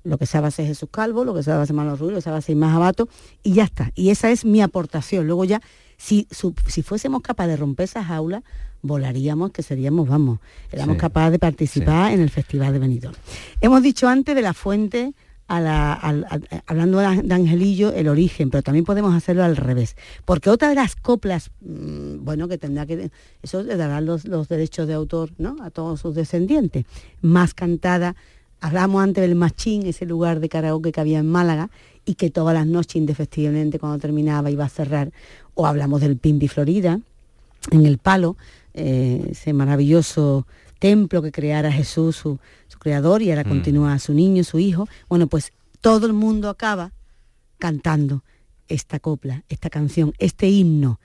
lo 0.03 0.19
que 0.19 0.27
sabe 0.27 0.47
hacer 0.47 0.67
Jesús 0.67 0.89
Calvo, 0.91 1.25
lo 1.25 1.33
que 1.33 1.41
sabe 1.41 1.63
hacer 1.63 1.75
Manuel 1.75 1.97
Ruiz, 1.97 2.11
lo 2.11 2.17
que 2.17 2.21
sabe 2.21 2.37
hacer 2.37 2.55
Más 2.55 2.75
Abato, 2.75 3.09
y 3.41 3.53
ya 3.53 3.63
está. 3.63 3.91
Y 3.95 4.11
esa 4.11 4.29
es 4.29 4.45
mi 4.45 4.61
aportación. 4.61 5.25
Luego 5.25 5.43
ya, 5.45 5.61
si, 5.97 6.27
si 6.67 6.83
fuésemos 6.83 7.23
capaces 7.23 7.53
de 7.53 7.57
romper 7.57 7.85
esas 7.85 8.11
aulas, 8.11 8.43
volaríamos, 8.85 9.51
que 9.51 9.63
seríamos, 9.63 10.07
vamos, 10.07 10.39
éramos 10.71 10.97
capaces 10.97 11.33
de 11.33 11.39
participar 11.39 12.11
en 12.13 12.21
el 12.21 12.29
Festival 12.29 12.73
de 12.73 12.79
Benidorm. 12.79 13.15
Hemos 13.61 13.81
dicho 13.81 14.07
antes 14.07 14.35
de 14.35 14.41
la 14.41 14.53
fuente, 14.53 15.13
a 15.47 15.59
la, 15.59 15.93
hablando 16.65 16.97
de 16.97 17.33
Angelillo, 17.33 17.93
el 17.93 18.07
origen, 18.07 18.49
pero 18.49 18.63
también 18.63 18.83
podemos 18.83 19.13
hacerlo 19.13 19.43
al 19.43 19.55
revés. 19.55 19.95
Porque 20.25 20.49
otra 20.49 20.69
de 20.69 20.75
las 20.75 20.95
coplas, 20.95 21.51
mm, 21.61 22.23
bueno, 22.23 22.47
que 22.47 22.57
tendrá 22.57 22.85
que, 22.85 23.11
eso 23.43 23.61
le 23.61 23.77
dará 23.77 24.01
los, 24.01 24.25
los 24.25 24.47
derechos 24.47 24.87
de 24.87 24.93
autor 24.93 25.31
¿no? 25.37 25.57
a 25.61 25.69
todos 25.69 25.99
sus 25.99 26.15
descendientes, 26.15 26.85
más 27.21 27.53
cantada 27.53 28.15
Hablamos 28.61 29.03
antes 29.03 29.21
del 29.21 29.35
Machín, 29.35 29.85
ese 29.85 30.07
lugar 30.07 30.39
de 30.39 30.49
karaoke 30.49 30.91
que 30.91 30.99
había 30.99 31.19
en 31.19 31.29
Málaga 31.29 31.69
y 32.03 32.15
que 32.15 32.31
todas 32.31 32.55
las 32.55 32.65
noches 32.65 32.95
indefectiblemente 32.95 33.77
cuando 33.77 33.99
terminaba 33.99 34.49
iba 34.49 34.65
a 34.65 34.69
cerrar. 34.69 35.11
O 35.53 35.67
hablamos 35.67 36.01
del 36.01 36.17
Pimpi 36.17 36.47
Florida, 36.47 36.99
en 37.69 37.85
el 37.85 37.97
Palo, 37.97 38.37
eh, 38.75 39.29
ese 39.31 39.53
maravilloso 39.53 40.45
templo 40.79 41.21
que 41.21 41.31
creara 41.31 41.71
Jesús, 41.71 42.17
su, 42.17 42.39
creador, 42.77 43.21
y 43.21 43.31
ahora 43.31 43.43
mm. 43.45 43.49
continúa 43.49 43.97
su 43.99 44.13
niño, 44.13 44.43
su 44.43 44.59
hijo. 44.59 44.87
Bueno, 45.09 45.27
pues 45.27 45.53
todo 45.81 46.05
el 46.05 46.13
mundo 46.13 46.49
acaba 46.49 46.91
cantando 47.57 48.23
esta 48.67 48.99
copla, 48.99 49.43
esta 49.49 49.69
canción, 49.69 50.13
este 50.19 50.49
himno 50.49 50.99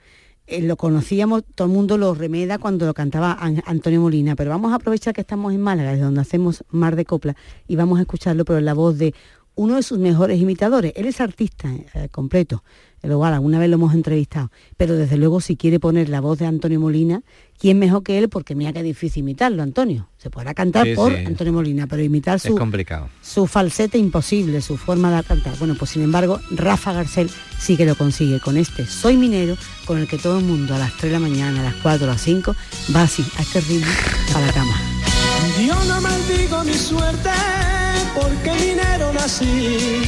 eh, 0.47 0.61
lo 0.61 0.75
conocíamos, 0.75 1.43
todo 1.55 1.67
el 1.67 1.73
mundo 1.73 1.97
lo 1.97 2.13
remeda 2.13 2.57
cuando 2.57 2.85
lo 2.85 2.93
cantaba 2.93 3.37
Antonio 3.65 4.01
Molina, 4.01 4.35
pero 4.35 4.49
vamos 4.49 4.73
a 4.73 4.75
aprovechar 4.75 5.13
que 5.13 5.21
estamos 5.21 5.53
en 5.53 5.61
Málaga, 5.61 5.91
desde 5.91 6.03
donde 6.03 6.19
hacemos 6.19 6.65
Mar 6.69 6.97
de 6.97 7.05
Copla, 7.05 7.37
y 7.67 7.77
vamos 7.77 7.99
a 7.99 8.01
escucharlo, 8.01 8.43
pero 8.43 8.59
en 8.59 8.65
la 8.65 8.73
voz 8.73 8.97
de 8.97 9.15
uno 9.55 9.75
de 9.75 9.83
sus 9.83 9.97
mejores 9.97 10.41
imitadores. 10.41 10.91
Él 10.95 11.05
es 11.05 11.21
artista 11.21 11.69
eh, 11.93 12.09
completo, 12.09 12.63
el 13.01 13.11
igual 13.11 13.33
alguna 13.33 13.57
vez 13.59 13.69
lo 13.69 13.75
hemos 13.75 13.93
entrevistado, 13.93 14.51
pero 14.77 14.95
desde 14.95 15.17
luego 15.17 15.41
si 15.41 15.55
quiere 15.55 15.79
poner 15.79 16.09
la 16.09 16.21
voz 16.21 16.37
de 16.37 16.45
Antonio 16.45 16.79
Molina, 16.79 17.23
¿quién 17.57 17.79
mejor 17.79 18.03
que 18.03 18.17
él? 18.19 18.29
Porque 18.29 18.53
mira 18.53 18.73
qué 18.73 18.83
difícil 18.83 19.21
imitarlo, 19.21 19.63
Antonio. 19.63 20.07
Se 20.17 20.29
podrá 20.29 20.53
cantar 20.53 20.87
por 20.95 21.15
Antonio 21.15 21.51
Molina, 21.51 21.87
pero 21.87 22.03
imitar 22.03 22.39
su, 22.39 22.55
complicado. 22.55 23.09
su 23.21 23.47
falsete 23.47 23.97
imposible, 23.97 24.61
su 24.61 24.77
forma 24.77 25.15
de 25.15 25.23
cantar. 25.23 25.57
Bueno, 25.57 25.75
pues 25.77 25.91
sin 25.91 26.03
embargo, 26.03 26.39
Rafa 26.51 26.93
Garcel 26.93 27.29
sí 27.59 27.75
que 27.75 27.85
lo 27.85 27.95
consigue 27.95 28.39
con 28.39 28.57
este 28.57 28.85
Soy 28.85 29.17
Minero, 29.17 29.57
con 29.85 29.97
el 29.97 30.07
que 30.07 30.17
todo 30.17 30.37
el 30.37 30.45
mundo 30.45 30.75
a 30.75 30.77
las 30.77 30.95
3 30.97 31.11
de 31.11 31.19
la 31.19 31.19
mañana, 31.19 31.61
a 31.61 31.63
las 31.63 31.75
4, 31.75 32.05
a 32.05 32.11
las 32.11 32.21
5, 32.21 32.55
va 32.95 33.03
así, 33.03 33.25
a 33.37 33.41
este 33.41 33.61
ritmo, 33.61 33.91
a 34.35 34.41
la 34.41 34.53
cama. 34.53 34.75
Yo 35.67 35.75
no 35.85 36.01
maldigo 36.01 36.63
mi 36.63 36.73
suerte 36.73 37.29
porque 38.13 38.51
minero 38.51 39.11
nací, 39.13 40.03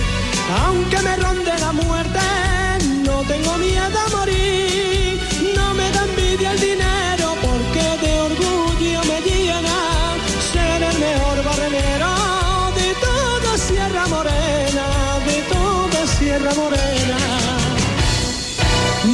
aunque 0.64 0.98
me 1.02 1.16
ronde 1.18 1.52
la 1.60 1.72
muerte 1.72 2.53
no 3.04 3.24
tengo 3.24 3.58
miedo 3.58 3.98
a 4.06 4.10
morir, 4.18 5.20
no 5.56 5.74
me 5.74 5.92
da 5.92 6.04
envidia 6.04 6.52
el 6.52 6.60
dinero 6.60 7.36
porque 7.42 7.84
de 8.04 8.22
orgullo 8.22 9.02
me 9.10 9.22
llena 9.22 9.78
ser 10.52 10.84
el 10.84 10.98
mejor 11.00 11.44
barrenero 11.44 12.12
de 12.80 12.88
toda 13.08 13.58
Sierra 13.58 14.08
Morena, 14.08 14.86
de 15.30 15.38
toda 15.54 16.08
Sierra 16.08 16.54
Morena. 16.56 17.20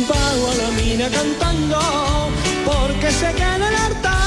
Bajo 0.07 0.51
a 0.51 0.55
la 0.61 0.69
mina 0.81 1.09
cantando 1.09 1.79
porque 2.65 3.11
se 3.11 3.33
queda 3.33 3.67
el 3.69 3.75
harta. 3.75 4.17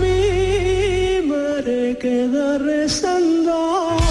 Mi 0.00 1.26
madre 1.28 1.96
queda 1.98 2.58
rezando. 2.58 4.01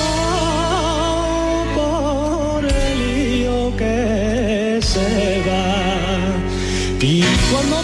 Tengo 7.52 7.81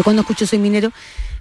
Yo 0.00 0.04
cuando 0.04 0.22
escucho 0.22 0.46
Soy 0.46 0.58
minero 0.58 0.90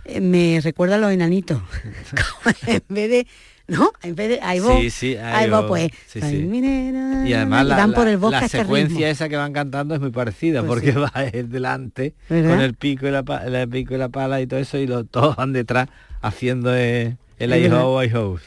eh, 0.03 0.19
me 0.19 0.59
recuerda 0.61 0.95
a 0.95 0.97
los 0.97 1.13
enanitos. 1.13 1.61
En 2.67 2.81
vez 2.89 3.09
de, 3.09 3.27
¿no? 3.69 3.93
En 4.01 4.15
vez 4.15 4.27
de, 4.27 4.39
ahí 4.41 4.59
vos, 4.59 4.81
Sí, 4.81 4.89
sí, 4.89 5.15
ahí 5.15 5.45
ahí 5.45 5.49
vos, 5.49 5.61
vos. 5.61 5.67
pues, 5.69 5.91
Sí, 6.07 6.19
soy 6.19 6.29
sí. 6.31 6.43
minero, 6.43 7.25
Y 7.25 7.31
además 7.31 7.65
la, 7.67 7.77
van 7.77 7.93
por 7.93 8.03
la- 8.03 8.11
el 8.11 8.17
bosque 8.17 8.39
la 8.41 8.45
a 8.45 8.49
secuencia 8.49 9.09
esa 9.09 9.29
que 9.29 9.37
van 9.37 9.53
cantando 9.53 9.95
es 9.95 10.01
muy 10.01 10.09
parecida, 10.11 10.59
Pues 10.59 10.67
porque 10.71 10.91
sí. 10.91 10.97
va 10.99 11.23
él 11.31 11.49
delante 11.49 12.15
¿Verdad? 12.27 12.49
con 12.49 12.59
el 12.59 12.73
pico 12.73 13.07
y 13.07 13.11
la, 13.11 13.19
el 13.45 13.69
pico 13.69 13.93
y 13.95 13.97
la 13.97 14.09
pala 14.09 14.41
y 14.41 14.47
todo 14.47 14.59
eso, 14.59 14.77
y 14.77 14.87
los, 14.87 15.07
todos 15.09 15.37
van 15.37 15.53
detrás 15.53 15.87
haciendo 16.21 16.75
eh, 16.75 17.15
el 17.37 17.53
Es 17.53 17.59
I 17.59 17.61
verdad. 17.69 17.83
ho, 17.85 18.03
I 18.03 18.11
ho. 18.13 18.39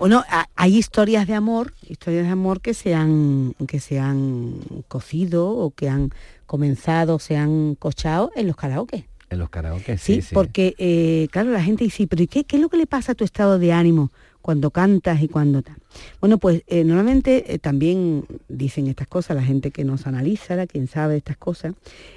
Bueno, 0.00 0.24
hay 0.56 0.76
historias 0.78 1.28
de 1.28 1.34
amor, 1.34 1.74
historias 1.88 2.24
de 2.24 2.32
amor 2.32 2.60
que 2.60 2.74
se 2.74 2.92
han, 2.96 3.54
que 3.68 3.78
se 3.78 4.00
han 4.00 4.54
cocido 4.88 5.48
o 5.48 5.70
que 5.70 5.88
han 5.88 6.10
comenzado, 6.46 7.20
se 7.20 7.36
han 7.36 7.76
cochado 7.76 8.32
en 8.34 8.48
los 8.48 8.56
karaoke. 8.56 9.06
En 9.30 9.38
los 9.38 9.48
karaoke, 9.48 9.96
Sí, 9.96 10.16
sí, 10.16 10.22
sí. 10.22 10.34
porque 10.34 10.74
eh, 10.78 11.28
claro, 11.30 11.50
la 11.52 11.62
gente 11.62 11.84
dice, 11.84 12.06
pero 12.06 12.22
¿y 12.22 12.26
qué, 12.26 12.44
qué 12.44 12.56
es 12.56 12.62
lo 12.62 12.68
que 12.68 12.76
le 12.76 12.86
pasa 12.86 13.12
a 13.12 13.14
tu 13.14 13.24
estado 13.24 13.58
de 13.58 13.72
ánimo 13.72 14.10
cuando 14.42 14.70
cantas 14.70 15.22
y 15.22 15.28
cuando 15.28 15.62
tal? 15.62 15.76
Bueno, 16.20 16.38
pues 16.38 16.62
eh, 16.66 16.82
normalmente 16.84 17.54
eh, 17.54 17.58
también 17.58 18.24
dicen 18.48 18.86
estas 18.88 19.06
cosas, 19.06 19.36
la 19.36 19.42
gente 19.44 19.70
que 19.70 19.84
nos 19.84 20.06
analiza, 20.06 20.56
la 20.56 20.66
quien 20.66 20.88
sabe 20.88 21.16
estas 21.16 21.36
cosas, 21.36 21.74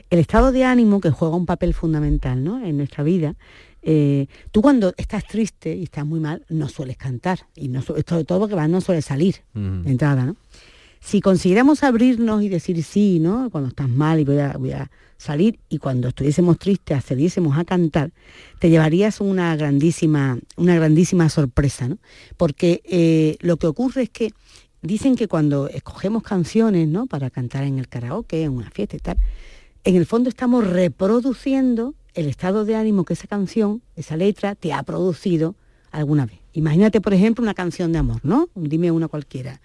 el 0.10 0.20
estado 0.20 0.52
de 0.52 0.64
ánimo 0.64 1.00
que 1.02 1.12
juega 1.12 1.36
un 1.36 1.46
papel 1.46 1.74
fundamental 1.74 2.44
¿no? 2.44 2.64
en 2.66 2.78
nuestra 2.78 3.04
vida. 3.04 3.36
eh, 3.84 4.28
tú 4.52 4.62
cuando 4.62 4.94
estás 4.98 5.28
triste 5.28 5.76
y 5.76 5.84
estás 5.84 6.06
muy 6.06 6.20
mal, 6.20 6.44
no 6.50 6.68
sueles 6.70 6.98
cantar. 6.98 7.40
Y 7.56 7.68
no, 7.68 7.82
sobre 7.82 8.04
todo 8.04 8.40
porque 8.40 8.56
no 8.56 8.82
suele 8.82 9.02
salir 9.02 9.36
de 9.54 9.92
entrada, 9.92 10.26
¿no? 10.26 10.36
Si 11.04 11.20
consiguiéramos 11.20 11.84
abrirnos 11.84 12.44
y 12.44 12.50
decir 12.50 12.82
sí, 12.82 13.20
¿no? 13.20 13.50
Cuando 13.52 13.68
estás 13.68 13.90
mal 13.90 14.22
y 14.22 14.24
voy 14.24 14.40
a, 14.40 14.90
salir 15.18 15.60
y 15.70 15.78
cuando 15.78 16.08
estuviésemos 16.08 16.58
tristes 16.58 16.98
accediésemos 16.98 17.58
a 17.58 17.66
cantar, 17.66 18.12
te 18.60 18.70
llevarías 18.70 19.22
una 19.22 19.56
grandísima, 19.56 20.40
una 20.56 20.76
grandísima 20.76 21.28
sorpresa, 21.28 21.90
¿no? 21.90 21.98
Porque 22.38 22.82
eh, 22.86 23.38
lo 23.42 23.58
que 23.58 23.68
ocurre 23.68 24.04
es 24.04 24.10
que 24.10 24.32
dicen 24.82 25.16
que 25.16 25.28
cuando 25.28 25.68
escogemos 25.68 26.24
canciones, 26.24 26.88
¿no? 26.88 27.06
Para 27.06 27.30
cantar 27.30 27.66
en 27.66 27.80
el 27.80 27.90
karaoke, 27.90 28.44
en 28.44 28.54
una 28.54 28.72
fiesta 28.72 28.96
y 28.96 29.00
tal, 29.00 29.18
en 29.84 29.98
el 29.98 30.06
fondo 30.06 30.30
estamos 30.30 30.66
reproduciendo 30.66 31.96
el 32.14 32.28
estado 32.28 32.64
de 32.64 32.76
ánimo 32.76 33.04
que 33.04 33.14
esa 33.14 33.28
canción, 33.28 33.82
esa 33.98 34.16
letra, 34.16 34.56
te 34.56 34.72
ha 34.72 34.84
producido 34.84 35.56
alguna 35.92 36.26
vez. 36.26 36.40
Imagínate, 36.54 37.02
por 37.02 37.14
ejemplo, 37.14 37.44
una 37.44 37.54
canción 37.54 37.92
de 37.92 38.00
amor, 38.00 38.22
¿no? 38.24 38.50
Dime 38.56 38.90
una 38.92 39.10
cualquiera. 39.10 39.62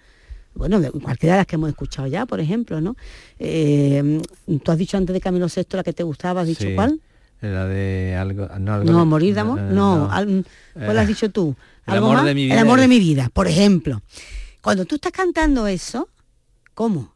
Bueno, 0.59 0.81
de 0.81 0.91
cualquiera 0.91 1.35
de 1.35 1.39
las 1.39 1.47
que 1.47 1.55
hemos 1.55 1.69
escuchado 1.69 2.05
ya, 2.09 2.25
por 2.25 2.41
ejemplo, 2.41 2.81
¿no? 2.81 2.97
Eh, 3.39 4.21
Tú 4.61 4.71
has 4.73 4.77
dicho 4.77 4.97
antes 4.97 5.13
de 5.13 5.21
Camilo 5.21 5.47
Sexto 5.47 5.77
la 5.77 5.83
que 5.83 5.93
te 5.93 6.03
gustaba, 6.03 6.41
has 6.41 6.47
dicho 6.47 6.65
Sí. 6.67 6.75
cuál? 6.75 6.99
La 7.39 7.65
de 7.65 8.13
algo... 8.19 8.45
No, 8.59 8.73
algo 8.73 8.91
No, 8.91 9.05
morir 9.05 9.33
de 9.33 9.39
amor. 9.39 9.57
eh, 9.59 9.69
No, 9.71 10.11
al- 10.11 10.45
¿cuál 10.73 10.97
Eh, 10.97 10.99
has 10.99 11.07
dicho 11.07 11.29
tú? 11.31 11.55
el 11.87 11.93
¿Algo 11.93 12.07
amor 12.07 12.17
más? 12.17 12.25
de 12.25 12.35
mi 12.35 12.43
vida 12.43 12.53
El 12.55 12.59
amor 12.59 12.79
de 12.81 12.87
mi 12.89 12.99
vida, 12.99 13.29
por 13.33 13.47
ejemplo. 13.47 14.01
Cuando 14.61 14.83
tú 14.83 14.95
estás 14.95 15.13
cantando 15.13 15.65
eso, 15.65 16.09
¿cómo? 16.73 17.13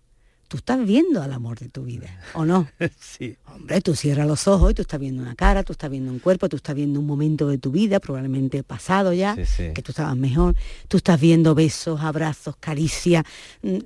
Tú 0.48 0.56
estás 0.58 0.80
viendo 0.86 1.22
al 1.22 1.34
amor 1.34 1.60
de 1.60 1.68
tu 1.68 1.84
vida, 1.84 2.18
¿o 2.36 2.46
no? 2.46 2.70
sí. 3.02 3.36
Hombre, 3.54 3.82
tú 3.82 3.96
cierras 3.96 4.28
los 4.28 4.48
ojos 4.48 4.72
y 4.72 4.74
tú 4.74 4.82
estás 4.82 5.00
viendo 5.00 5.22
una 5.22 5.36
cara, 5.36 5.64
tú 5.64 5.74
estás 5.74 5.90
viendo 5.90 6.12
un 6.12 6.20
cuerpo, 6.20 6.50
tú 6.50 6.56
estás 6.58 6.76
viendo 6.76 7.00
un 7.00 7.06
momento 7.06 7.48
de 7.48 7.58
tu 7.58 7.72
vida, 7.72 8.00
probablemente 8.00 8.64
pasado 8.64 9.14
ya, 9.14 9.36
Sí, 9.36 9.46
sí. 9.46 9.64
que 9.74 9.82
tú 9.82 9.92
estabas 9.92 10.16
mejor, 10.18 10.56
tú 10.88 10.98
estás 10.98 11.20
viendo 11.22 11.54
besos, 11.56 12.02
abrazos, 12.02 12.56
caricias. 12.60 13.24
mm, 13.62 13.78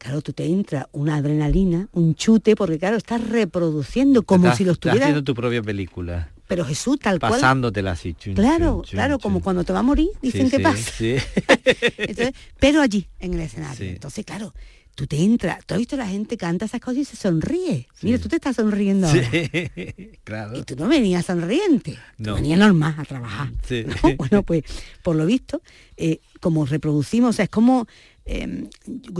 Claro, 0.00 0.22
tú 0.22 0.32
te 0.32 0.44
entra 0.46 0.88
una 0.92 1.16
adrenalina, 1.16 1.88
un 1.90 2.14
chute, 2.14 2.54
porque 2.54 2.78
claro, 2.78 2.96
estás 2.96 3.20
reproduciendo 3.28 4.22
como 4.22 4.44
Estás- 4.46 4.58
si 4.58 4.64
lo 4.64 4.70
estás 4.70 4.90
estuvieras... 4.90 5.06
haciendo 5.08 5.24
tu 5.24 5.34
propia 5.34 5.60
película. 5.60 6.30
Pero 6.46 6.64
Jesús, 6.64 7.00
tal 7.00 7.18
cual. 7.18 7.32
Pasándotela 7.32 7.90
así. 7.90 8.14
chun, 8.14 8.34
Claro, 8.34 8.74
chun, 8.76 8.82
chun, 8.84 8.90
claro, 8.92 9.18
como 9.18 9.40
cuando 9.40 9.64
te 9.64 9.72
va 9.72 9.80
a 9.80 9.82
morir, 9.82 10.08
dicen 10.22 10.48
Sí, 10.50 10.56
que 10.56 10.62
pasa. 10.62 10.92
sí. 10.96 11.16
Entonces, 11.98 12.32
pero 12.60 12.80
allí, 12.80 13.08
en 13.18 13.34
el 13.34 13.40
escenario. 13.40 13.88
Entonces, 13.90 14.24
claro, 14.24 14.54
tú 14.98 15.06
te 15.06 15.16
entras, 15.22 15.64
tú 15.64 15.74
has 15.74 15.78
visto 15.78 15.96
la 15.96 16.08
gente 16.08 16.36
canta 16.36 16.64
esas 16.64 16.80
cosas 16.80 16.98
y 16.98 17.04
se 17.04 17.14
sonríe. 17.14 17.86
Mira, 18.02 18.18
tú 18.18 18.28
te 18.28 18.34
estás 18.34 18.56
sonriendo 18.56 19.06
ahora. 19.06 19.22
Claro. 20.24 20.58
Y 20.58 20.64
tú 20.64 20.74
no 20.74 20.88
venías 20.88 21.24
sonriente, 21.24 21.92
tú 22.16 22.24
No. 22.24 22.34
venías 22.34 22.58
normal 22.58 22.96
a 22.98 23.04
trabajar. 23.04 23.52
Sí. 23.66 23.84
¿no? 23.86 23.94
Bueno, 24.16 24.42
pues 24.42 24.64
por 25.04 25.14
lo 25.14 25.24
visto, 25.24 25.62
eh, 25.96 26.18
como 26.40 26.66
reproducimos, 26.66 27.30
o 27.30 27.32
sea, 27.32 27.44
es 27.44 27.48
como 27.48 27.86
eh, 28.26 28.68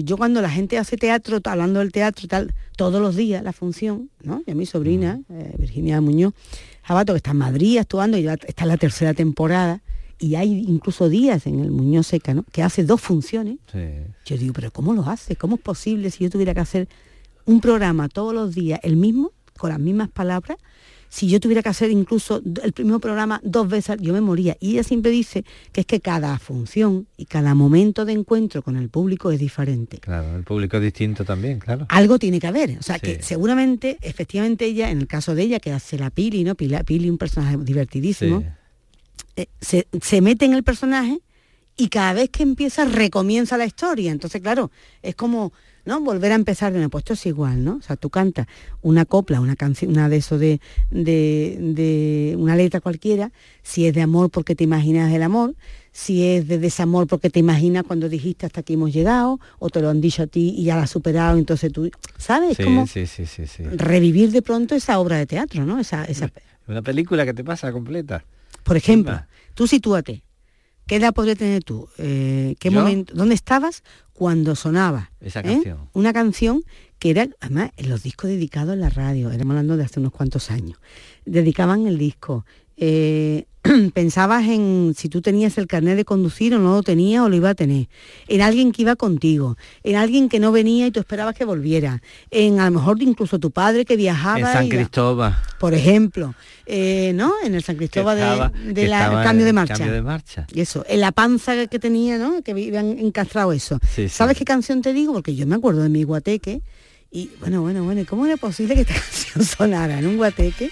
yo 0.03 0.17
cuando 0.17 0.43
la 0.43 0.51
gente 0.51 0.79
hace 0.79 0.97
teatro, 0.97 1.39
hablando 1.45 1.79
del 1.79 1.93
teatro 1.93 2.25
y 2.25 2.29
tal, 2.29 2.55
todos 2.77 3.01
los 3.01 3.15
días 3.15 3.45
la 3.45 3.53
función, 3.53 4.11
¿no? 4.25 4.43
Y 4.47 4.51
a 4.51 4.55
mi 4.57 4.67
sobrina, 4.67 5.21
eh, 5.31 5.55
Virginia 5.59 6.01
Muñoz, 6.01 6.35
Jabato, 6.83 7.13
que 7.13 7.19
está 7.19 7.31
en 7.31 7.37
Madrid 7.39 7.79
actuando, 7.79 8.19
y 8.19 8.23
ya 8.25 8.35
está 8.35 8.65
en 8.65 8.69
la 8.69 8.77
tercera 8.79 9.15
temporada, 9.15 9.81
y 10.19 10.35
hay 10.35 10.65
incluso 10.69 11.09
días 11.09 11.47
en 11.47 11.61
el 11.61 11.71
Muñoz 11.71 12.07
Seca, 12.09 12.35
¿no? 12.35 12.45
Que 12.53 12.63
hace 12.63 12.85
dos 12.85 13.01
funciones. 13.01 13.59
Sí. 13.73 13.79
Yo 14.27 14.37
digo, 14.37 14.53
pero 14.53 14.71
¿cómo 14.71 14.95
lo 14.95 15.03
hace? 15.09 15.37
¿Cómo 15.37 15.57
es 15.57 15.63
posible 15.63 16.11
si 16.11 16.25
yo 16.25 16.31
tuviera 16.31 16.55
que 16.55 16.61
hacer 16.61 16.89
un 17.45 17.61
programa 17.61 18.09
todos 18.09 18.35
los 18.35 18.55
días, 18.55 18.81
el 18.83 18.97
mismo, 18.97 19.33
con 19.57 19.71
las 19.71 19.79
mismas 19.81 20.09
palabras? 20.09 20.59
Si 21.11 21.27
yo 21.27 21.41
tuviera 21.41 21.63
que 21.63 21.71
hacer 21.71 21.91
incluso 21.91 22.43
el 22.63 22.75
mismo 22.85 22.99
programa 22.99 23.41
dos 23.43 23.67
veces, 23.67 23.97
yo 23.99 24.13
me 24.13 24.21
moría. 24.21 24.59
Y 24.61 24.73
ella 24.73 24.83
siempre 24.83 25.11
dice 25.11 25.43
que 25.73 25.81
es 25.81 25.87
que 25.87 26.01
cada 26.01 26.39
función 26.39 27.07
y 27.17 27.25
cada 27.25 27.55
momento 27.55 28.05
de 28.05 28.13
encuentro 28.13 28.61
con 28.63 28.77
el 28.77 28.91
público 28.91 29.31
es 29.31 29.41
diferente. 29.41 29.97
Claro, 30.01 30.37
el 30.37 30.45
público 30.45 30.77
es 30.77 30.83
distinto 30.83 31.25
también, 31.25 31.61
claro. 31.61 31.87
Algo 31.89 32.19
tiene 32.19 32.39
que 32.41 32.47
haber. 32.47 32.77
O 32.79 32.83
sea, 32.83 32.97
Sí. 32.97 33.01
que 33.01 33.23
seguramente, 33.23 33.97
efectivamente, 34.03 34.67
ella, 34.67 34.91
en 34.91 34.99
el 34.99 35.07
caso 35.07 35.35
de 35.35 35.45
ella, 35.45 35.61
que 35.61 35.73
hace 35.73 35.97
la 35.97 36.11
Pili, 36.11 36.45
¿no? 36.45 36.55
Pili, 36.57 36.77
Pili 36.85 37.09
un 37.09 37.17
personaje 37.17 37.57
divertidísimo, 37.57 38.41
Sí. 38.41 38.47
Eh, 39.39 39.49
se, 39.61 39.87
se 40.03 40.21
mete 40.21 40.47
en 40.47 40.55
el 40.55 40.65
personaje 40.65 41.21
y 41.77 41.91
cada 41.91 42.13
vez 42.13 42.29
que 42.31 42.43
empieza 42.43 42.85
recomienza 42.85 43.57
la 43.57 43.67
historia. 43.67 44.11
Entonces, 44.11 44.43
claro, 44.43 44.73
es 45.01 45.15
como, 45.15 45.53
¿no? 45.85 46.01
Volver 46.01 46.33
a 46.33 46.35
empezar 46.35 46.73
de 46.73 46.79
nuevo. 46.79 46.91
Pues 46.91 47.03
esto 47.03 47.13
es 47.13 47.25
igual, 47.27 47.63
¿no? 47.65 47.77
O 47.77 47.83
sea, 47.83 47.95
tú 47.95 48.11
cantas 48.11 48.49
una 48.83 49.05
copla, 49.05 49.41
una 49.41 49.55
canción, 49.55 49.93
una 49.93 50.09
de 50.09 50.17
eso 50.17 50.39
de, 50.39 50.61
de, 50.91 51.57
de 51.61 52.35
una 52.37 52.57
letra 52.57 52.81
cualquiera, 52.81 53.31
si 53.63 53.87
es 53.87 53.95
de 53.95 54.03
amor 54.03 54.29
porque 54.31 54.57
te 54.57 54.65
imaginas 54.65 55.13
el 55.13 55.23
amor, 55.23 55.55
si 55.93 56.27
es 56.27 56.49
de 56.49 56.59
desamor 56.59 57.07
porque 57.07 57.31
te 57.31 57.39
imaginas 57.39 57.85
cuando 57.85 58.09
dijiste 58.09 58.45
hasta 58.45 58.63
aquí 58.63 58.73
hemos 58.73 58.93
llegado, 58.93 59.39
o 59.61 59.71
te 59.71 59.81
lo 59.81 59.89
han 59.89 60.01
dicho 60.01 60.25
a 60.25 60.27
ti 60.27 60.53
y 60.59 60.65
ya 60.65 60.75
la 60.75 60.83
has 60.83 60.91
superado, 60.91 61.39
entonces 61.39 61.73
tú, 61.73 61.89
¿sabes? 62.17 62.57
Sí, 62.57 62.65
como 62.65 62.89
sí, 62.89 63.07
sí. 63.07 63.25
revivir 63.63 64.33
de 64.33 64.43
pronto 64.43 64.75
esa 64.75 64.99
obra 64.99 65.17
de 65.17 65.27
teatro, 65.27 65.65
¿no? 65.65 65.79
Esa, 65.79 66.05
esa, 66.07 66.29
Una 66.67 66.83
película 66.83 67.25
que 67.25 67.35
te 67.35 67.45
pasa 67.45 67.71
completa. 67.71 68.25
Por 68.69 68.77
ejemplo, 68.77 69.21
tú 69.55 69.67
sitúate. 69.67 70.23
¿Qué 70.87 70.97
edad 70.97 71.13
podrías 71.13 71.37
tener 71.37 71.65
tú? 71.65 71.89
Eh, 71.99 72.55
¿Qué 72.61 72.71
¿Yo? 72.71 72.79
momento? 72.79 73.13
¿Dónde 73.15 73.35
estabas 73.35 73.83
cuando 74.15 74.57
sonaba? 74.57 75.11
Esa 75.21 75.41
¿eh? 75.41 75.45
canción. 75.45 75.91
Una 75.93 76.13
canción 76.13 76.63
que 76.99 77.11
era, 77.11 77.29
además, 77.41 77.73
en 77.77 77.91
los 77.91 78.03
discos 78.03 78.31
dedicados 78.31 78.75
en 78.75 78.81
la 78.81 78.89
radio, 78.89 79.31
éramos 79.31 79.53
hablando 79.53 79.77
de 79.77 79.85
hace 79.85 80.01
unos 80.01 80.13
cuantos 80.13 80.51
años. 80.51 80.79
Dedicaban 81.27 81.87
el 81.87 81.99
disco. 81.99 82.47
Eh, 82.79 83.45
pensabas 83.95 84.47
en 84.47 84.95
si 84.97 85.09
tú 85.09 85.21
tenías 85.21 85.59
el 85.59 85.67
carnet 85.67 85.97
de 85.97 86.05
conducir 86.05 86.55
o 86.55 86.59
no 86.59 86.77
lo 86.77 86.83
tenías 86.83 87.23
o 87.23 87.29
lo 87.29 87.37
iba 87.37 87.51
a 87.51 87.55
tener, 87.55 87.89
en 88.29 88.41
alguien 88.41 88.73
que 88.73 88.83
iba 88.83 88.97
contigo, 88.97 89.57
en 89.83 89.97
alguien 89.97 90.29
que 90.29 90.39
no 90.39 90.53
venía 90.53 90.87
y 90.87 90.91
tú 90.91 91.01
esperabas 91.01 91.35
que 91.35 91.45
volviera, 91.45 92.03
en 92.31 92.61
a 92.61 92.67
lo 92.67 92.79
mejor 92.79 93.03
incluso 93.03 93.39
tu 93.39 93.51
padre 93.51 93.85
que 93.85 93.97
viajaba. 93.97 94.39
En 94.39 94.47
San 94.47 94.69
Cristóbal. 94.69 95.37
Por 95.59 95.75
ejemplo, 95.75 96.35
eh, 96.67 97.13
¿no? 97.15 97.33
En 97.45 97.55
el 97.55 97.63
San 97.63 97.77
Cristóbal 97.77 98.53
del 98.73 98.91
cambio 98.91 99.45
de 99.45 99.53
marcha. 99.53 99.75
Cambio 99.75 99.93
de 99.93 100.03
marcha. 100.03 100.47
Y 100.53 100.61
eso, 100.61 100.85
en 100.89 101.01
la 101.01 101.13
panza 101.13 101.67
que 101.67 101.79
tenía, 101.79 102.19
¿no? 102.19 102.43
Que 102.43 102.53
habían 102.53 102.99
encastrado 102.99 103.53
eso. 103.53 103.79
¿Sabes 104.09 104.37
qué 104.37 104.45
canción 104.45 104.83
te 104.83 104.93
digo? 104.93 105.13
Porque 105.13 105.35
yo 105.35 105.47
me 105.47 105.57
acuerdo 105.57 105.83
de 105.83 105.89
mi 105.89 106.05
guateque 106.05 106.63
y 107.11 107.31
bueno, 107.41 107.63
bueno, 107.63 107.85
bueno, 107.85 108.03
¿cómo 108.07 108.27
era 108.27 108.37
posible 108.37 108.75
que 108.75 108.83
esta 108.83 108.95
canción 109.01 109.45
sonara 109.45 109.99
en 109.99 110.07
un 110.07 110.17
guateque? 110.17 110.71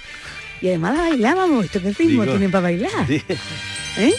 Y 0.60 0.68
además 0.68 0.94
la 0.94 1.02
bailábamos, 1.02 1.64
¿esto 1.64 1.82
qué 1.82 1.92
ritmo 1.92 2.24
tienen 2.24 2.50
para 2.50 2.62
bailar? 2.62 3.06
¿Eh? 3.10 4.14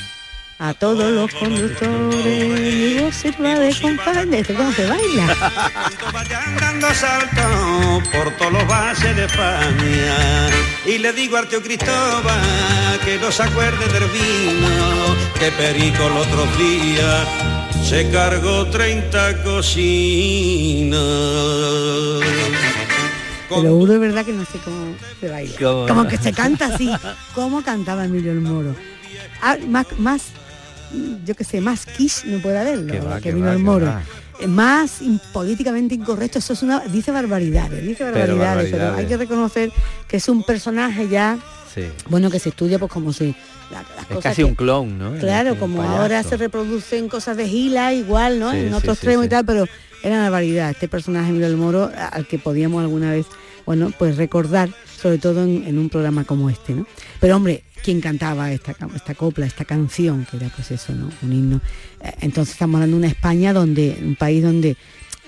A 0.60 0.74
todos 0.74 1.12
los 1.12 1.32
conductores, 1.36 2.26
mi 2.26 3.00
voz 3.00 3.16
sirva 3.16 3.60
de 3.60 3.76
compadre. 3.80 4.40
¿Esto 4.40 4.56
cómo 4.56 4.72
se 4.72 4.88
baila? 4.88 5.36
vayan 6.12 6.58
dando 6.58 6.92
salto 6.96 8.02
por 8.12 8.32
todos 8.38 8.54
los 8.54 8.68
valles 8.68 9.16
de 9.16 9.26
España. 9.26 10.50
Y 10.86 10.98
le 10.98 11.14
digo 11.14 11.38
al 11.38 11.48
tío 11.48 11.62
Cristóbal 11.62 13.00
que 13.06 13.20
no 13.20 13.32
se 13.32 13.44
acuerde 13.44 13.86
del 13.94 14.10
vino, 14.10 15.16
que 15.40 15.52
Perico 15.52 16.08
el 16.08 16.18
otro 16.18 16.48
día 16.58 17.24
se 17.84 18.10
cargó 18.10 18.66
30 18.66 19.44
cocinas. 19.44 20.98
Pero 23.50 23.76
uno 23.76 23.94
es 23.94 24.00
verdad 24.00 24.26
que 24.26 24.34
no 24.34 24.46
sé 24.46 24.60
cómo 24.64 24.96
se 25.20 25.30
baila. 25.30 25.56
Como 25.88 26.08
que 26.08 26.18
se 26.18 26.34
canta 26.34 26.68
así. 26.68 26.90
¿Cómo 27.34 27.62
cantaba 27.62 28.06
Emilio 28.06 28.32
el 28.32 28.42
Moro? 28.42 28.76
Ah, 29.42 29.58
más, 29.68 29.88
más, 29.98 30.24
yo 31.26 31.36
qué 31.36 31.44
sé, 31.44 31.62
más 31.62 31.86
quiche 31.86 32.28
no 32.28 32.42
puede 32.42 32.58
haberlo 32.58 33.20
que, 33.22 33.30
Emilio 33.30 33.52
el 33.52 33.60
Moro. 33.60 33.94
Más 34.48 35.00
políticamente 35.34 35.96
incorrecto, 35.96 36.40
eso 36.40 36.54
es 36.54 36.62
una, 36.62 36.82
dice 36.82 37.12
barbaridades, 37.12 37.84
dice 37.84 38.04
barbaridades, 38.04 38.72
pero, 38.72 38.96
hay 38.96 39.08
que 39.08 39.18
reconocer 39.18 39.72
que 40.08 40.18
es 40.18 40.30
un 40.30 40.44
personaje 40.44 41.08
ya, 41.08 41.40
bueno, 42.10 42.30
que 42.30 42.38
se 42.38 42.50
estudia 42.50 42.78
pues 42.78 42.92
como 42.92 43.14
si 43.14 43.36
es 44.12 44.20
casi 44.20 44.44
un 44.44 44.56
clon, 44.56 44.98
¿no? 44.98 45.14
Claro, 45.14 45.58
como 45.58 45.82
ahora 45.82 46.24
se 46.24 46.38
reproducen 46.38 47.10
cosas 47.10 47.36
de 47.36 47.48
Gila 47.48 47.94
igual, 47.94 48.40
¿no? 48.40 48.54
en 48.54 48.74
otro 48.74 48.94
extremo 48.94 49.24
y 49.24 49.30
tal, 49.30 49.46
pero 49.46 49.66
era 50.04 50.16
una 50.16 50.24
barbaridad. 50.30 50.72
Este 50.72 50.88
personaje 50.88 51.30
Emilio 51.30 51.48
del 51.48 51.58
Moro 51.58 51.92
al 52.12 52.28
que 52.28 52.40
podíamos 52.40 52.82
alguna 52.82 53.12
vez, 53.12 53.26
bueno, 53.66 53.92
pues 53.98 54.18
recordar, 54.18 54.70
sobre 55.02 55.18
todo 55.18 55.44
en, 55.44 55.78
un 55.78 55.90
programa 55.90 56.24
como 56.24 56.50
este, 56.50 56.74
¿no? 56.74 56.88
Pero 57.20 57.36
hombre, 57.36 57.64
¿quién 57.84 58.02
cantaba 58.02 58.52
esta, 58.52 58.76
esta 58.96 59.16
copla, 59.16 59.46
esta 59.46 59.66
canción, 59.66 60.26
que 60.30 60.38
era 60.38 60.50
pues 60.50 60.72
eso, 60.72 60.94
¿no? 60.94 61.10
Un 61.22 61.34
himno. 61.34 61.62
Eh, 62.02 62.14
entonces 62.22 62.54
estamos 62.54 62.76
hablando 62.76 62.96
de 62.96 63.00
una 63.00 63.08
España 63.08 63.54
donde, 63.54 63.98
un 64.02 64.16
país 64.16 64.44
donde 64.44 64.78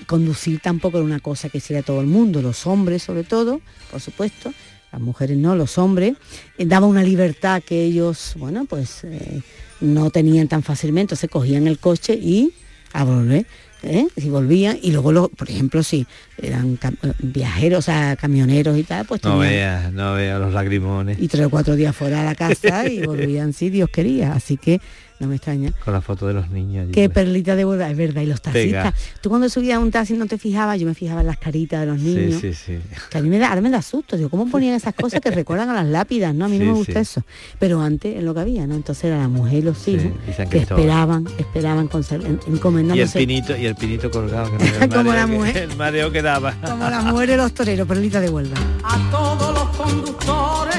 conducir 0.08 0.60
tampoco 0.60 0.98
era 0.98 1.06
una 1.06 1.20
cosa 1.20 1.50
que 1.50 1.58
hiciera 1.58 1.84
todo 1.84 2.02
el 2.02 2.08
mundo, 2.08 2.42
los 2.42 2.66
hombres 2.66 3.04
sobre 3.04 3.24
todo, 3.24 3.62
por 3.92 4.02
supuesto, 4.02 4.54
las 4.92 5.02
mujeres 5.02 5.38
no, 5.38 5.56
los 5.56 5.78
hombres, 5.78 6.16
eh, 6.58 6.66
daba 6.66 6.88
una 6.88 7.04
libertad 7.04 7.62
que 7.62 7.84
ellos, 7.84 8.34
bueno, 8.38 8.66
pues 8.66 9.04
eh, 9.04 9.42
no 9.82 10.10
tenían 10.10 10.48
tan 10.48 10.64
fácilmente, 10.64 11.16
se 11.16 11.30
cogían 11.30 11.68
el 11.68 11.80
coche 11.80 12.14
y 12.14 12.54
a 12.94 13.04
volver. 13.04 13.46
¿Eh? 13.84 14.08
si 14.16 14.30
volvían 14.30 14.78
y 14.82 14.92
luego 14.92 15.30
por 15.30 15.50
ejemplo 15.50 15.84
si 15.84 16.06
eran 16.42 16.78
viajeros 17.20 17.80
o 17.80 17.82
sea, 17.82 18.16
camioneros 18.16 18.78
y 18.78 18.84
tal 18.84 19.06
pues 19.06 19.24
no 19.24 19.38
veas 19.38 19.92
no 19.92 20.14
veas 20.14 20.40
los 20.40 20.54
lagrimones 20.54 21.20
y 21.20 21.28
tres 21.28 21.46
o 21.46 21.50
cuatro 21.50 21.76
días 21.76 21.96
fuera 21.96 22.20
de 22.20 22.26
la 22.26 22.36
casa 22.36 22.88
y 22.88 23.02
volvían 23.06 23.54
si 23.54 23.70
Dios 23.70 23.90
quería 23.90 24.34
así 24.34 24.58
que 24.58 24.82
no 25.20 25.28
me 25.28 25.36
extraña. 25.36 25.72
Con 25.84 25.94
la 25.94 26.02
foto 26.02 26.28
de 26.28 26.34
los 26.34 26.50
niños. 26.50 26.88
Qué 26.94 27.10
perlita 27.10 27.56
de 27.56 27.66
boda, 27.66 27.90
es 27.90 27.98
verdad. 27.98 28.22
Y 28.22 28.26
los 28.26 28.42
taxistas. 28.42 28.94
Tú 29.22 29.30
cuando 29.30 29.50
subías 29.50 29.78
a 29.78 29.80
un 29.80 29.92
taxi 29.92 30.14
no 30.14 30.28
te 30.28 30.38
fijabas, 30.38 30.80
yo 30.80 30.88
me 30.88 30.94
fijaba 30.94 31.22
en 31.22 31.28
las 31.28 31.38
caritas 31.38 31.82
de 31.82 31.86
los 31.86 32.00
niños. 32.00 32.40
Sí, 32.40 32.54
sí, 32.54 32.78
sí. 32.78 32.80
Que 33.10 33.18
a 33.18 33.22
mí 33.22 33.30
me 33.30 33.38
da, 33.38 33.50
ahora 33.50 33.62
me 33.62 33.70
da 33.70 33.82
susto. 33.82 34.16
Digo, 34.16 34.30
¿cómo 34.30 34.50
ponían 34.50 34.76
esas 34.76 34.94
cosas 34.94 35.20
que 35.20 35.30
recuerdan 35.40 35.70
a 35.70 35.74
las 35.74 35.86
lápidas? 35.88 36.34
No, 36.34 36.46
a 36.46 36.48
mí 36.48 36.58
no 36.58 36.66
me 36.66 36.74
gusta 36.74 37.00
eso. 37.00 37.24
Pero 37.60 37.82
antes 37.82 38.16
es 38.16 38.24
lo 38.24 38.34
que 38.34 38.40
había, 38.40 38.66
¿no? 38.66 38.76
Entonces 38.76 39.06
era 39.06 39.18
la 39.18 39.28
mujer 39.28 39.60
y 39.60 39.62
los 39.62 39.88
hijos 39.88 40.14
que 40.50 40.60
esperaban, 40.60 41.28
esperaban 41.38 41.88
con, 41.88 42.04
encomendándose. 42.48 43.20
Y 43.20 43.24
el 43.24 43.28
pinito, 43.28 43.58
y 43.58 43.66
el 43.66 43.76
pinito 43.76 44.10
colgado. 44.10 44.52
como 44.94 45.14
la 45.14 45.28
mujer. 45.28 45.58
El 45.58 45.76
mareo 45.76 46.12
que 46.12 46.22
daba. 46.22 46.54
Como 46.66 46.90
la 46.90 47.02
mujer 47.02 47.30
de 47.30 47.38
los 47.38 47.54
toreros, 47.54 47.88
perlita 47.88 48.22
de 48.22 48.30
Huelva. 48.30 48.58
A 48.84 49.12
todos 49.12 49.54
los 49.54 49.76
conductores, 49.76 50.78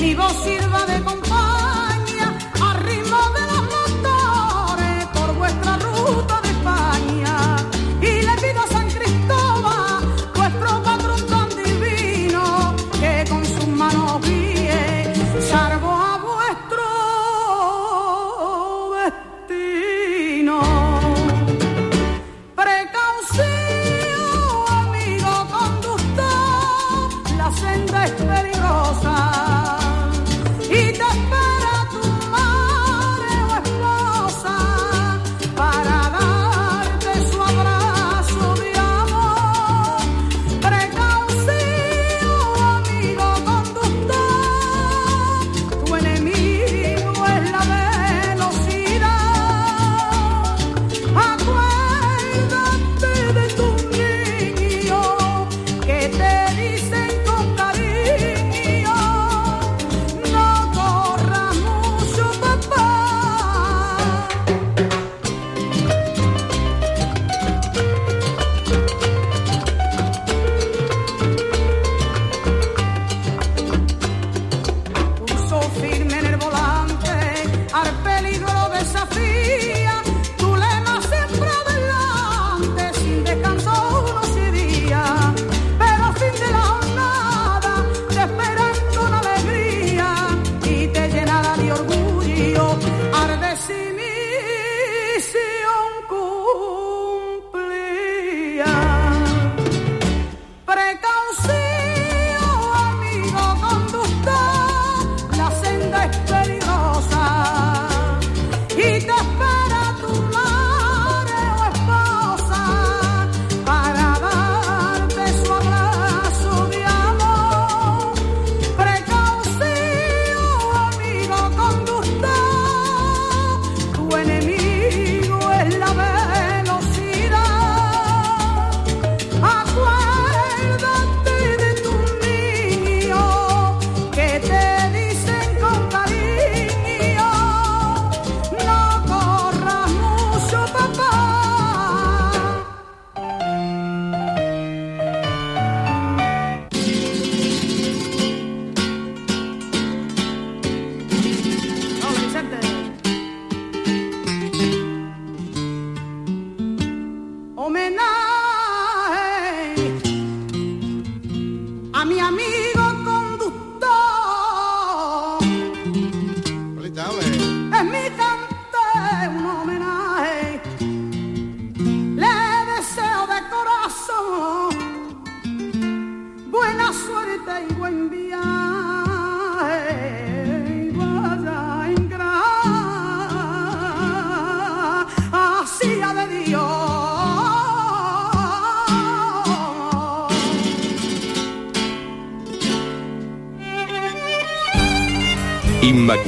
mi 0.00 0.14
voz 0.14 0.32
sirva 0.44 0.84
de 0.86 1.00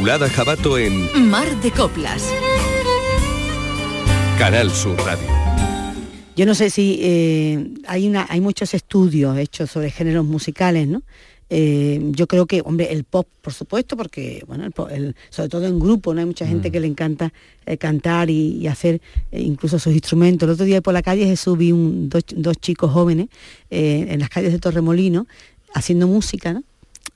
Inmaculada 0.05 0.29
Jabato 0.29 0.77
en 0.77 1.31
Mar 1.31 1.49
de 1.63 1.71
Coplas. 1.71 2.31
Canal 4.39 4.71
Sur 4.71 4.99
Radio. 4.99 5.27
Yo 6.37 6.45
no 6.45 6.55
sé 6.55 6.69
si 6.69 6.99
eh, 7.01 7.71
hay, 7.87 8.07
una, 8.07 8.27
hay 8.29 8.43
muchos 8.43 8.75
estudios 8.75 9.39
hechos 9.39 9.71
sobre 9.71 9.91
géneros 9.91 10.27
musicales, 10.27 10.89
¿no? 10.89 11.01
Eh, 11.49 12.03
yo 12.11 12.27
creo 12.27 12.45
que, 12.45 12.61
hombre, 12.67 12.93
el 12.93 13.05
pop, 13.05 13.27
por 13.41 13.55
supuesto, 13.55 13.97
porque, 13.97 14.45
bueno, 14.47 14.67
el 14.67 14.73
pop- 14.73 14.91
el- 14.93 15.17
sobre 15.31 15.49
todo 15.49 15.65
en 15.67 15.79
grupo, 15.81 16.13
¿no? 16.13 16.21
Hay 16.21 16.27
mucha 16.27 16.47
gente 16.47 16.71
que 16.71 16.81
le 16.81 16.87
encanta 16.87 17.33
eh, 17.65 17.79
cantar 17.79 18.29
y, 18.29 18.59
y 18.59 18.67
hacer 18.67 19.01
eh, 19.33 19.41
incluso 19.41 19.79
sus 19.79 19.95
instrumentos. 19.95 20.47
El 20.47 20.53
otro 20.53 20.67
día 20.67 20.83
por 20.83 20.93
la 20.93 21.01
calle 21.01 21.25
Jesús 21.25 21.57
vi 21.57 21.73
un- 21.73 22.11
dos, 22.11 22.25
dos 22.37 22.59
chicos 22.59 22.91
jóvenes 22.93 23.29
eh, 23.71 24.05
en 24.11 24.21
las 24.21 24.29
calles 24.29 24.53
de 24.53 24.59
Torremolino 24.59 25.27
haciendo 25.73 26.07
música, 26.07 26.53
¿no? 26.53 26.63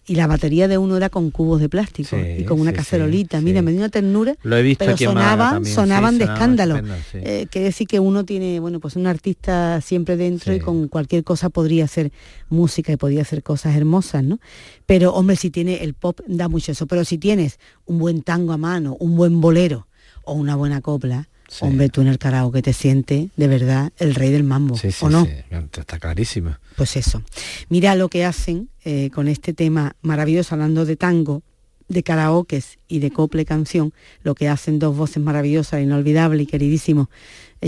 Y 0.08 0.14
la 0.14 0.26
batería 0.26 0.68
de 0.68 0.78
uno 0.78 0.96
era 0.96 1.10
con 1.10 1.30
cubos 1.30 1.60
de 1.60 1.68
plástico 1.68 2.16
Sí, 2.16 2.38
y 2.38 2.44
con 2.44 2.58
una 2.58 2.70
sí, 2.70 2.78
cacerolita. 2.78 3.40
Mira, 3.42 3.60
me 3.60 3.70
dio 3.72 3.80
una 3.80 3.90
ternura. 3.90 4.34
Lo 4.42 4.56
he 4.56 4.62
visto 4.62 4.86
pero 4.86 4.96
sonaban, 4.96 5.54
también, 5.56 5.74
sonaban 5.74 6.18
de 6.18 6.24
escándalo. 6.24 6.80
Eh, 7.12 7.46
quiere 7.50 7.66
decir 7.66 7.86
que 7.86 8.00
uno 8.00 8.24
tiene, 8.24 8.58
bueno, 8.58 8.80
pues 8.80 8.96
un 8.96 9.06
artista 9.06 9.80
siempre 9.82 10.16
dentro 10.16 10.54
y 10.54 10.60
con 10.60 10.88
cualquier 10.88 11.24
cosa 11.24 11.50
podría 11.50 11.84
hacer 11.84 12.10
música 12.48 12.90
y 12.90 12.96
podría 12.96 13.20
hacer 13.20 13.42
cosas 13.42 13.76
hermosas, 13.76 14.24
¿no? 14.24 14.40
Pero, 14.86 15.12
hombre, 15.12 15.36
si 15.36 15.50
tiene, 15.50 15.84
el 15.84 15.92
pop 15.92 16.20
da 16.26 16.48
mucho 16.48 16.72
eso, 16.72 16.86
pero 16.86 17.04
si 17.04 17.18
tienes 17.18 17.58
un 17.84 17.98
buen 17.98 18.22
tango 18.22 18.54
a 18.54 18.56
mano, 18.56 18.96
un 18.98 19.14
buen 19.14 19.42
bolero 19.42 19.88
o 20.24 20.32
una 20.32 20.56
buena 20.56 20.80
copla, 20.80 21.28
hombre, 21.60 21.88
tú 21.88 22.00
en 22.02 22.08
el 22.08 22.18
karaoke 22.18 22.62
te 22.62 22.72
sientes 22.72 23.30
de 23.36 23.48
verdad 23.48 23.92
el 23.98 24.14
rey 24.14 24.30
del 24.30 24.44
mambo, 24.44 24.76
Sí, 24.76 24.92
sí, 24.92 25.04
¿o 25.04 25.10
no? 25.10 25.26
está 25.50 25.98
clarísimo. 25.98 26.56
Pues 26.76 26.96
eso. 26.96 27.22
Mira 27.68 27.94
lo 27.94 28.08
que 28.08 28.24
hacen 28.24 28.68
eh, 28.84 29.10
con 29.10 29.28
este 29.28 29.52
tema 29.54 29.96
maravilloso, 30.02 30.54
hablando 30.54 30.84
de 30.84 30.96
tango, 30.96 31.42
de 31.88 32.02
karaokes 32.02 32.78
y 32.86 32.98
de 32.98 33.10
cople 33.10 33.44
canción, 33.44 33.92
lo 34.22 34.34
que 34.34 34.48
hacen 34.48 34.78
dos 34.78 34.96
voces 34.96 35.22
maravillosas, 35.22 35.82
inolvidable 35.82 36.42
y 36.42 36.46
queridísimo 36.46 37.08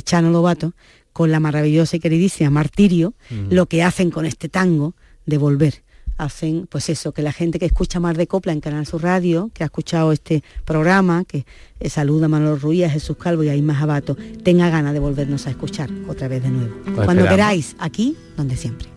Chano 0.05 0.31
Lobato, 0.31 0.75
con 1.13 1.31
la 1.31 1.41
maravillosa 1.41 1.97
y 1.97 2.01
queridísima 2.01 2.51
Martirio, 2.51 3.15
lo 3.49 3.67
que 3.67 3.83
hacen 3.83 4.11
con 4.11 4.27
este 4.27 4.49
tango 4.49 4.95
de 5.27 5.39
volver. 5.39 5.83
Hacen, 6.21 6.67
pues 6.69 6.91
eso, 6.91 7.13
que 7.13 7.23
la 7.23 7.33
gente 7.33 7.59
que 7.59 7.65
escucha 7.65 7.99
más 7.99 8.15
de 8.15 8.27
copla 8.27 8.53
en 8.53 8.61
Canal 8.61 8.85
Sur 8.85 9.03
Radio, 9.03 9.51
que 9.55 9.63
ha 9.63 9.67
escuchado 9.67 10.13
este 10.13 10.43
programa, 10.67 11.25
que 11.25 11.47
eh, 11.81 11.89
saluda 11.89 12.27
a 12.27 12.29
Manolo 12.29 12.57
Ruiz, 12.57 12.85
a 12.85 12.91
Jesús 12.91 13.17
Calvo 13.17 13.43
y 13.43 13.49
a 13.49 13.55
Isma 13.55 13.75
Jabato, 13.75 14.17
tenga 14.45 14.69
ganas 14.69 14.93
de 14.93 14.99
volvernos 14.99 15.47
a 15.47 15.51
escuchar 15.51 15.89
otra 16.09 16.29
vez 16.29 16.43
de 16.43 16.51
nuevo. 16.51 16.75
Pues 16.85 17.07
Cuando 17.07 17.23
esperamos. 17.23 17.31
queráis, 17.31 17.77
aquí, 17.79 18.17
donde 18.37 18.57
siempre. 18.57 18.89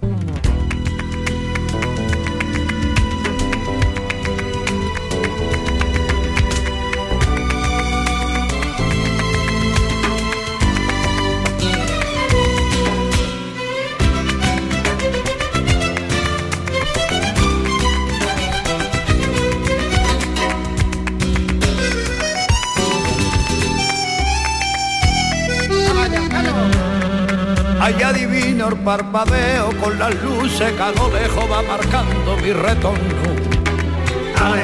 Parpadeo 28.84 29.72
con 29.80 29.98
las 29.98 30.14
luces 30.22 30.72
que 30.74 30.82
a 30.82 30.92
lo 30.92 31.10
lejos 31.10 31.46
va 31.50 31.62
marcando 31.62 32.36
mi 32.38 32.52
retorno. 32.52 33.24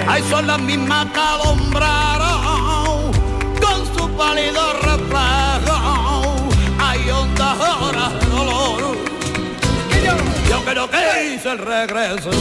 Ay, 0.07 0.23
son 0.29 0.45
las 0.45 0.59
mismas 0.59 1.05
que 1.07 1.19
alumbraron 1.19 3.11
con 3.61 3.85
su 3.95 4.09
pálido 4.17 4.73
reflejo. 4.81 6.49
Hay 6.79 7.09
ondas 7.09 7.57
horas 7.59 8.19
de 8.19 8.25
dolor. 8.25 8.97
Yo 10.49 10.65
creo 10.65 10.89
que 10.89 11.33
hice 11.33 11.51
el 11.51 11.59
regreso. 11.59 12.31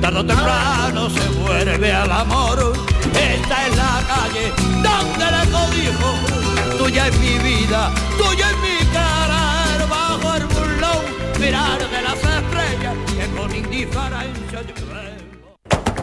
Tarde 0.00 0.18
o 0.18 0.24
temprano 0.26 1.10
se 1.10 1.28
vuelve 1.40 1.92
al 1.92 2.10
amor. 2.10 2.72
Esta 3.14 3.66
es 3.66 3.76
la 3.76 4.02
calle 4.08 4.52
donde 4.82 5.24
le 5.30 5.50
codijo. 5.52 6.14
Tuya 6.78 7.06
es 7.06 7.18
mi 7.18 7.38
vida, 7.38 7.90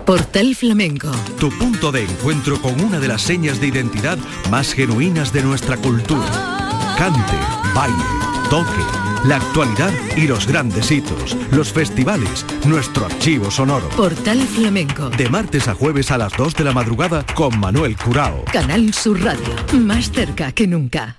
Portal 0.09 0.55
Flamenco. 0.55 1.11
Tu 1.39 1.51
punto 1.59 1.91
de 1.91 2.03
encuentro 2.03 2.59
con 2.59 2.81
una 2.81 2.99
de 2.99 3.07
las 3.07 3.21
señas 3.21 3.61
de 3.61 3.67
identidad 3.67 4.17
más 4.49 4.73
genuinas 4.73 5.31
de 5.31 5.43
nuestra 5.43 5.77
cultura. 5.77 6.25
Cante, 6.97 7.37
baile, 7.75 7.95
toque, 8.49 9.27
la 9.27 9.35
actualidad 9.35 9.93
y 10.17 10.25
los 10.25 10.47
grandes 10.47 10.89
hitos, 10.89 11.37
los 11.51 11.71
festivales, 11.71 12.43
nuestro 12.65 13.05
archivo 13.05 13.51
sonoro. 13.51 13.87
Portal 13.89 14.39
Flamenco. 14.39 15.11
De 15.11 15.29
martes 15.29 15.67
a 15.67 15.75
jueves 15.75 16.09
a 16.09 16.17
las 16.17 16.35
2 16.35 16.55
de 16.55 16.63
la 16.63 16.73
madrugada 16.73 17.23
con 17.35 17.59
Manuel 17.59 17.95
Curao. 17.95 18.45
Canal 18.51 18.91
Sur 18.95 19.21
Radio. 19.21 19.53
Más 19.73 20.11
cerca 20.11 20.51
que 20.53 20.65
nunca. 20.65 21.17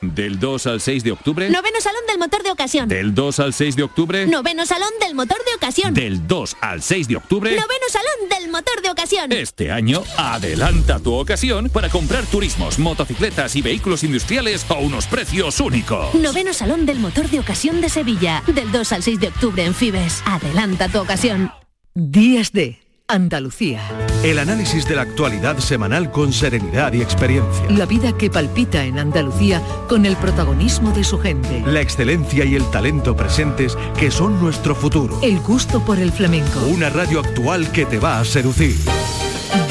Del 0.00 0.38
2 0.38 0.66
al 0.68 0.80
6 0.80 1.02
de 1.02 1.12
octubre. 1.12 1.50
Noveno 1.50 1.80
Salón 1.80 2.02
del 2.06 2.18
Motor 2.18 2.42
de 2.44 2.50
Ocasión. 2.52 2.88
Del 2.88 3.14
2 3.14 3.40
al 3.40 3.52
6 3.52 3.76
de 3.76 3.82
octubre. 3.82 4.26
Noveno 4.26 4.64
Salón 4.64 4.90
del 5.00 5.14
Motor 5.14 5.38
de 5.38 5.56
Ocasión. 5.56 5.92
Del 5.92 6.26
2 6.26 6.56
al 6.60 6.82
6 6.82 7.08
de 7.08 7.16
octubre. 7.16 7.50
Noveno 7.50 7.88
Salón 7.90 8.28
del 8.30 8.50
Motor 8.50 8.80
de 8.80 8.90
Ocasión. 8.90 9.32
Este 9.32 9.72
año, 9.72 10.04
adelanta 10.16 11.00
tu 11.00 11.14
ocasión 11.14 11.68
para 11.68 11.88
comprar 11.88 12.24
turismos, 12.26 12.78
motocicletas 12.78 13.56
y 13.56 13.62
vehículos 13.62 14.04
industriales 14.04 14.64
a 14.70 14.74
unos 14.74 15.06
precios 15.06 15.58
únicos. 15.58 16.14
Noveno 16.14 16.52
Salón 16.52 16.86
del 16.86 17.00
Motor 17.00 17.28
de 17.28 17.40
Ocasión 17.40 17.80
de 17.80 17.88
Sevilla. 17.88 18.44
Del 18.46 18.70
2 18.70 18.92
al 18.92 19.02
6 19.02 19.18
de 19.18 19.28
octubre 19.28 19.64
en 19.64 19.74
Fibes. 19.74 20.22
Adelanta 20.24 20.88
tu 20.88 21.00
ocasión. 21.00 21.50
Días 21.94 22.52
de 22.52 22.78
Andalucía. 23.10 23.80
El 24.22 24.38
análisis 24.38 24.86
de 24.86 24.94
la 24.94 25.00
actualidad 25.00 25.56
semanal 25.60 26.10
con 26.10 26.30
serenidad 26.30 26.92
y 26.92 27.00
experiencia. 27.00 27.64
La 27.70 27.86
vida 27.86 28.12
que 28.12 28.28
palpita 28.28 28.84
en 28.84 28.98
Andalucía 28.98 29.62
con 29.88 30.04
el 30.04 30.14
protagonismo 30.16 30.90
de 30.90 31.04
su 31.04 31.18
gente. 31.18 31.62
La 31.64 31.80
excelencia 31.80 32.44
y 32.44 32.54
el 32.54 32.70
talento 32.70 33.16
presentes 33.16 33.78
que 33.98 34.10
son 34.10 34.38
nuestro 34.38 34.74
futuro. 34.74 35.18
El 35.22 35.40
gusto 35.40 35.82
por 35.82 35.98
el 35.98 36.12
flamenco. 36.12 36.60
Una 36.66 36.90
radio 36.90 37.20
actual 37.20 37.72
que 37.72 37.86
te 37.86 37.98
va 37.98 38.20
a 38.20 38.26
seducir. 38.26 38.76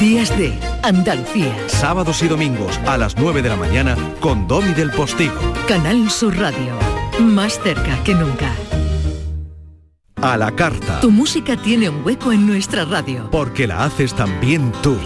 Días 0.00 0.36
de 0.36 0.58
Andalucía. 0.82 1.56
Sábados 1.68 2.20
y 2.24 2.26
domingos 2.26 2.76
a 2.86 2.98
las 2.98 3.16
9 3.16 3.42
de 3.42 3.50
la 3.50 3.56
mañana 3.56 3.96
con 4.18 4.48
Domi 4.48 4.74
del 4.74 4.90
Postigo. 4.90 5.38
Canal 5.68 6.10
Sur 6.10 6.36
Radio. 6.36 6.76
Más 7.20 7.60
cerca 7.62 8.02
que 8.02 8.14
nunca. 8.14 8.52
A 10.20 10.36
la 10.36 10.50
carta. 10.50 11.00
Tu 11.00 11.12
música 11.12 11.56
tiene 11.56 11.88
un 11.88 12.04
hueco 12.04 12.32
en 12.32 12.46
nuestra 12.46 12.84
radio. 12.84 13.28
Porque 13.30 13.68
la 13.68 13.84
haces 13.84 14.14
también 14.14 14.72
tú. 14.82 14.96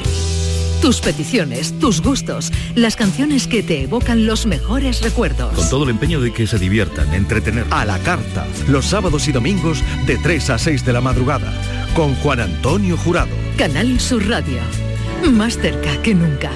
Tus 0.80 1.00
peticiones, 1.00 1.78
tus 1.78 2.00
gustos, 2.00 2.50
las 2.74 2.96
canciones 2.96 3.46
que 3.46 3.62
te 3.62 3.82
evocan 3.82 4.26
los 4.26 4.46
mejores 4.46 5.02
recuerdos. 5.02 5.54
Con 5.54 5.68
todo 5.68 5.84
el 5.84 5.90
empeño 5.90 6.20
de 6.20 6.32
que 6.32 6.46
se 6.46 6.58
diviertan, 6.58 7.12
entretener. 7.12 7.66
A 7.70 7.84
la 7.84 7.98
carta. 7.98 8.46
Los 8.68 8.86
sábados 8.86 9.28
y 9.28 9.32
domingos 9.32 9.84
de 10.06 10.16
3 10.16 10.50
a 10.50 10.58
6 10.58 10.84
de 10.84 10.92
la 10.94 11.02
madrugada. 11.02 11.52
Con 11.94 12.14
Juan 12.16 12.40
Antonio 12.40 12.96
Jurado. 12.96 13.36
Canal 13.58 14.00
Sur 14.00 14.26
Radio. 14.26 14.60
Más 15.30 15.58
cerca 15.58 16.00
que 16.02 16.14
nunca. 16.14 16.50